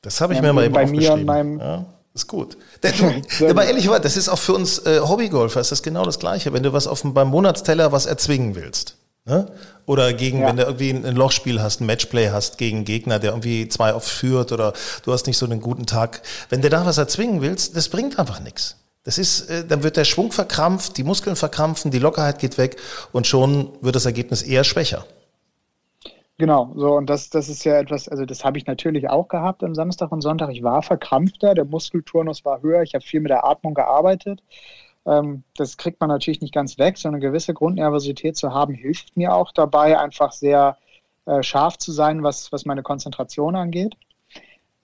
Das 0.04 0.20
habe 0.20 0.34
ich 0.34 0.38
ja, 0.38 0.42
mir 0.42 0.52
mal 0.52 0.64
eben 0.64 0.74
bei 0.74 0.86
mir 0.86 1.14
und 1.14 1.24
meinem 1.24 1.58
ja, 1.58 1.86
ist 2.12 2.28
gut. 2.28 2.56
Du, 3.38 3.48
aber 3.48 3.64
ehrlich 3.64 3.84
gesagt, 3.84 4.04
das 4.04 4.16
ist 4.16 4.28
auch 4.28 4.38
für 4.38 4.52
uns 4.52 4.78
äh, 4.80 5.00
Hobbygolfer 5.00 5.60
ist 5.60 5.72
das 5.72 5.82
genau 5.82 6.04
das 6.04 6.18
Gleiche. 6.18 6.52
Wenn 6.52 6.62
du 6.62 6.72
was 6.72 6.86
auf 6.86 7.00
dem, 7.00 7.14
beim 7.14 7.28
Monatsteller 7.28 7.90
was 7.90 8.06
erzwingen 8.06 8.54
willst, 8.54 8.96
ne? 9.24 9.50
oder 9.86 10.12
gegen, 10.12 10.40
ja. 10.40 10.48
wenn 10.48 10.56
du 10.56 10.64
irgendwie 10.64 10.90
ein, 10.90 11.16
Lochspiel 11.16 11.60
hast, 11.62 11.80
ein 11.80 11.86
Matchplay 11.86 12.30
hast 12.30 12.58
gegen 12.58 12.78
einen 12.78 12.84
Gegner, 12.84 13.18
der 13.18 13.30
irgendwie 13.32 13.68
zwei 13.68 13.94
oft 13.94 14.08
führt 14.08 14.52
oder 14.52 14.74
du 15.04 15.12
hast 15.12 15.26
nicht 15.26 15.38
so 15.38 15.46
einen 15.46 15.60
guten 15.60 15.86
Tag. 15.86 16.22
Wenn 16.50 16.60
du 16.60 16.68
da 16.68 16.84
was 16.84 16.98
erzwingen 16.98 17.40
willst, 17.40 17.76
das 17.76 17.88
bringt 17.88 18.18
einfach 18.18 18.40
nichts. 18.40 18.76
Das 19.04 19.18
ist, 19.18 19.50
äh, 19.50 19.64
dann 19.66 19.82
wird 19.82 19.96
der 19.96 20.04
Schwung 20.04 20.32
verkrampft, 20.32 20.96
die 20.96 21.04
Muskeln 21.04 21.36
verkrampfen, 21.36 21.90
die 21.90 21.98
Lockerheit 21.98 22.38
geht 22.38 22.58
weg 22.58 22.76
und 23.12 23.26
schon 23.26 23.70
wird 23.80 23.96
das 23.96 24.06
Ergebnis 24.06 24.42
eher 24.42 24.64
schwächer. 24.64 25.06
Genau, 26.38 26.72
so 26.74 26.96
und 26.96 27.08
das, 27.08 27.30
das 27.30 27.48
ist 27.48 27.64
ja 27.64 27.78
etwas, 27.78 28.08
also 28.08 28.24
das 28.24 28.44
habe 28.44 28.58
ich 28.58 28.66
natürlich 28.66 29.08
auch 29.08 29.28
gehabt 29.28 29.62
am 29.62 29.74
Samstag 29.74 30.10
und 30.10 30.20
Sonntag. 30.20 30.50
Ich 30.50 30.64
war 30.64 30.82
verkrampfter, 30.82 31.54
der 31.54 31.64
Muskelturnus 31.64 32.44
war 32.44 32.60
höher, 32.60 32.82
ich 32.82 32.94
habe 32.94 33.04
viel 33.04 33.20
mit 33.20 33.30
der 33.30 33.44
Atmung 33.44 33.74
gearbeitet. 33.74 34.42
Ähm, 35.06 35.44
das 35.56 35.76
kriegt 35.76 36.00
man 36.00 36.08
natürlich 36.10 36.40
nicht 36.40 36.54
ganz 36.54 36.78
weg, 36.78 36.98
so 36.98 37.08
eine 37.08 37.20
gewisse 37.20 37.54
Grundnervosität 37.54 38.36
zu 38.36 38.52
haben, 38.52 38.74
hilft 38.74 39.16
mir 39.16 39.32
auch 39.34 39.52
dabei, 39.52 39.98
einfach 39.98 40.32
sehr 40.32 40.76
äh, 41.26 41.42
scharf 41.44 41.78
zu 41.78 41.92
sein, 41.92 42.22
was, 42.24 42.50
was 42.52 42.64
meine 42.66 42.82
Konzentration 42.82 43.54
angeht. 43.56 43.94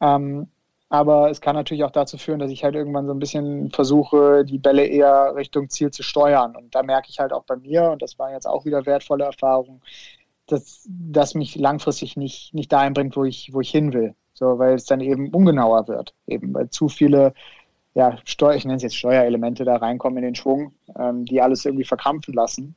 Ähm, 0.00 0.48
aber 0.88 1.30
es 1.30 1.40
kann 1.40 1.54
natürlich 1.56 1.84
auch 1.84 1.90
dazu 1.92 2.18
führen, 2.18 2.40
dass 2.40 2.50
ich 2.50 2.64
halt 2.64 2.74
irgendwann 2.74 3.06
so 3.06 3.12
ein 3.14 3.18
bisschen 3.20 3.70
versuche, 3.70 4.44
die 4.44 4.58
Bälle 4.58 4.86
eher 4.86 5.34
Richtung 5.36 5.68
Ziel 5.70 5.90
zu 5.92 6.02
steuern. 6.02 6.56
Und 6.56 6.74
da 6.74 6.82
merke 6.82 7.08
ich 7.10 7.20
halt 7.20 7.32
auch 7.32 7.44
bei 7.44 7.56
mir, 7.56 7.90
und 7.92 8.02
das 8.02 8.18
war 8.18 8.32
jetzt 8.32 8.46
auch 8.46 8.64
wieder 8.64 8.86
wertvolle 8.86 9.24
Erfahrung, 9.24 9.82
dass 10.52 10.88
das 10.88 11.34
mich 11.34 11.56
langfristig 11.56 12.16
nicht, 12.16 12.54
nicht 12.54 12.72
dahin 12.72 12.94
bringt, 12.94 13.16
wo 13.16 13.24
ich, 13.24 13.50
wo 13.52 13.60
ich 13.60 13.70
hin 13.70 13.92
will. 13.92 14.14
So, 14.34 14.58
weil 14.58 14.74
es 14.74 14.84
dann 14.84 15.00
eben 15.00 15.28
ungenauer 15.30 15.88
wird. 15.88 16.14
Eben, 16.26 16.54
weil 16.54 16.70
zu 16.70 16.88
viele, 16.88 17.34
ja, 17.94 18.16
Steuer, 18.24 18.54
ich 18.54 18.64
nenne 18.64 18.76
es 18.76 18.82
jetzt 18.82 18.96
Steuerelemente 18.96 19.64
da 19.64 19.76
reinkommen 19.76 20.18
in 20.18 20.24
den 20.24 20.34
Schwung, 20.34 20.72
ähm, 20.98 21.24
die 21.26 21.40
alles 21.40 21.64
irgendwie 21.64 21.84
verkrampfen 21.84 22.34
lassen. 22.34 22.74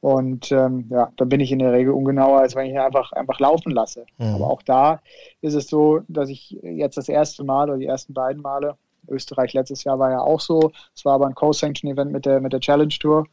Und 0.00 0.52
ähm, 0.52 0.86
ja, 0.90 1.10
dann 1.16 1.28
bin 1.28 1.40
ich 1.40 1.50
in 1.50 1.58
der 1.58 1.72
Regel 1.72 1.92
ungenauer, 1.92 2.40
als 2.40 2.54
wenn 2.54 2.70
ich 2.70 2.78
einfach, 2.78 3.12
einfach 3.12 3.40
laufen 3.40 3.72
lasse. 3.72 4.06
Mhm. 4.18 4.34
Aber 4.34 4.50
auch 4.50 4.62
da 4.62 5.00
ist 5.40 5.54
es 5.54 5.68
so, 5.68 6.02
dass 6.08 6.28
ich 6.28 6.58
jetzt 6.62 6.96
das 6.96 7.08
erste 7.08 7.44
Mal 7.44 7.68
oder 7.68 7.78
die 7.78 7.86
ersten 7.86 8.14
beiden 8.14 8.42
Male, 8.42 8.76
Österreich 9.08 9.54
letztes 9.54 9.84
Jahr 9.84 9.98
war 9.98 10.10
ja 10.10 10.20
auch 10.20 10.40
so, 10.40 10.70
es 10.94 11.04
war 11.04 11.14
aber 11.14 11.26
ein 11.26 11.34
Co-Sanction-Event 11.34 12.12
mit 12.12 12.26
der, 12.26 12.40
mit 12.40 12.52
der 12.52 12.60
Challenge 12.60 12.94
Tour, 13.00 13.26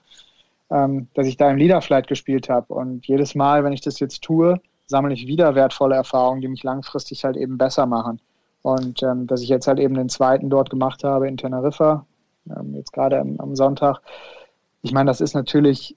ähm, 0.71 1.08
dass 1.13 1.28
ich 1.28 1.38
da 1.38 1.49
im 1.49 1.58
Leaderflight 1.58 2.08
gespielt 2.08 2.49
habe. 2.49 2.73
Und 2.73 3.06
jedes 3.08 3.36
Mal, 3.36 3.63
wenn 3.63 3.73
ich 3.73 3.82
das 3.82 3.99
jetzt 3.99 4.21
tue, 4.23 4.60
sammle 4.88 5.13
ich 5.13 5.28
wieder 5.28 5.56
wertvolle 5.56 5.95
Erfahrungen, 5.95 6.41
die 6.41 6.47
mich 6.47 6.63
langfristig 6.63 7.23
halt 7.23 7.38
eben 7.38 7.58
besser 7.58 7.86
machen. 7.86 8.19
Und 8.62 9.04
ähm, 9.04 9.28
dass 9.28 9.41
ich 9.41 9.49
jetzt 9.49 9.67
halt 9.67 9.80
eben 9.80 9.95
den 9.95 10.10
zweiten 10.10 10.49
dort 10.49 10.69
gemacht 10.69 11.04
habe 11.04 11.28
in 11.28 11.38
Teneriffa, 11.38 12.06
ähm, 12.49 12.73
jetzt 12.73 12.93
gerade 12.93 13.19
am, 13.19 13.36
am 13.39 13.56
Sonntag. 13.56 14.01
Ich 14.82 14.91
meine, 14.91 15.08
das 15.08 15.21
ist 15.21 15.36
natürlich 15.36 15.95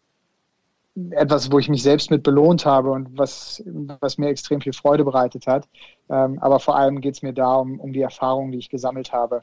etwas, 1.10 1.52
wo 1.52 1.58
ich 1.58 1.68
mich 1.68 1.82
selbst 1.82 2.10
mit 2.10 2.22
belohnt 2.22 2.66
habe 2.66 2.90
und 2.90 3.16
was, 3.16 3.62
was 4.00 4.18
mir 4.18 4.28
extrem 4.28 4.60
viel 4.60 4.72
Freude 4.72 5.04
bereitet 5.04 5.46
hat. 5.46 5.68
Ähm, 6.10 6.38
aber 6.40 6.60
vor 6.60 6.76
allem 6.76 7.00
geht 7.00 7.14
es 7.14 7.22
mir 7.22 7.32
da 7.32 7.56
um, 7.56 7.78
um 7.78 7.92
die 7.92 8.02
Erfahrungen, 8.02 8.52
die 8.52 8.58
ich 8.58 8.68
gesammelt 8.68 9.12
habe, 9.12 9.42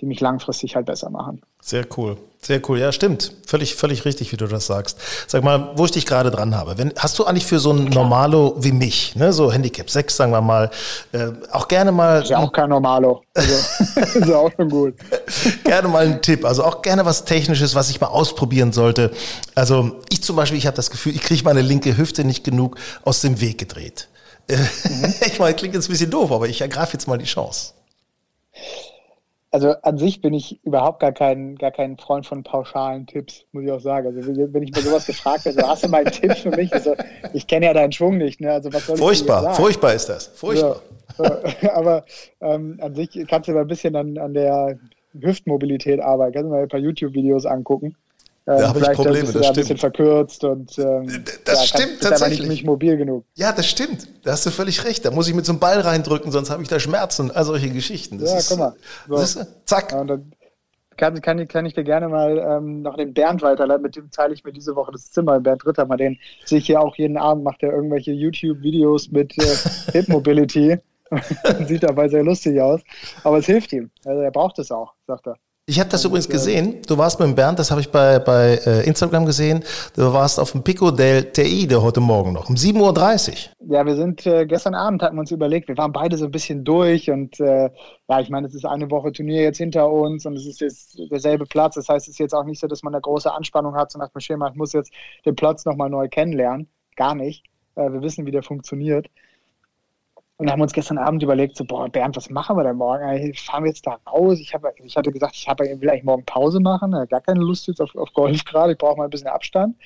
die 0.00 0.06
mich 0.06 0.20
langfristig 0.20 0.74
halt 0.74 0.86
besser 0.86 1.10
machen. 1.10 1.40
Sehr 1.62 1.86
cool. 1.96 2.16
Sehr 2.42 2.60
cool. 2.68 2.78
Ja, 2.78 2.92
stimmt. 2.92 3.32
Völlig, 3.46 3.74
völlig 3.74 4.04
richtig, 4.04 4.30
wie 4.32 4.36
du 4.36 4.46
das 4.46 4.66
sagst. 4.66 4.98
Sag 5.26 5.44
mal, 5.44 5.72
wo 5.76 5.86
ich 5.86 5.92
dich 5.92 6.04
gerade 6.04 6.30
dran 6.30 6.54
habe. 6.54 6.76
Wenn, 6.76 6.92
hast 6.98 7.18
du 7.18 7.24
eigentlich 7.24 7.46
für 7.46 7.58
so 7.58 7.72
ein 7.72 7.84
Normalo 7.84 8.56
wie 8.58 8.72
mich, 8.72 9.16
ne, 9.16 9.32
so 9.32 9.50
Handicap 9.50 9.88
6, 9.88 10.14
sagen 10.14 10.32
wir 10.32 10.42
mal, 10.42 10.70
äh, 11.12 11.28
auch 11.52 11.68
gerne 11.68 11.90
mal. 11.90 12.22
Ist 12.22 12.28
ja 12.28 12.38
auch 12.38 12.52
kein 12.52 12.68
Normalo. 12.68 13.22
Also, 13.34 13.54
ist 14.18 14.28
ja 14.28 14.36
auch 14.36 14.50
schon 14.54 14.68
gut. 14.68 14.94
gerne 15.64 15.88
mal 15.88 16.04
einen 16.04 16.20
Tipp. 16.20 16.44
Also 16.44 16.64
auch 16.64 16.82
gerne 16.82 17.06
was 17.06 17.24
Technisches, 17.24 17.74
was 17.74 17.88
ich 17.88 18.00
mal 18.00 18.08
ausprobieren 18.08 18.72
sollte. 18.72 19.10
Also 19.54 19.92
ich 20.10 20.22
zum 20.22 20.36
Beispiel, 20.36 20.58
ich 20.58 20.66
habe 20.66 20.76
das 20.76 20.90
Gefühl, 20.90 21.14
ich 21.14 21.22
kriege 21.22 21.44
meine 21.44 21.62
linke 21.62 21.96
Hüfte 21.96 22.24
nicht 22.24 22.44
genug 22.44 22.76
aus 23.04 23.22
dem 23.22 23.40
Weg 23.40 23.56
gedreht. 23.56 24.08
Mhm. 24.50 25.14
ich 25.26 25.38
meine, 25.38 25.54
klingt 25.54 25.74
jetzt 25.74 25.88
ein 25.88 25.92
bisschen 25.92 26.10
doof, 26.10 26.30
aber 26.30 26.46
ich 26.46 26.60
ergreife 26.60 26.92
jetzt 26.92 27.08
mal 27.08 27.16
die 27.16 27.24
Chance 27.24 27.72
also 29.54 29.70
an 29.82 29.98
sich 29.98 30.20
bin 30.20 30.34
ich 30.34 30.58
überhaupt 30.64 30.98
gar 30.98 31.12
kein, 31.12 31.54
gar 31.54 31.70
kein 31.70 31.96
Freund 31.96 32.26
von 32.26 32.42
pauschalen 32.42 33.06
Tipps, 33.06 33.44
muss 33.52 33.62
ich 33.62 33.70
auch 33.70 33.78
sagen. 33.78 34.08
Also 34.08 34.52
wenn 34.52 34.62
ich 34.64 34.74
mir 34.74 34.82
sowas 34.82 35.06
gefragt 35.06 35.44
werde, 35.44 35.58
also 35.58 35.70
hast 35.70 35.84
du 35.84 35.88
mal 35.88 35.98
einen 35.98 36.10
Tipp 36.10 36.32
für 36.32 36.50
mich? 36.50 36.72
Also 36.72 36.96
ich 37.34 37.46
kenne 37.46 37.66
ja 37.66 37.72
deinen 37.72 37.92
Schwung 37.92 38.18
nicht. 38.18 38.40
Ne? 38.40 38.50
Also 38.50 38.72
was 38.72 38.84
soll 38.84 38.96
furchtbar, 38.96 39.36
ich 39.36 39.42
sagen? 39.44 39.54
furchtbar 39.54 39.94
ist 39.94 40.08
das. 40.08 40.26
Furchtbar. 40.26 40.82
Ja, 41.62 41.72
aber 41.76 42.04
ähm, 42.40 42.78
an 42.80 42.96
sich 42.96 43.10
kannst 43.28 43.48
du 43.48 43.52
mal 43.52 43.60
ein 43.60 43.68
bisschen 43.68 43.94
an, 43.94 44.18
an 44.18 44.34
der 44.34 44.76
Hüftmobilität 45.20 46.00
arbeiten. 46.00 46.32
Kannst 46.32 46.46
du 46.46 46.50
mal 46.50 46.62
ein 46.62 46.68
paar 46.68 46.80
YouTube-Videos 46.80 47.46
angucken. 47.46 47.94
Ähm, 48.46 48.58
da 48.58 48.68
habe 48.68 48.80
ich 48.80 48.92
Probleme, 48.92 49.32
das 49.32 49.32
stimmt. 49.32 49.46
ein 49.46 49.54
bisschen 49.54 49.78
verkürzt 49.78 50.44
und 50.44 50.78
ähm, 50.78 51.24
das 51.46 51.60
ja, 51.60 51.66
stimmt 51.66 52.00
kann, 52.00 52.10
tatsächlich. 52.10 52.40
nicht, 52.40 52.48
nicht 52.50 52.64
mobil 52.66 52.98
genug. 52.98 53.24
Ja, 53.34 53.52
das 53.52 53.66
stimmt. 53.66 54.06
Da 54.22 54.32
hast 54.32 54.44
du 54.44 54.50
völlig 54.50 54.84
recht. 54.84 55.04
Da 55.06 55.10
muss 55.10 55.28
ich 55.28 55.34
mit 55.34 55.46
so 55.46 55.52
einem 55.52 55.60
Ball 55.60 55.80
reindrücken, 55.80 56.30
sonst 56.30 56.50
habe 56.50 56.62
ich 56.62 56.68
da 56.68 56.78
Schmerzen. 56.78 57.30
All 57.30 57.44
solche 57.44 57.70
Geschichten. 57.70 58.18
Das 58.18 58.32
ja, 58.32 58.38
ist, 58.38 58.48
guck 58.50 58.58
mal. 58.58 58.74
So. 59.08 59.16
Ist, 59.16 59.46
zack. 59.64 59.92
Ja, 59.92 60.00
und 60.02 60.08
dann 60.08 60.32
kann, 60.96 61.20
kann, 61.22 61.48
kann 61.48 61.64
ich 61.64 61.72
dir 61.72 61.84
gerne 61.84 62.08
mal 62.08 62.38
ähm, 62.38 62.82
noch 62.82 62.96
den 62.96 63.14
Bernd 63.14 63.40
weiterleiten. 63.40 63.82
Mit 63.82 63.96
dem 63.96 64.10
teile 64.10 64.34
ich 64.34 64.44
mir 64.44 64.52
diese 64.52 64.76
Woche 64.76 64.92
das 64.92 65.10
Zimmer. 65.10 65.40
Bernd 65.40 65.64
Ritter, 65.66 65.86
mal 65.86 65.96
den 65.96 66.18
sehe 66.44 66.58
ich 66.58 66.66
hier 66.66 66.80
auch 66.80 66.96
jeden 66.96 67.16
Abend, 67.16 67.44
macht 67.44 67.62
er 67.62 67.72
irgendwelche 67.72 68.12
YouTube-Videos 68.12 69.10
mit 69.10 69.36
äh, 69.38 69.56
Hip 69.92 70.08
Mobility. 70.08 70.78
Sieht 71.66 71.82
dabei 71.82 72.08
sehr 72.08 72.22
lustig 72.22 72.60
aus. 72.60 72.82
Aber 73.22 73.38
es 73.38 73.46
hilft 73.46 73.72
ihm. 73.72 73.90
Also 74.04 74.20
er 74.20 74.30
braucht 74.30 74.58
es 74.58 74.70
auch, 74.70 74.92
sagt 75.06 75.28
er. 75.28 75.36
Ich 75.66 75.80
habe 75.80 75.88
das 75.88 76.04
übrigens 76.04 76.28
gesehen. 76.28 76.82
Du 76.86 76.98
warst 76.98 77.18
mit 77.18 77.26
dem 77.26 77.34
Bernd, 77.34 77.58
das 77.58 77.70
habe 77.70 77.80
ich 77.80 77.90
bei, 77.90 78.18
bei 78.18 78.60
äh, 78.66 78.86
Instagram 78.86 79.24
gesehen. 79.24 79.64
Du 79.96 80.12
warst 80.12 80.38
auf 80.38 80.52
dem 80.52 80.62
Pico 80.62 80.90
del 80.90 81.32
Teide 81.32 81.80
heute 81.80 82.00
Morgen 82.00 82.34
noch, 82.34 82.50
um 82.50 82.54
7.30 82.54 83.30
Uhr. 83.30 83.74
Ja, 83.74 83.86
wir 83.86 83.96
sind 83.96 84.26
äh, 84.26 84.44
gestern 84.44 84.74
Abend, 84.74 85.02
hatten 85.02 85.16
wir 85.16 85.20
uns 85.20 85.30
überlegt, 85.30 85.68
wir 85.68 85.78
waren 85.78 85.92
beide 85.92 86.18
so 86.18 86.26
ein 86.26 86.30
bisschen 86.30 86.64
durch 86.64 87.10
und 87.10 87.40
äh, 87.40 87.70
ja, 88.08 88.20
ich 88.20 88.28
meine, 88.28 88.46
es 88.46 88.54
ist 88.54 88.66
eine 88.66 88.90
Woche 88.90 89.10
Turnier 89.10 89.40
jetzt 89.40 89.56
hinter 89.56 89.90
uns 89.90 90.26
und 90.26 90.36
es 90.36 90.44
ist 90.44 90.60
jetzt 90.60 90.98
derselbe 91.10 91.46
Platz. 91.46 91.76
Das 91.76 91.88
heißt, 91.88 92.08
es 92.08 92.12
ist 92.12 92.18
jetzt 92.18 92.34
auch 92.34 92.44
nicht 92.44 92.60
so, 92.60 92.66
dass 92.66 92.82
man 92.82 92.92
eine 92.92 93.00
große 93.00 93.32
Anspannung 93.32 93.74
hat, 93.74 93.90
so 93.90 93.98
nach 93.98 94.10
dem 94.10 94.20
Schema, 94.20 94.50
ich 94.50 94.56
muss 94.56 94.74
jetzt 94.74 94.92
den 95.24 95.34
Platz 95.34 95.64
nochmal 95.64 95.88
neu 95.88 96.08
kennenlernen. 96.08 96.68
Gar 96.94 97.14
nicht. 97.14 97.42
Äh, 97.74 97.90
wir 97.90 98.02
wissen, 98.02 98.26
wie 98.26 98.32
der 98.32 98.42
funktioniert. 98.42 99.06
Und 100.36 100.50
haben 100.50 100.60
uns 100.60 100.72
gestern 100.72 100.98
Abend 100.98 101.22
überlegt, 101.22 101.56
so, 101.56 101.64
boah, 101.64 101.88
Bernd, 101.88 102.16
was 102.16 102.28
machen 102.28 102.56
wir 102.56 102.64
denn 102.64 102.76
morgen? 102.76 103.34
Fahren 103.34 103.62
wir 103.62 103.68
jetzt 103.68 103.86
da 103.86 103.98
raus? 104.10 104.40
Ich, 104.40 104.52
hab, 104.52 104.64
ich 104.82 104.96
hatte 104.96 105.12
gesagt, 105.12 105.36
ich 105.36 105.46
hab, 105.46 105.60
will 105.60 105.88
eigentlich 105.88 106.02
morgen 106.02 106.24
Pause 106.24 106.58
machen. 106.58 106.90
Gar 107.08 107.20
keine 107.20 107.40
Lust 107.40 107.68
jetzt 107.68 107.80
auf, 107.80 107.94
auf 107.94 108.12
Golf 108.14 108.44
gerade. 108.44 108.72
Ich 108.72 108.78
brauche 108.78 108.96
mal 108.96 109.04
ein 109.04 109.10
bisschen 109.10 109.28
Abstand. 109.28 109.76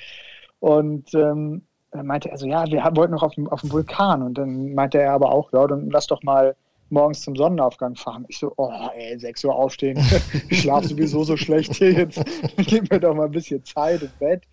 Und 0.61 1.13
ähm, 1.15 1.67
dann 1.91 2.07
meinte 2.07 2.31
er 2.31 2.39
so, 2.39 2.47
ja, 2.47 2.67
wir 2.67 2.83
wollten 2.97 3.13
noch 3.13 3.23
auf 3.23 3.35
dem, 3.35 3.47
auf 3.49 3.61
dem 3.61 3.73
Vulkan. 3.73 4.23
Und 4.23 4.39
dann 4.39 4.73
meinte 4.73 4.99
er 4.99 5.13
aber 5.13 5.33
auch, 5.33 5.53
ja, 5.53 5.67
dann 5.67 5.91
lass 5.91 6.07
doch 6.07 6.23
mal 6.23 6.57
morgens 6.91 7.21
zum 7.21 7.37
Sonnenaufgang 7.37 7.95
fahren. 7.95 8.25
Ich 8.29 8.39
so, 8.39 8.53
oh, 8.57 8.73
ey, 8.97 9.19
6 9.19 9.45
Uhr 9.45 9.55
aufstehen. 9.55 9.99
ich 10.49 10.63
schlafe 10.63 10.89
sowieso 10.89 11.25
so 11.25 11.37
schlecht 11.37 11.75
hier 11.75 11.93
jetzt. 11.93 12.23
Gib 12.57 12.91
mir 12.91 13.01
doch 13.01 13.15
mal 13.15 13.27
ein 13.27 13.33
bisschen 13.33 13.63
Zeit 13.65 14.03
im 14.03 14.11
Bett. 14.19 14.45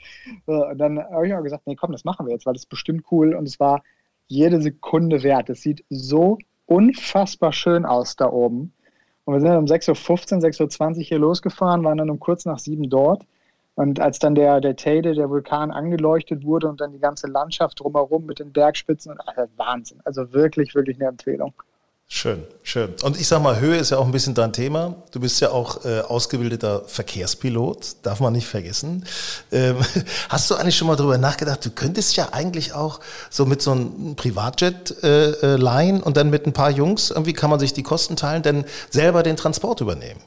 Und 0.45 0.77
dann 0.77 0.99
habe 0.99 1.27
ich 1.27 1.33
auch 1.33 1.43
gesagt, 1.43 1.65
nee, 1.67 1.75
komm, 1.75 1.93
das 1.93 2.03
machen 2.03 2.25
wir 2.25 2.33
jetzt, 2.33 2.45
weil 2.45 2.53
das 2.53 2.63
ist 2.63 2.69
bestimmt 2.69 3.05
cool. 3.11 3.33
Und 3.33 3.47
es 3.47 3.59
war 3.59 3.81
jede 4.27 4.61
Sekunde 4.61 5.23
wert. 5.23 5.49
Es 5.49 5.61
sieht 5.61 5.83
so 5.89 6.37
unfassbar 6.65 7.53
schön 7.53 7.85
aus 7.85 8.15
da 8.15 8.29
oben. 8.29 8.73
Und 9.25 9.33
wir 9.33 9.39
sind 9.39 9.49
dann 9.49 9.59
um 9.59 9.65
6.15 9.65 10.35
Uhr, 10.35 10.41
6.20 10.43 10.97
Uhr 10.97 11.03
hier 11.03 11.19
losgefahren, 11.19 11.83
waren 11.83 11.97
dann 11.97 12.09
um 12.09 12.19
kurz 12.19 12.45
nach 12.45 12.59
sieben 12.59 12.89
dort. 12.89 13.25
Und 13.75 13.99
als 13.99 14.19
dann 14.19 14.35
der, 14.35 14.61
der 14.61 14.75
Teide, 14.75 15.13
der 15.13 15.29
Vulkan 15.29 15.71
angeleuchtet 15.71 16.45
wurde 16.45 16.69
und 16.69 16.79
dann 16.79 16.93
die 16.93 16.99
ganze 16.99 17.27
Landschaft 17.27 17.79
drumherum 17.79 18.25
mit 18.25 18.39
den 18.39 18.53
Bergspitzen, 18.53 19.19
also 19.19 19.51
Wahnsinn. 19.57 19.99
Also 20.05 20.31
wirklich, 20.31 20.75
wirklich 20.75 20.97
eine 20.97 21.09
Empfehlung. 21.09 21.53
Schön, 22.07 22.43
schön. 22.61 22.93
Und 23.01 23.19
ich 23.19 23.27
sag 23.27 23.41
mal, 23.41 23.59
Höhe 23.59 23.77
ist 23.77 23.89
ja 23.89 23.97
auch 23.97 24.05
ein 24.05 24.11
bisschen 24.11 24.35
dein 24.35 24.53
Thema. 24.53 24.95
Du 25.11 25.19
bist 25.19 25.41
ja 25.41 25.49
auch 25.49 25.85
äh, 25.85 26.01
ausgebildeter 26.01 26.83
Verkehrspilot, 26.85 27.97
darf 28.03 28.19
man 28.19 28.33
nicht 28.33 28.45
vergessen. 28.45 29.05
Ähm, 29.51 29.77
hast 30.29 30.51
du 30.51 30.55
eigentlich 30.55 30.77
schon 30.77 30.87
mal 30.87 30.95
darüber 30.95 31.17
nachgedacht, 31.17 31.65
du 31.65 31.71
könntest 31.71 32.15
ja 32.15 32.29
eigentlich 32.31 32.73
auch 32.73 32.99
so 33.31 33.47
mit 33.47 33.63
so 33.63 33.71
einem 33.71 34.15
Privatjet 34.15 35.03
äh, 35.03 35.31
äh, 35.31 35.55
leihen 35.55 36.01
und 36.03 36.15
dann 36.15 36.29
mit 36.29 36.45
ein 36.45 36.53
paar 36.53 36.69
Jungs, 36.69 37.09
irgendwie 37.09 37.33
kann 37.33 37.49
man 37.49 37.59
sich 37.59 37.73
die 37.73 37.83
Kosten 37.83 38.15
teilen, 38.15 38.43
denn 38.43 38.65
selber 38.91 39.23
den 39.23 39.35
Transport 39.35 39.81
übernehmen? 39.81 40.21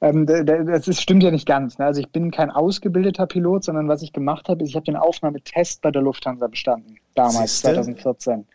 Ähm, 0.00 0.26
das 0.26 0.88
ist, 0.88 1.02
stimmt 1.02 1.22
ja 1.22 1.30
nicht 1.30 1.46
ganz. 1.46 1.78
Ne? 1.78 1.84
Also 1.84 2.00
ich 2.00 2.10
bin 2.10 2.30
kein 2.30 2.50
ausgebildeter 2.50 3.26
Pilot, 3.26 3.64
sondern 3.64 3.88
was 3.88 4.02
ich 4.02 4.12
gemacht 4.12 4.48
habe, 4.48 4.62
ist, 4.62 4.70
ich 4.70 4.76
habe 4.76 4.84
den 4.84 4.96
Aufnahmetest 4.96 5.82
bei 5.82 5.90
der 5.90 6.02
Lufthansa 6.02 6.46
bestanden, 6.46 6.96
damals, 7.14 7.60
Siehste? 7.60 7.74
2014. 7.74 8.46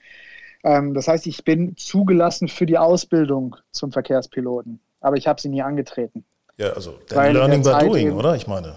Ähm, 0.63 0.93
das 0.93 1.07
heißt, 1.07 1.27
ich 1.27 1.43
bin 1.43 1.75
zugelassen 1.77 2.47
für 2.47 2.65
die 2.65 2.77
Ausbildung 2.77 3.55
zum 3.71 3.91
Verkehrspiloten, 3.91 4.79
aber 4.99 5.17
ich 5.17 5.27
habe 5.27 5.41
sie 5.41 5.49
nie 5.49 5.61
angetreten. 5.61 6.23
Ja, 6.57 6.71
also 6.73 6.95
Learning 7.09 7.63
by 7.63 7.71
Doing, 7.79 8.07
eben, 8.07 8.17
oder? 8.17 8.35
Ich 8.35 8.47
meine. 8.47 8.75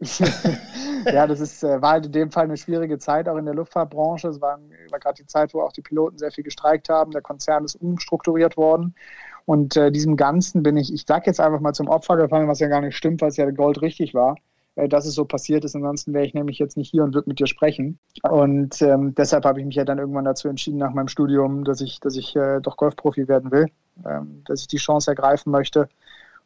ja, 1.06 1.26
das 1.26 1.40
ist, 1.40 1.62
äh, 1.62 1.80
war 1.80 1.92
halt 1.92 2.06
in 2.06 2.12
dem 2.12 2.30
Fall 2.30 2.44
eine 2.44 2.56
schwierige 2.56 2.98
Zeit, 2.98 3.28
auch 3.28 3.36
in 3.36 3.44
der 3.44 3.54
Luftfahrtbranche. 3.54 4.28
Es 4.28 4.40
war, 4.40 4.58
war 4.90 4.98
gerade 4.98 5.22
die 5.22 5.26
Zeit, 5.26 5.52
wo 5.52 5.60
auch 5.60 5.72
die 5.72 5.82
Piloten 5.82 6.18
sehr 6.18 6.30
viel 6.30 6.44
gestreikt 6.44 6.88
haben. 6.88 7.10
Der 7.10 7.22
Konzern 7.22 7.64
ist 7.64 7.76
umstrukturiert 7.76 8.56
worden. 8.56 8.94
Und 9.44 9.76
äh, 9.76 9.90
diesem 9.90 10.16
Ganzen 10.16 10.62
bin 10.62 10.76
ich, 10.76 10.92
ich 10.92 11.04
sage 11.06 11.24
jetzt 11.26 11.40
einfach 11.40 11.60
mal 11.60 11.74
zum 11.74 11.88
Opfer 11.88 12.16
gefallen, 12.16 12.48
was 12.48 12.60
ja 12.60 12.68
gar 12.68 12.80
nicht 12.80 12.96
stimmt, 12.96 13.20
weil 13.20 13.28
es 13.28 13.36
ja 13.36 13.50
Gold 13.50 13.82
richtig 13.82 14.14
war. 14.14 14.36
Äh, 14.80 14.88
dass 14.88 15.06
es 15.06 15.14
so 15.14 15.24
passiert 15.24 15.64
ist. 15.64 15.74
Ansonsten 15.74 16.12
wäre 16.12 16.24
ich 16.24 16.34
nämlich 16.34 16.58
jetzt 16.58 16.76
nicht 16.76 16.90
hier 16.90 17.04
und 17.04 17.14
würde 17.14 17.28
mit 17.28 17.38
dir 17.38 17.46
sprechen. 17.46 17.98
Und 18.22 18.80
ähm, 18.82 19.14
deshalb 19.14 19.44
habe 19.44 19.60
ich 19.60 19.66
mich 19.66 19.76
ja 19.76 19.84
dann 19.84 19.98
irgendwann 19.98 20.24
dazu 20.24 20.48
entschieden, 20.48 20.78
nach 20.78 20.92
meinem 20.92 21.08
Studium, 21.08 21.64
dass 21.64 21.80
ich, 21.80 22.00
dass 22.00 22.16
ich 22.16 22.34
äh, 22.36 22.60
doch 22.60 22.76
Golfprofi 22.76 23.28
werden 23.28 23.50
will, 23.50 23.66
ähm, 24.06 24.42
dass 24.46 24.62
ich 24.62 24.68
die 24.68 24.78
Chance 24.78 25.10
ergreifen 25.10 25.50
möchte. 25.50 25.88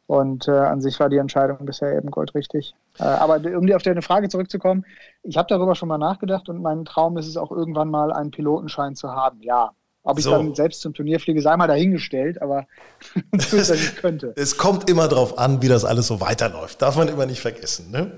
Und 0.07 0.47
äh, 0.47 0.51
an 0.51 0.81
sich 0.81 0.99
war 0.99 1.09
die 1.09 1.17
Entscheidung 1.17 1.65
bisher 1.65 1.97
eben 1.97 2.11
goldrichtig. 2.11 2.75
Äh, 2.99 3.03
aber 3.03 3.37
um 3.57 3.71
auf 3.71 3.81
deine 3.81 4.03
Frage 4.03 4.29
zurückzukommen, 4.29 4.85
ich 5.23 5.37
habe 5.37 5.47
darüber 5.49 5.73
schon 5.73 5.89
mal 5.89 5.97
nachgedacht 5.97 6.47
und 6.47 6.61
mein 6.61 6.85
Traum 6.85 7.17
ist 7.17 7.27
es 7.27 7.37
auch 7.37 7.51
irgendwann 7.51 7.89
mal 7.89 8.13
einen 8.13 8.29
Pilotenschein 8.29 8.95
zu 8.95 9.11
haben. 9.11 9.41
Ja, 9.41 9.71
ob 10.05 10.19
ich 10.19 10.23
so. 10.23 10.31
dann 10.31 10.55
selbst 10.55 10.81
zum 10.81 10.93
Turnier 10.93 11.19
fliege, 11.19 11.41
sei 11.41 11.57
mal 11.57 11.67
dahingestellt, 11.67 12.41
aber 12.41 12.67
dass 13.31 13.69
ich 13.71 13.95
könnte. 13.95 14.33
Es 14.37 14.55
kommt 14.55 14.89
immer 14.89 15.07
darauf 15.07 15.37
an, 15.37 15.61
wie 15.61 15.67
das 15.67 15.83
alles 15.83 16.07
so 16.07 16.21
weiterläuft. 16.21 16.81
Darf 16.81 16.95
man 16.95 17.07
immer 17.09 17.25
nicht 17.25 17.41
vergessen, 17.41 17.91
ne? 17.91 18.11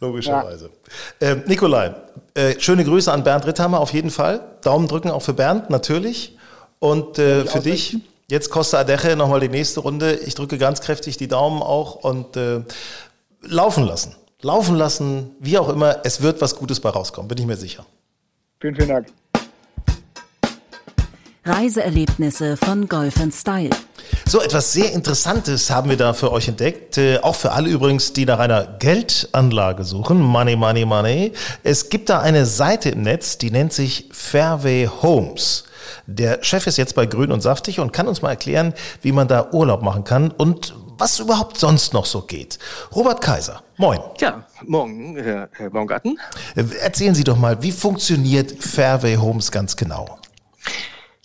Logischerweise. 0.00 0.70
Ja. 1.20 1.28
Äh, 1.30 1.36
Nikolai, 1.46 1.94
äh, 2.34 2.58
schöne 2.60 2.84
Grüße 2.84 3.10
an 3.12 3.24
Bernd 3.24 3.46
Ritthammer 3.46 3.80
auf 3.80 3.92
jeden 3.92 4.10
Fall. 4.10 4.40
Daumen 4.62 4.88
drücken 4.88 5.10
auch 5.10 5.22
für 5.22 5.32
Bernd, 5.32 5.68
natürlich. 5.68 6.36
Und 6.78 7.18
äh, 7.18 7.44
für 7.46 7.60
dich, 7.60 7.98
jetzt 8.28 8.50
Costa 8.50 8.78
Adeche, 8.78 9.16
nochmal 9.16 9.40
die 9.40 9.48
nächste 9.48 9.80
Runde. 9.80 10.14
Ich 10.14 10.34
drücke 10.34 10.58
ganz 10.58 10.80
kräftig 10.80 11.16
die 11.16 11.28
Daumen 11.28 11.62
auch 11.62 11.96
und 11.96 12.36
äh, 12.36 12.60
laufen 13.42 13.84
lassen. 13.84 14.14
Laufen 14.42 14.76
lassen, 14.76 15.30
wie 15.40 15.58
auch 15.58 15.70
immer. 15.70 16.04
Es 16.04 16.20
wird 16.20 16.40
was 16.42 16.56
Gutes 16.56 16.78
bei 16.78 16.90
rauskommen, 16.90 17.28
bin 17.28 17.38
ich 17.38 17.46
mir 17.46 17.56
sicher. 17.56 17.86
Vielen, 18.60 18.76
vielen 18.76 18.88
Dank. 18.88 19.06
Reiseerlebnisse 21.46 22.56
von 22.56 22.88
Golf 22.88 23.14
Style. 23.32 23.70
So 24.26 24.40
etwas 24.40 24.72
sehr 24.72 24.92
Interessantes 24.92 25.70
haben 25.70 25.88
wir 25.88 25.96
da 25.96 26.12
für 26.12 26.32
euch 26.32 26.48
entdeckt. 26.48 26.98
Äh, 26.98 27.18
auch 27.18 27.36
für 27.36 27.52
alle 27.52 27.68
übrigens, 27.68 28.12
die 28.12 28.24
nach 28.24 28.40
einer 28.40 28.66
Geldanlage 28.78 29.84
suchen. 29.84 30.20
Money, 30.20 30.56
money, 30.56 30.84
money. 30.84 31.32
Es 31.62 31.88
gibt 31.88 32.08
da 32.08 32.20
eine 32.20 32.46
Seite 32.46 32.90
im 32.90 33.02
Netz, 33.02 33.38
die 33.38 33.52
nennt 33.52 33.72
sich 33.72 34.08
Fairway 34.10 34.90
Homes. 35.02 35.64
Der 36.06 36.42
Chef 36.42 36.66
ist 36.66 36.78
jetzt 36.78 36.96
bei 36.96 37.06
Grün 37.06 37.30
und 37.30 37.42
Saftig 37.42 37.78
und 37.78 37.92
kann 37.92 38.08
uns 38.08 38.22
mal 38.22 38.30
erklären, 38.30 38.74
wie 39.02 39.12
man 39.12 39.28
da 39.28 39.50
Urlaub 39.52 39.82
machen 39.82 40.02
kann 40.02 40.32
und 40.32 40.74
was 40.98 41.20
überhaupt 41.20 41.58
sonst 41.58 41.92
noch 41.92 42.06
so 42.06 42.22
geht. 42.22 42.58
Robert 42.94 43.20
Kaiser, 43.20 43.62
moin. 43.76 44.00
Ja, 44.18 44.44
morgen, 44.64 45.16
Herr, 45.16 45.48
Herr 45.52 45.70
Baumgarten. 45.70 46.18
Äh, 46.56 46.64
erzählen 46.80 47.14
Sie 47.14 47.24
doch 47.24 47.36
mal, 47.36 47.62
wie 47.62 47.72
funktioniert 47.72 48.52
Fairway 48.64 49.14
Homes 49.16 49.52
ganz 49.52 49.76
genau? 49.76 50.18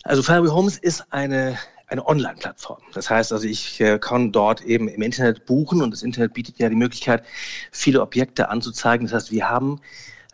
Also 0.04 0.22
Fairway 0.22 0.48
Homes 0.48 0.78
ist 0.78 1.04
eine 1.10 1.58
eine 1.92 2.06
Online-Plattform. 2.06 2.80
Das 2.94 3.10
heißt 3.10 3.32
also, 3.32 3.46
ich 3.46 3.80
äh, 3.80 3.98
kann 3.98 4.32
dort 4.32 4.62
eben 4.62 4.88
im 4.88 5.02
Internet 5.02 5.44
buchen 5.46 5.82
und 5.82 5.90
das 5.92 6.02
Internet 6.02 6.32
bietet 6.32 6.58
ja 6.58 6.68
die 6.68 6.74
Möglichkeit, 6.74 7.22
viele 7.70 8.00
Objekte 8.00 8.48
anzuzeigen. 8.48 9.06
Das 9.06 9.14
heißt, 9.14 9.30
wir 9.30 9.48
haben 9.48 9.78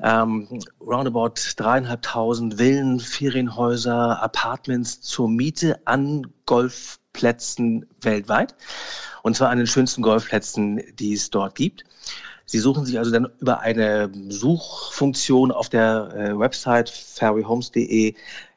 ähm, 0.01 0.49
roundabout 0.81 1.35
dreieinhalbtausend 1.57 2.55
Villen, 2.55 3.01
Ferienhäuser, 3.01 4.23
Apartments 4.23 5.01
zur 5.01 5.29
Miete 5.29 5.81
an 5.85 6.29
Golfplätzen 6.47 7.87
weltweit. 8.01 8.55
Und 9.23 9.37
zwar 9.37 9.51
an 9.51 9.59
den 9.59 9.67
schönsten 9.67 10.03
Golfplätzen, 10.03 10.81
die 10.95 11.15
es 11.15 11.31
dort 11.31 11.57
gibt. 11.57 11.85
Sie 12.47 12.61
suchen 12.61 12.87
sich 12.87 12.99
also 12.99 13.11
dann 13.11 13.29
über 13.41 13.61
eine 13.61 14.11
Suchfunktion 14.29 15.51
auf 15.51 15.69
der 15.69 16.15
äh, 16.15 16.39
Website 16.39 16.89
fairwayhomes.de 16.89 18.15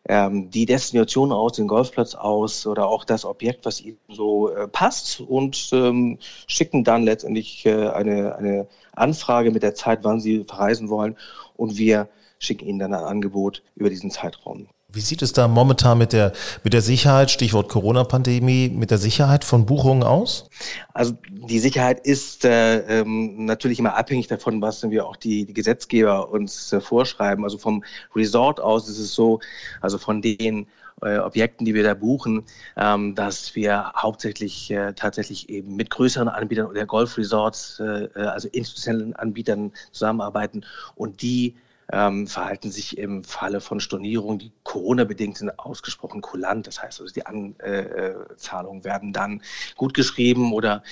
ähm, 0.08 0.49
die 0.49 0.66
Destination 0.66 1.32
aus, 1.32 1.54
den 1.54 1.68
Golfplatz 1.68 2.16
aus 2.16 2.66
oder 2.66 2.88
auch 2.88 3.04
das 3.06 3.26
Objekt, 3.26 3.66
was 3.66 3.82
ihnen 3.82 3.97
so 4.10 4.49
äh, 4.49 4.68
passt 4.68 5.22
und 5.22 5.70
ähm, 5.74 6.18
schicken 6.47 6.84
dann 6.84 7.04
letztendlich 7.04 7.66
äh, 7.66 7.89
eine, 7.89 8.36
eine 8.36 8.68
Anfrage 8.93 9.52
mit 9.52 9.64
der 9.64 9.76
Zeit, 9.76 9.99
wann 10.04 10.20
sie 10.20 10.43
verreisen 10.43 10.89
wollen 10.89 11.16
und 11.56 11.78
wir 11.78 12.10
schicken 12.39 12.68
ihnen 12.68 12.80
dann 12.80 12.93
ein 12.93 13.04
Angebot 13.04 13.62
über 13.76 13.89
diesen 13.89 14.10
Zeitraum. 14.10 14.68
Wie 14.93 14.99
sieht 14.99 15.21
es 15.21 15.31
da 15.31 15.47
momentan 15.47 15.97
mit 15.97 16.11
der, 16.11 16.33
mit 16.63 16.73
der 16.73 16.81
Sicherheit, 16.81 17.31
Stichwort 17.31 17.69
Corona-Pandemie, 17.69 18.69
mit 18.69 18.91
der 18.91 18.97
Sicherheit 18.97 19.45
von 19.45 19.65
Buchungen 19.65 20.03
aus? 20.03 20.49
Also 20.93 21.13
die 21.29 21.59
Sicherheit 21.59 22.05
ist 22.05 22.43
äh, 22.43 22.99
ähm, 22.99 23.45
natürlich 23.45 23.79
immer 23.79 23.95
abhängig 23.95 24.27
davon, 24.27 24.61
was 24.61 24.83
wir 24.89 25.05
auch 25.05 25.15
die, 25.15 25.45
die 25.45 25.53
Gesetzgeber 25.53 26.29
uns 26.29 26.73
äh, 26.73 26.81
vorschreiben. 26.81 27.45
Also 27.45 27.57
vom 27.57 27.83
Resort 28.15 28.59
aus 28.59 28.89
ist 28.89 28.99
es 28.99 29.13
so, 29.13 29.39
also 29.79 29.97
von 29.97 30.21
den 30.21 30.67
äh, 31.01 31.19
Objekten, 31.19 31.65
die 31.65 31.73
wir 31.73 31.83
da 31.83 31.93
buchen, 31.93 32.43
ähm, 32.75 33.15
dass 33.15 33.55
wir 33.55 33.93
hauptsächlich 33.95 34.71
äh, 34.71 34.93
tatsächlich 34.93 35.49
eben 35.49 35.75
mit 35.75 35.89
größeren 35.89 36.27
Anbietern 36.27 36.67
oder 36.67 36.85
Golfresorts, 36.85 37.79
äh, 37.79 38.09
äh, 38.15 38.23
also 38.23 38.49
institutionellen 38.49 39.15
Anbietern 39.15 39.71
zusammenarbeiten 39.91 40.65
und 40.95 41.21
die 41.21 41.55
ähm, 41.91 42.27
verhalten 42.27 42.71
sich 42.71 42.97
im 42.97 43.23
Falle 43.23 43.61
von 43.61 43.79
Stornierungen, 43.79 44.39
die 44.39 44.51
Corona-bedingt 44.63 45.37
sind, 45.37 45.59
ausgesprochen 45.59 46.21
kulant. 46.21 46.67
Das 46.67 46.81
heißt 46.81 47.01
also, 47.01 47.13
die 47.13 47.25
Anzahlungen 47.25 48.83
werden 48.83 49.13
dann 49.13 49.41
gut 49.75 49.93
geschrieben 49.93 50.53
oder, 50.53 50.83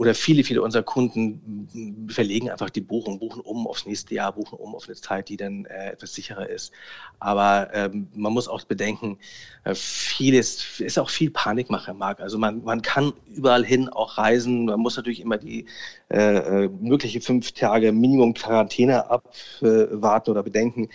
oder 0.00 0.14
viele, 0.14 0.44
viele 0.44 0.62
unserer 0.62 0.82
Kunden 0.82 2.08
verlegen 2.08 2.48
einfach 2.48 2.70
die 2.70 2.80
Buchung, 2.80 3.18
buchen 3.18 3.42
um 3.42 3.66
aufs 3.66 3.84
nächste 3.84 4.14
Jahr, 4.14 4.32
buchen 4.32 4.58
um 4.58 4.74
auf 4.74 4.86
eine 4.86 4.96
Zeit, 4.96 5.28
die 5.28 5.36
dann 5.36 5.66
äh, 5.66 5.90
etwas 5.90 6.14
sicherer 6.14 6.48
ist. 6.48 6.72
Aber 7.18 7.68
ähm, 7.74 8.08
man 8.14 8.32
muss 8.32 8.48
auch 8.48 8.64
bedenken, 8.64 9.18
äh, 9.64 9.74
vieles 9.74 10.80
ist 10.80 10.98
auch 10.98 11.10
viel 11.10 11.30
Panikmache 11.30 11.92
im. 11.92 12.22
Also 12.22 12.38
man, 12.38 12.64
man 12.64 12.80
kann 12.80 13.12
überall 13.26 13.62
hin 13.62 13.90
auch 13.90 14.16
reisen. 14.16 14.64
Man 14.64 14.80
muss 14.80 14.96
natürlich 14.96 15.20
immer 15.20 15.36
die 15.36 15.66
äh, 16.08 16.64
äh 16.64 16.70
mögliche 16.80 17.20
fünf 17.20 17.52
Tage 17.52 17.92
Minimum 17.92 18.32
Quarantäne 18.32 19.10
abwarten 19.10 20.30
oder 20.30 20.42
bedenken. 20.42 20.88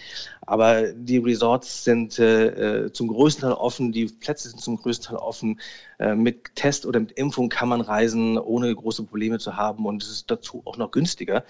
Aber 0.46 0.94
die 0.94 1.18
Resorts 1.18 1.84
sind 1.84 2.20
äh, 2.20 2.86
äh, 2.86 2.92
zum 2.92 3.08
größten 3.08 3.42
Teil 3.44 3.54
offen, 3.54 3.92
die 3.92 4.06
Plätze 4.06 4.50
sind 4.50 4.62
zum 4.62 4.78
größten 4.78 5.08
Teil 5.08 5.18
offen. 5.18 5.60
Äh, 6.00 6.16
mit 6.16 6.56
Test 6.56 6.86
oder 6.86 7.00
mit 7.00 7.14
Impfung 7.14 7.50
kann 7.50 7.70
man 7.70 7.82
reisen, 7.82 8.38
ohne 8.38 8.74
große 8.74 9.04
Probleme 9.04 9.40
zu 9.40 9.56
haben 9.56 9.86
und 9.86 10.04
es 10.04 10.10
ist 10.10 10.32
dazu 10.32 10.62
auch 10.66 10.78
noch 10.78 10.92
günstiger. 10.92 11.44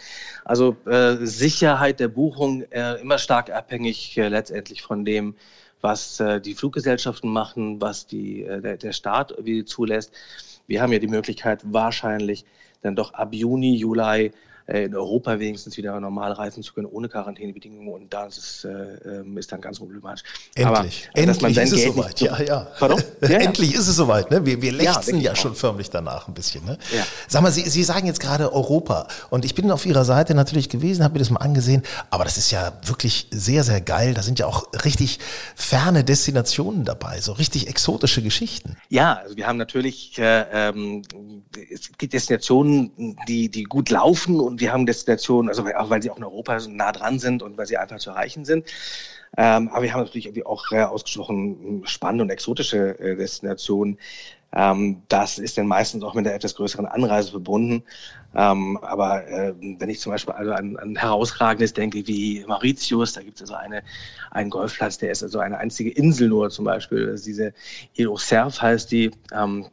Also 0.43 0.75
äh, 0.85 1.17
Sicherheit 1.25 1.99
der 1.99 2.07
Buchung 2.07 2.63
äh, 2.71 3.01
immer 3.01 3.17
stark 3.17 3.49
abhängig 3.49 4.17
äh, 4.17 4.29
letztendlich 4.29 4.81
von 4.81 5.03
dem, 5.03 5.35
was 5.81 6.19
äh, 6.19 6.39
die 6.39 6.55
Fluggesellschaften 6.55 7.31
machen, 7.31 7.81
was 7.81 8.07
die, 8.07 8.43
äh, 8.43 8.61
der, 8.61 8.77
der 8.77 8.93
Staat 8.93 9.35
wie 9.39 9.65
zulässt. 9.65 10.13
Wir 10.67 10.81
haben 10.81 10.91
ja 10.93 10.99
die 10.99 11.07
Möglichkeit, 11.07 11.61
wahrscheinlich 11.65 12.45
dann 12.81 12.95
doch 12.95 13.13
ab 13.13 13.33
Juni, 13.33 13.75
Juli 13.75 14.31
in 14.67 14.95
Europa 14.95 15.39
wenigstens 15.39 15.77
wieder 15.77 15.99
normal 15.99 16.31
reisen 16.31 16.63
zu 16.63 16.73
können, 16.73 16.87
ohne 16.87 17.07
Quarantänebedingungen. 17.07 17.93
Und 17.93 18.13
das 18.13 18.37
ist, 18.37 18.65
äh, 18.65 19.19
ähm, 19.19 19.37
ist 19.37 19.51
dann 19.51 19.61
ganz 19.61 19.79
problematisch. 19.79 20.23
Endlich. 20.55 21.09
Aber, 21.13 21.21
Endlich 21.21 21.57
ist 21.57 21.71
es 21.73 21.83
soweit. 21.83 22.21
Ja, 22.21 22.41
ja. 22.41 22.67
Pardon? 22.79 23.01
Ja, 23.21 23.29
ja. 23.29 23.37
Endlich 23.39 23.73
ist 23.73 23.87
es 23.87 23.95
soweit. 23.95 24.29
Ne? 24.29 24.45
Wir, 24.45 24.61
wir 24.61 24.71
lechzen 24.71 25.19
ja, 25.19 25.31
ja 25.31 25.35
schon 25.35 25.55
förmlich 25.55 25.89
danach 25.89 26.27
ein 26.27 26.33
bisschen. 26.33 26.65
Ne? 26.65 26.77
Ja. 26.95 27.03
Sag 27.27 27.41
mal, 27.41 27.51
Sie, 27.51 27.61
Sie 27.61 27.83
sagen 27.83 28.07
jetzt 28.07 28.19
gerade 28.19 28.51
Europa. 28.51 29.07
Und 29.29 29.45
ich 29.45 29.55
bin 29.55 29.71
auf 29.71 29.85
Ihrer 29.85 30.05
Seite 30.05 30.35
natürlich 30.35 30.69
gewesen, 30.69 31.03
habe 31.03 31.13
mir 31.13 31.19
das 31.19 31.29
mal 31.29 31.39
angesehen. 31.39 31.81
Aber 32.09 32.23
das 32.23 32.37
ist 32.37 32.51
ja 32.51 32.73
wirklich 32.83 33.27
sehr, 33.31 33.63
sehr 33.63 33.81
geil. 33.81 34.13
Da 34.13 34.21
sind 34.21 34.39
ja 34.39 34.47
auch 34.47 34.67
richtig 34.83 35.19
ferne 35.55 36.03
Destinationen 36.03 36.85
dabei, 36.85 37.21
so 37.21 37.31
richtig 37.33 37.67
exotische 37.67 38.21
Geschichten. 38.21 38.77
Ja, 38.89 39.13
also 39.13 39.37
wir 39.37 39.47
haben 39.47 39.57
natürlich 39.57 40.17
äh, 40.17 40.45
ähm, 40.51 41.03
es 41.71 41.91
gibt 41.97 42.13
Destinationen, 42.13 43.15
die, 43.27 43.49
die 43.49 43.63
gut 43.63 43.89
laufen 43.89 44.39
und 44.39 44.54
wir 44.59 44.71
haben 44.71 44.85
Destinationen, 44.85 45.49
also 45.49 45.65
auch 45.65 45.89
weil 45.89 46.01
sie 46.01 46.09
auch 46.09 46.17
in 46.17 46.23
Europa 46.23 46.59
so 46.59 46.69
nah 46.69 46.91
dran 46.91 47.19
sind 47.19 47.43
und 47.43 47.57
weil 47.57 47.65
sie 47.65 47.77
einfach 47.77 47.97
zu 47.97 48.11
erreichen 48.11 48.45
sind. 48.45 48.65
Ähm, 49.37 49.69
aber 49.69 49.83
wir 49.83 49.93
haben 49.93 50.01
natürlich 50.01 50.27
irgendwie 50.27 50.45
auch 50.45 50.71
äh, 50.71 50.83
ausgesprochen 50.83 51.81
spannende 51.85 52.23
und 52.23 52.29
exotische 52.29 52.97
äh, 52.99 53.15
Destinationen. 53.15 53.97
Ähm, 54.53 55.01
das 55.09 55.37
ist 55.37 55.57
dann 55.57 55.67
meistens 55.67 56.03
auch 56.03 56.13
mit 56.13 56.25
einer 56.25 56.35
etwas 56.35 56.55
größeren 56.55 56.85
Anreise 56.85 57.31
verbunden. 57.31 57.83
Ähm, 58.33 58.77
aber 58.77 59.27
äh, 59.27 59.53
wenn 59.59 59.89
ich 59.89 59.99
zum 59.99 60.13
Beispiel 60.13 60.33
also 60.33 60.53
an, 60.53 60.77
an 60.77 60.95
herausragendes 60.95 61.73
denke 61.73 62.07
wie 62.07 62.45
Mauritius, 62.47 63.13
da 63.13 63.21
gibt 63.21 63.35
es 63.35 63.41
also 63.41 63.55
eine, 63.55 63.83
einen 64.31 64.49
Golfplatz, 64.49 64.97
der 64.97 65.11
ist 65.11 65.23
also 65.23 65.39
eine 65.39 65.57
einzige 65.57 65.91
Insel 65.91 66.29
nur 66.29 66.49
zum 66.49 66.63
Beispiel. 66.63 67.09
Also 67.09 67.25
diese 67.25 67.53
aux 67.99 68.25
Cerfs 68.25 68.61
heißt 68.61 68.91
die. 68.91 69.11
Ähm, 69.33 69.67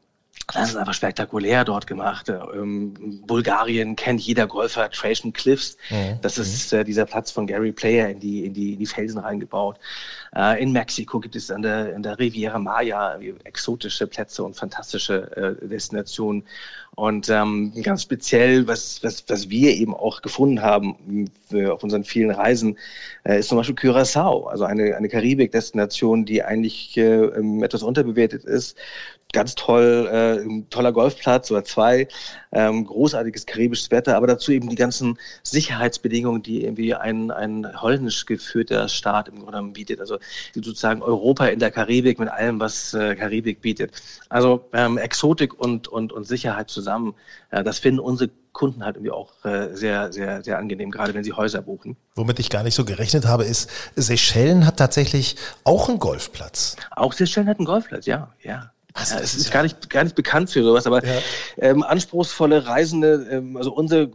das 0.54 0.70
ist 0.70 0.76
einfach 0.76 0.94
spektakulär 0.94 1.64
dort 1.64 1.86
gemacht. 1.86 2.28
Ähm, 2.28 2.94
Bulgarien 3.26 3.96
kennt 3.96 4.20
jeder 4.20 4.46
Golfer 4.46 4.90
Trajan 4.90 5.32
Cliffs. 5.32 5.76
Mhm. 5.90 6.18
Das 6.20 6.38
ist 6.38 6.72
äh, 6.72 6.84
dieser 6.84 7.06
Platz 7.06 7.30
von 7.30 7.46
Gary 7.46 7.72
Player 7.72 8.08
in 8.08 8.20
die, 8.20 8.44
in 8.44 8.54
die, 8.54 8.74
in 8.74 8.78
die 8.78 8.86
Felsen 8.86 9.18
reingebaut. 9.18 9.78
Äh, 10.34 10.62
in 10.62 10.72
Mexiko 10.72 11.20
gibt 11.20 11.36
es 11.36 11.50
an 11.50 11.62
der, 11.62 11.94
in 11.94 12.02
der 12.02 12.18
Riviera 12.18 12.58
Maya 12.58 13.18
exotische 13.44 14.06
Plätze 14.06 14.44
und 14.44 14.56
fantastische 14.56 15.58
äh, 15.62 15.66
Destinationen. 15.66 16.44
Und 16.94 17.30
ähm, 17.30 17.72
ganz 17.82 18.02
speziell, 18.02 18.66
was, 18.68 19.02
was, 19.02 19.24
was 19.28 19.48
wir 19.48 19.74
eben 19.74 19.94
auch 19.94 20.20
gefunden 20.20 20.60
haben 20.60 21.30
auf 21.70 21.82
unseren 21.82 22.04
vielen 22.04 22.30
Reisen, 22.30 22.78
äh, 23.24 23.38
ist 23.38 23.48
zum 23.48 23.56
Beispiel 23.56 23.76
Curaçao, 23.76 24.46
also 24.48 24.64
eine, 24.64 24.94
eine 24.96 25.08
Karibik-Destination, 25.08 26.26
die 26.26 26.42
eigentlich 26.42 26.96
äh, 26.98 27.02
ähm, 27.02 27.62
etwas 27.62 27.82
unterbewertet 27.82 28.44
ist 28.44 28.76
ganz 29.32 29.54
toll, 29.54 30.08
äh, 30.12 30.62
toller 30.70 30.92
Golfplatz 30.92 31.50
oder 31.50 31.64
zwei, 31.64 32.08
ähm, 32.52 32.84
großartiges 32.84 33.46
karibisches 33.46 33.90
Wetter, 33.90 34.16
aber 34.16 34.26
dazu 34.26 34.52
eben 34.52 34.68
die 34.68 34.76
ganzen 34.76 35.18
Sicherheitsbedingungen, 35.42 36.42
die 36.42 36.64
irgendwie 36.64 36.94
ein, 36.94 37.30
ein 37.30 37.80
holländisch 37.80 38.26
geführter 38.26 38.88
Staat 38.88 39.28
im 39.28 39.36
Grunde 39.36 39.52
genommen 39.52 39.72
bietet. 39.72 40.00
Also 40.00 40.18
sozusagen 40.54 41.02
Europa 41.02 41.46
in 41.46 41.58
der 41.58 41.70
Karibik 41.70 42.18
mit 42.18 42.28
allem, 42.28 42.60
was 42.60 42.94
äh, 42.94 43.16
Karibik 43.16 43.60
bietet. 43.62 43.92
Also 44.28 44.68
ähm, 44.72 44.98
Exotik 44.98 45.58
und, 45.58 45.88
und, 45.88 46.12
und 46.12 46.26
Sicherheit 46.26 46.70
zusammen, 46.70 47.14
äh, 47.50 47.64
das 47.64 47.78
finden 47.78 48.00
unsere 48.00 48.30
Kunden 48.52 48.84
halt 48.84 48.96
irgendwie 48.96 49.12
auch 49.12 49.32
äh, 49.44 49.74
sehr, 49.74 50.12
sehr, 50.12 50.44
sehr 50.44 50.58
angenehm, 50.58 50.90
gerade 50.90 51.14
wenn 51.14 51.24
sie 51.24 51.32
Häuser 51.32 51.62
buchen. 51.62 51.96
Womit 52.14 52.38
ich 52.38 52.50
gar 52.50 52.62
nicht 52.62 52.74
so 52.74 52.84
gerechnet 52.84 53.26
habe, 53.26 53.44
ist, 53.44 53.70
Seychellen 53.96 54.66
hat 54.66 54.76
tatsächlich 54.76 55.36
auch 55.64 55.88
einen 55.88 55.98
Golfplatz. 55.98 56.76
Auch 56.90 57.14
Seychellen 57.14 57.48
hat 57.48 57.58
einen 57.58 57.66
Golfplatz, 57.66 58.06
ja, 58.06 58.32
ja. 58.42 58.70
Also, 58.94 59.14
ja, 59.14 59.20
es 59.20 59.34
ist 59.34 59.50
gar 59.50 59.62
nicht, 59.62 59.88
gar 59.90 60.04
nicht 60.04 60.16
bekannt 60.16 60.50
für 60.50 60.62
sowas, 60.62 60.86
aber 60.86 61.04
ja. 61.04 61.14
ähm, 61.58 61.82
anspruchsvolle 61.82 62.66
Reisende, 62.66 63.26
ähm, 63.30 63.56
also 63.56 63.72
unsere 63.72 64.10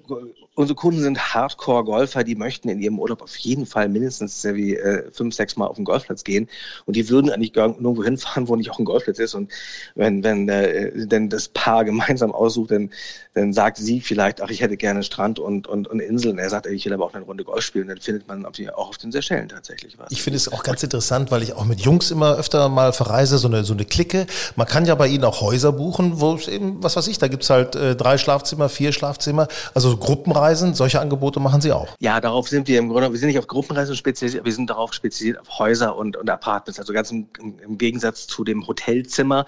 unsere 0.57 0.75
Kunden 0.75 1.01
sind 1.01 1.35
Hardcore-Golfer, 1.35 2.23
die 2.23 2.35
möchten 2.35 2.67
in 2.67 2.81
ihrem 2.81 2.97
Urlaub 2.97 3.21
auf 3.21 3.37
jeden 3.37 3.67
Fall 3.67 3.89
mindestens 3.89 4.43
wie 4.43 4.75
äh, 4.75 5.03
fünf, 5.11 5.35
sechs 5.35 5.55
Mal 5.55 5.67
auf 5.67 5.75
den 5.75 5.85
Golfplatz 5.85 6.23
gehen. 6.23 6.49
Und 6.85 6.95
die 6.95 7.09
würden 7.09 7.29
eigentlich 7.29 7.53
nirgendwo 7.53 8.03
hinfahren, 8.03 8.47
wo 8.47 8.55
nicht 8.55 8.71
auch 8.71 8.79
ein 8.79 8.85
Golfplatz 8.85 9.19
ist. 9.19 9.35
Und 9.35 9.51
wenn, 9.93 10.23
wenn 10.23 10.49
äh, 10.49 11.05
denn 11.05 11.29
das 11.29 11.49
Paar 11.49 11.85
gemeinsam 11.85 12.31
aussucht, 12.31 12.71
dann, 12.71 12.89
dann 13.35 13.53
sagt 13.53 13.77
sie 13.77 14.01
vielleicht, 14.01 14.41
ach, 14.41 14.49
ich 14.49 14.61
hätte 14.61 14.77
gerne 14.77 15.03
Strand 15.03 15.37
und, 15.37 15.67
und, 15.67 15.87
und 15.87 15.99
Inseln. 15.99 16.39
Er 16.39 16.49
sagt, 16.49 16.65
ich 16.65 16.85
will 16.85 16.93
aber 16.93 17.05
auch 17.05 17.13
eine 17.13 17.23
Runde 17.23 17.43
Golf 17.43 17.63
spielen. 17.63 17.87
Dann 17.87 18.01
findet 18.01 18.27
man 18.27 18.43
auch 18.43 18.89
auf 18.89 18.97
den 18.97 19.11
Seychellen 19.11 19.49
tatsächlich 19.49 19.99
was. 19.99 20.11
Ich 20.11 20.23
finde 20.23 20.37
es 20.37 20.51
auch 20.51 20.63
ganz 20.63 20.81
interessant, 20.81 21.29
weil 21.29 21.43
ich 21.43 21.53
auch 21.53 21.65
mit 21.65 21.81
Jungs 21.81 22.09
immer 22.09 22.35
öfter 22.35 22.67
mal 22.67 22.93
verreise, 22.93 23.37
so 23.37 23.47
eine, 23.47 23.63
so 23.63 23.73
eine 23.73 23.85
Clique. 23.85 24.25
Man 24.55 24.65
kann 24.65 24.85
ja 24.85 24.95
bei 24.95 25.07
ihnen 25.07 25.23
auch 25.23 25.39
Häuser 25.41 25.71
buchen, 25.71 26.19
wo 26.19 26.33
es 26.33 26.47
eben, 26.47 26.81
was 26.81 26.95
weiß 26.95 27.07
ich, 27.09 27.19
da 27.19 27.27
gibt's 27.27 27.51
halt 27.51 27.75
äh, 27.75 27.95
drei 27.95 28.17
Schlafzimmer, 28.17 28.69
vier 28.69 28.91
Schlafzimmer, 28.91 29.47
also 29.75 29.95
Gruppenreisen 29.97 30.46
Gruppenreisen, 30.47 30.73
solche 30.73 31.01
Angebote 31.01 31.39
machen 31.41 31.59
Sie 31.59 31.73
auch. 31.73 31.89
Ja, 31.99 32.21
darauf 32.21 32.47
sind 32.47 32.67
wir 32.67 32.79
im 32.79 32.87
Grunde, 32.87 33.11
wir 33.11 33.19
sind 33.19 33.27
nicht 33.27 33.39
auf 33.39 33.47
Gruppenreisen 33.47 33.95
spezialisiert, 33.95 34.45
wir 34.45 34.53
sind 34.53 34.69
darauf 34.69 34.93
spezialisiert 34.93 35.39
auf 35.41 35.59
Häuser 35.59 35.97
und, 35.97 36.15
und 36.15 36.29
Apartments. 36.29 36.79
Also 36.79 36.93
ganz 36.93 37.11
im, 37.11 37.27
im, 37.39 37.77
Gegensatz 37.77 38.27
zu 38.27 38.45
dem 38.45 38.65
Hotelzimmer, 38.65 39.45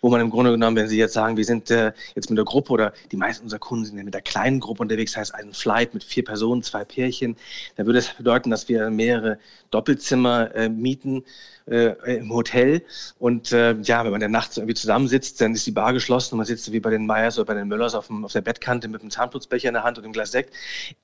wo 0.00 0.08
man 0.08 0.20
im 0.20 0.30
Grunde 0.30 0.52
genommen, 0.52 0.76
wenn 0.76 0.88
Sie 0.88 0.98
jetzt 0.98 1.14
sagen, 1.14 1.36
wir 1.36 1.44
sind 1.44 1.70
äh, 1.70 1.92
jetzt 2.14 2.30
mit 2.30 2.38
der 2.38 2.44
Gruppe 2.44 2.72
oder 2.72 2.92
die 3.10 3.16
meisten 3.16 3.44
unserer 3.44 3.58
Kunden 3.58 3.86
sind 3.86 3.96
mit 3.96 4.14
der 4.14 4.22
kleinen 4.22 4.60
Gruppe 4.60 4.82
unterwegs, 4.82 5.16
heißt 5.16 5.34
ein 5.34 5.52
Flight 5.52 5.94
mit 5.94 6.04
vier 6.04 6.24
Personen, 6.24 6.62
zwei 6.62 6.84
Pärchen, 6.84 7.36
dann 7.74 7.86
würde 7.86 7.98
es 7.98 8.10
bedeuten, 8.14 8.50
dass 8.50 8.68
wir 8.68 8.88
mehrere 8.90 9.38
Doppelzimmer 9.70 10.54
äh, 10.54 10.68
mieten 10.68 11.24
äh, 11.70 12.16
im 12.16 12.32
Hotel. 12.32 12.82
Und 13.18 13.52
äh, 13.52 13.74
ja, 13.82 14.04
wenn 14.04 14.10
man 14.12 14.20
dann 14.20 14.30
nachts 14.30 14.56
irgendwie 14.56 14.74
zusammensitzt, 14.74 15.40
dann 15.40 15.54
ist 15.54 15.66
die 15.66 15.72
Bar 15.72 15.92
geschlossen 15.92 16.34
und 16.34 16.38
man 16.38 16.46
sitzt 16.46 16.70
wie 16.72 16.80
bei 16.80 16.90
den 16.90 17.06
Meyers 17.06 17.38
oder 17.38 17.46
bei 17.46 17.54
den 17.54 17.68
Müllers 17.68 17.94
auf, 17.94 18.06
dem, 18.06 18.24
auf 18.24 18.32
der 18.32 18.40
Bettkante 18.40 18.88
mit 18.88 19.00
einem 19.00 19.10
Zahnputzbecher 19.10 19.68
in 19.68 19.74
der 19.74 19.82
Hand 19.82 19.98
und 19.98 20.04
einem 20.04 20.12
Glas 20.12 20.30
Sekt. 20.30 20.54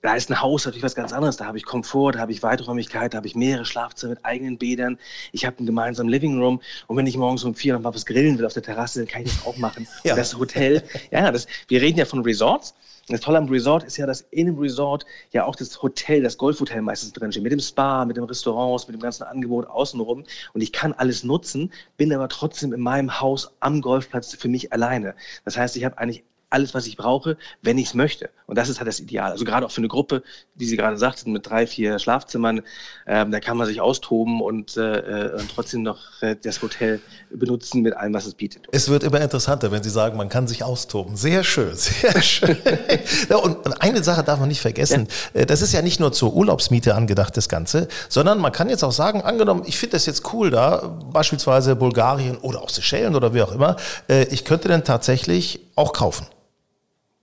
Da 0.02 0.14
ist 0.14 0.30
ein 0.30 0.40
Haus 0.40 0.64
natürlich 0.64 0.84
was 0.84 0.94
ganz 0.94 1.12
anderes. 1.12 1.36
Da 1.36 1.46
habe 1.46 1.58
ich 1.58 1.64
Komfort, 1.64 2.12
da 2.12 2.20
habe 2.20 2.32
ich 2.32 2.42
Weiträumigkeit, 2.42 3.12
da 3.14 3.18
habe 3.18 3.26
ich 3.26 3.34
mehrere 3.34 3.64
Schlafzimmer 3.64 4.10
mit 4.10 4.24
eigenen 4.24 4.58
Bädern. 4.58 4.98
Ich 5.32 5.44
habe 5.44 5.58
einen 5.58 5.66
gemeinsamen 5.66 6.10
Living 6.10 6.40
Room. 6.40 6.60
Und 6.86 6.96
wenn 6.96 7.06
ich 7.06 7.16
morgens 7.16 7.44
um 7.44 7.54
vier 7.54 7.74
noch 7.74 7.80
mal 7.80 7.94
was 7.94 8.06
grillen 8.06 8.38
will 8.38 8.46
auf 8.46 8.52
der 8.52 8.62
Terrasse, 8.62 9.00
dann 9.00 9.08
kann 9.08 9.22
ich 9.22 9.34
das 9.34 9.46
auch 9.46 9.56
machen. 9.56 9.86
Ja. 10.04 10.16
das 10.16 10.36
Hotel, 10.36 10.82
ja, 11.10 11.30
das, 11.30 11.46
wir 11.68 11.80
reden 11.80 11.98
ja 11.98 12.04
von 12.04 12.22
Resorts. 12.22 12.74
Das 13.08 13.20
Tolle 13.20 13.38
am 13.38 13.48
Resort 13.48 13.82
ist 13.82 13.96
ja, 13.96 14.06
dass 14.06 14.20
in 14.30 14.46
dem 14.46 14.58
Resort 14.58 15.04
ja 15.32 15.44
auch 15.44 15.56
das 15.56 15.82
Hotel, 15.82 16.22
das 16.22 16.38
Golfhotel 16.38 16.82
meistens 16.82 17.12
drin 17.12 17.32
steht, 17.32 17.42
mit 17.42 17.52
dem 17.52 17.58
Spa, 17.60 18.04
mit 18.04 18.16
den 18.16 18.24
Restaurants, 18.24 18.86
mit 18.86 18.94
dem 18.94 19.02
ganzen 19.02 19.24
Angebot 19.24 19.66
außenrum. 19.66 20.24
Und 20.52 20.60
ich 20.60 20.72
kann 20.72 20.92
alles 20.92 21.24
nutzen, 21.24 21.72
bin 21.96 22.12
aber 22.12 22.28
trotzdem 22.28 22.72
in 22.72 22.80
meinem 22.80 23.20
Haus 23.20 23.52
am 23.60 23.80
Golfplatz 23.80 24.34
für 24.34 24.48
mich 24.48 24.72
alleine. 24.72 25.14
Das 25.44 25.56
heißt, 25.56 25.76
ich 25.76 25.84
habe 25.84 25.98
eigentlich 25.98 26.22
alles, 26.52 26.74
was 26.74 26.86
ich 26.86 26.96
brauche, 26.96 27.36
wenn 27.62 27.78
ich 27.78 27.88
es 27.88 27.94
möchte. 27.94 28.30
Und 28.46 28.58
das 28.58 28.68
ist 28.68 28.78
halt 28.78 28.88
das 28.88 29.00
Ideal. 29.00 29.30
Also 29.30 29.44
gerade 29.44 29.64
auch 29.64 29.70
für 29.70 29.78
eine 29.78 29.88
Gruppe, 29.88 30.22
wie 30.54 30.66
Sie 30.66 30.76
gerade 30.76 30.98
sagten, 30.98 31.32
mit 31.32 31.48
drei, 31.48 31.66
vier 31.66 31.98
Schlafzimmern, 31.98 32.60
ähm, 33.06 33.30
da 33.30 33.40
kann 33.40 33.56
man 33.56 33.66
sich 33.66 33.80
austoben 33.80 34.42
und, 34.42 34.76
äh, 34.76 35.30
und 35.38 35.50
trotzdem 35.50 35.82
noch 35.82 36.20
äh, 36.20 36.36
das 36.42 36.60
Hotel 36.60 37.00
benutzen 37.30 37.80
mit 37.80 37.96
allem, 37.96 38.12
was 38.12 38.26
es 38.26 38.34
bietet. 38.34 38.68
Es 38.70 38.90
wird 38.90 39.04
immer 39.04 39.20
interessanter, 39.20 39.72
wenn 39.72 39.82
Sie 39.82 39.90
sagen, 39.90 40.18
man 40.18 40.28
kann 40.28 40.46
sich 40.46 40.64
austoben. 40.64 41.16
Sehr 41.16 41.44
schön, 41.44 41.74
sehr 41.74 42.20
schön. 42.20 42.56
ja, 43.30 43.36
und 43.36 43.82
eine 43.82 44.04
Sache 44.04 44.22
darf 44.22 44.38
man 44.38 44.48
nicht 44.48 44.60
vergessen. 44.60 45.08
Ja. 45.32 45.40
Äh, 45.40 45.46
das 45.46 45.62
ist 45.62 45.72
ja 45.72 45.80
nicht 45.80 45.98
nur 45.98 46.12
zur 46.12 46.34
Urlaubsmiete 46.34 46.94
angedacht, 46.94 47.36
das 47.36 47.48
Ganze, 47.48 47.88
sondern 48.10 48.38
man 48.38 48.52
kann 48.52 48.68
jetzt 48.68 48.84
auch 48.84 48.92
sagen, 48.92 49.22
angenommen, 49.22 49.62
ich 49.64 49.78
finde 49.78 49.92
das 49.92 50.04
jetzt 50.04 50.32
cool 50.34 50.50
da, 50.50 50.94
beispielsweise 51.10 51.74
Bulgarien 51.74 52.36
oder 52.36 52.60
auch 52.60 52.68
Seychellen 52.68 53.14
oder 53.14 53.32
wie 53.32 53.40
auch 53.40 53.52
immer, 53.52 53.76
äh, 54.08 54.24
ich 54.24 54.44
könnte 54.44 54.68
dann 54.68 54.84
tatsächlich 54.84 55.60
auch 55.74 55.94
kaufen 55.94 56.26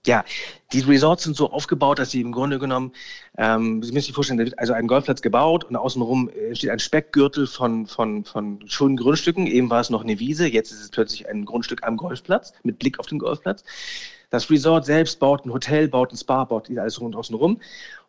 ja, 0.06 0.24
die 0.72 0.80
Resorts 0.80 1.24
sind 1.24 1.36
so 1.36 1.50
aufgebaut, 1.50 1.98
dass 1.98 2.10
sie 2.10 2.20
im 2.20 2.32
Grunde 2.32 2.58
genommen, 2.58 2.92
ähm, 3.36 3.82
Sie 3.82 3.92
müssen 3.92 4.06
sich 4.06 4.14
vorstellen, 4.14 4.38
da 4.38 4.44
wird 4.44 4.58
also 4.58 4.72
ein 4.72 4.86
Golfplatz 4.86 5.20
gebaut 5.20 5.64
und 5.64 5.76
außenrum 5.76 6.30
äh, 6.30 6.54
steht 6.54 6.70
ein 6.70 6.78
Speckgürtel 6.78 7.46
von, 7.46 7.86
von, 7.86 8.24
von 8.24 8.60
schönen 8.66 8.96
Grundstücken. 8.96 9.46
Eben 9.46 9.68
war 9.68 9.80
es 9.80 9.90
noch 9.90 10.02
eine 10.02 10.18
Wiese, 10.18 10.46
jetzt 10.46 10.72
ist 10.72 10.80
es 10.80 10.90
plötzlich 10.90 11.28
ein 11.28 11.44
Grundstück 11.44 11.82
am 11.82 11.96
Golfplatz 11.96 12.52
mit 12.62 12.78
Blick 12.78 12.98
auf 12.98 13.06
den 13.06 13.18
Golfplatz. 13.18 13.62
Das 14.30 14.48
Resort 14.48 14.86
selbst 14.86 15.18
baut 15.18 15.44
ein 15.44 15.52
Hotel, 15.52 15.88
baut 15.88 16.12
ein 16.12 16.16
Spa, 16.16 16.44
baut 16.44 16.70
alles 16.70 17.00
rund 17.00 17.16
außen 17.16 17.34
rum 17.34 17.60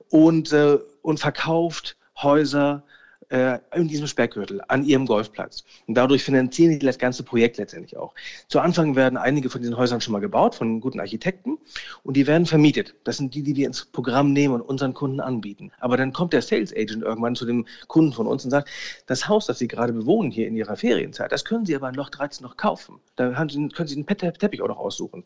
und, 0.09 0.53
äh, 0.53 0.77
und 1.01 1.19
verkauft 1.19 1.97
Häuser, 2.21 2.83
äh, 3.31 3.59
in 3.73 3.87
diesem 3.87 4.07
Speckgürtel 4.07 4.61
an 4.67 4.83
ihrem 4.83 5.05
Golfplatz. 5.05 5.63
Und 5.87 5.95
dadurch 5.95 6.23
finanzieren 6.23 6.71
die 6.71 6.85
das 6.85 6.97
ganze 6.97 7.23
Projekt 7.23 7.57
letztendlich 7.57 7.95
auch. 7.95 8.13
Zu 8.47 8.59
Anfang 8.59 8.95
werden 8.95 9.17
einige 9.17 9.49
von 9.49 9.61
diesen 9.61 9.77
Häusern 9.77 10.01
schon 10.01 10.11
mal 10.11 10.19
gebaut 10.19 10.53
von 10.55 10.81
guten 10.81 10.99
Architekten 10.99 11.57
und 12.03 12.17
die 12.17 12.27
werden 12.27 12.45
vermietet. 12.45 12.93
Das 13.05 13.17
sind 13.17 13.33
die, 13.33 13.41
die 13.41 13.55
wir 13.55 13.67
ins 13.67 13.85
Programm 13.85 14.33
nehmen 14.33 14.55
und 14.55 14.61
unseren 14.61 14.93
Kunden 14.93 15.21
anbieten. 15.21 15.71
Aber 15.79 15.95
dann 15.95 16.11
kommt 16.11 16.33
der 16.33 16.41
Sales 16.41 16.73
Agent 16.75 17.03
irgendwann 17.03 17.35
zu 17.35 17.45
dem 17.45 17.65
Kunden 17.87 18.11
von 18.11 18.27
uns 18.27 18.43
und 18.43 18.51
sagt, 18.51 18.69
das 19.07 19.27
Haus, 19.27 19.45
das 19.45 19.59
Sie 19.59 19.67
gerade 19.67 19.93
bewohnen 19.93 20.29
hier 20.29 20.47
in 20.47 20.55
Ihrer 20.57 20.75
Ferienzeit, 20.75 21.31
das 21.31 21.45
können 21.45 21.65
Sie 21.65 21.75
aber 21.75 21.87
in 21.87 21.95
Loch 21.95 22.09
13 22.09 22.43
noch 22.43 22.57
kaufen. 22.57 22.99
Da 23.15 23.29
können 23.31 23.87
Sie 23.87 23.95
den 23.95 24.05
Teppich 24.05 24.61
auch 24.61 24.67
noch 24.67 24.79
aussuchen. 24.79 25.23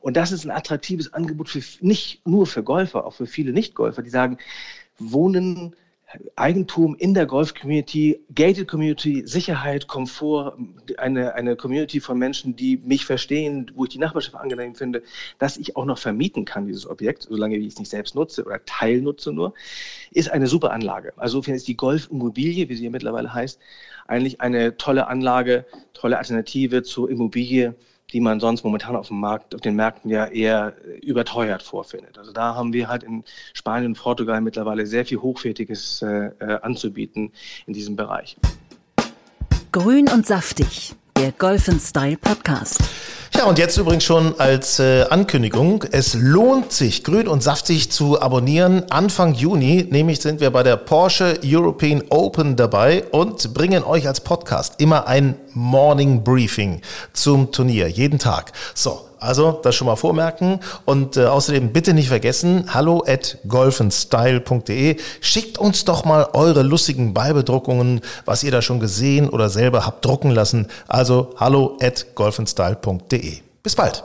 Und 0.00 0.16
das 0.16 0.30
ist 0.30 0.44
ein 0.44 0.52
attraktives 0.52 1.12
Angebot 1.12 1.48
für 1.48 1.62
nicht 1.80 2.24
nur 2.24 2.46
für 2.46 2.62
Golfer, 2.62 3.04
auch 3.04 3.14
für 3.14 3.26
viele 3.26 3.52
Nicht-Golfer, 3.52 4.02
die 4.02 4.10
sagen, 4.10 4.38
Wohnen 4.98 5.74
Eigentum 6.36 6.94
in 6.96 7.12
der 7.12 7.26
Golf-Community, 7.26 8.20
Gated 8.34 8.66
Community, 8.66 9.22
Sicherheit, 9.26 9.88
Komfort, 9.88 10.56
eine, 10.96 11.34
eine 11.34 11.54
Community 11.54 12.00
von 12.00 12.18
Menschen, 12.18 12.56
die 12.56 12.78
mich 12.78 13.04
verstehen, 13.04 13.70
wo 13.74 13.84
ich 13.84 13.90
die 13.90 13.98
Nachbarschaft 13.98 14.36
angenehm 14.36 14.74
finde, 14.74 15.02
dass 15.38 15.58
ich 15.58 15.76
auch 15.76 15.84
noch 15.84 15.98
vermieten 15.98 16.46
kann, 16.46 16.66
dieses 16.66 16.88
Objekt, 16.88 17.24
solange 17.24 17.56
ich 17.56 17.66
es 17.66 17.78
nicht 17.78 17.90
selbst 17.90 18.14
nutze 18.14 18.44
oder 18.44 18.64
teilnutze 18.64 19.32
nur, 19.32 19.52
ist 20.10 20.30
eine 20.30 20.46
super 20.46 20.72
Anlage. 20.72 21.12
Also 21.16 21.38
insofern 21.38 21.54
ist 21.54 21.68
die 21.68 21.76
Golf-Immobilie, 21.76 22.68
wie 22.68 22.74
sie 22.74 22.84
ja 22.84 22.90
mittlerweile 22.90 23.32
heißt, 23.32 23.60
eigentlich 24.06 24.40
eine 24.40 24.76
tolle 24.76 25.08
Anlage, 25.08 25.66
tolle 25.92 26.18
Alternative 26.18 26.82
zur 26.82 27.10
Immobilie, 27.10 27.74
die 28.12 28.20
man 28.20 28.40
sonst 28.40 28.64
momentan 28.64 28.96
auf 28.96 29.08
dem 29.08 29.20
Markt, 29.20 29.54
auf 29.54 29.60
den 29.60 29.76
Märkten 29.76 30.10
ja 30.10 30.26
eher 30.26 30.74
überteuert 31.02 31.62
vorfindet. 31.62 32.18
Also 32.18 32.32
da 32.32 32.54
haben 32.54 32.72
wir 32.72 32.88
halt 32.88 33.02
in 33.02 33.24
Spanien 33.52 33.92
und 33.92 33.98
Portugal 33.98 34.40
mittlerweile 34.40 34.86
sehr 34.86 35.04
viel 35.04 35.18
Hochwertiges 35.18 36.02
äh, 36.02 36.30
äh 36.38 36.60
anzubieten 36.62 37.32
in 37.66 37.74
diesem 37.74 37.96
Bereich. 37.96 38.36
Grün 39.72 40.08
und 40.08 40.26
saftig, 40.26 40.94
der 41.18 41.32
Golf 41.32 41.68
Style 41.80 42.16
Podcast. 42.16 42.78
Ja, 43.34 43.44
und 43.46 43.58
jetzt 43.58 43.76
übrigens 43.76 44.04
schon 44.04 44.38
als 44.38 44.78
äh, 44.78 45.04
Ankündigung, 45.10 45.84
es 45.90 46.14
lohnt 46.14 46.70
sich, 46.70 47.02
grün 47.02 47.26
und 47.26 47.42
saftig 47.42 47.90
zu 47.90 48.22
abonnieren. 48.22 48.84
Anfang 48.90 49.34
Juni, 49.34 49.88
nämlich 49.90 50.20
sind 50.20 50.40
wir 50.40 50.50
bei 50.50 50.62
der 50.62 50.76
Porsche 50.76 51.40
European 51.44 52.04
Open 52.10 52.54
dabei 52.54 53.02
und 53.10 53.52
bringen 53.52 53.82
euch 53.82 54.06
als 54.06 54.20
Podcast 54.20 54.74
immer 54.78 55.08
ein 55.08 55.34
Morning 55.54 56.22
Briefing 56.22 56.82
zum 57.12 57.50
Turnier, 57.50 57.88
jeden 57.88 58.20
Tag. 58.20 58.52
So, 58.74 59.07
also 59.20 59.60
das 59.62 59.74
schon 59.74 59.86
mal 59.86 59.96
vormerken 59.96 60.60
und 60.84 61.16
äh, 61.16 61.26
außerdem 61.26 61.72
bitte 61.72 61.94
nicht 61.94 62.08
vergessen, 62.08 62.74
hallo 62.74 63.04
at 63.06 63.38
golfenstyle.de. 63.46 64.96
Schickt 65.20 65.58
uns 65.58 65.84
doch 65.84 66.04
mal 66.04 66.28
eure 66.32 66.62
lustigen 66.62 67.14
Beibedruckungen, 67.14 68.00
was 68.24 68.42
ihr 68.42 68.50
da 68.50 68.62
schon 68.62 68.80
gesehen 68.80 69.28
oder 69.28 69.48
selber 69.48 69.86
habt 69.86 70.04
drucken 70.04 70.30
lassen. 70.30 70.68
Also 70.86 71.34
hallo 71.36 71.76
at 71.80 72.14
golfenstyle.de. 72.14 73.38
Bis 73.62 73.76
bald. 73.76 74.04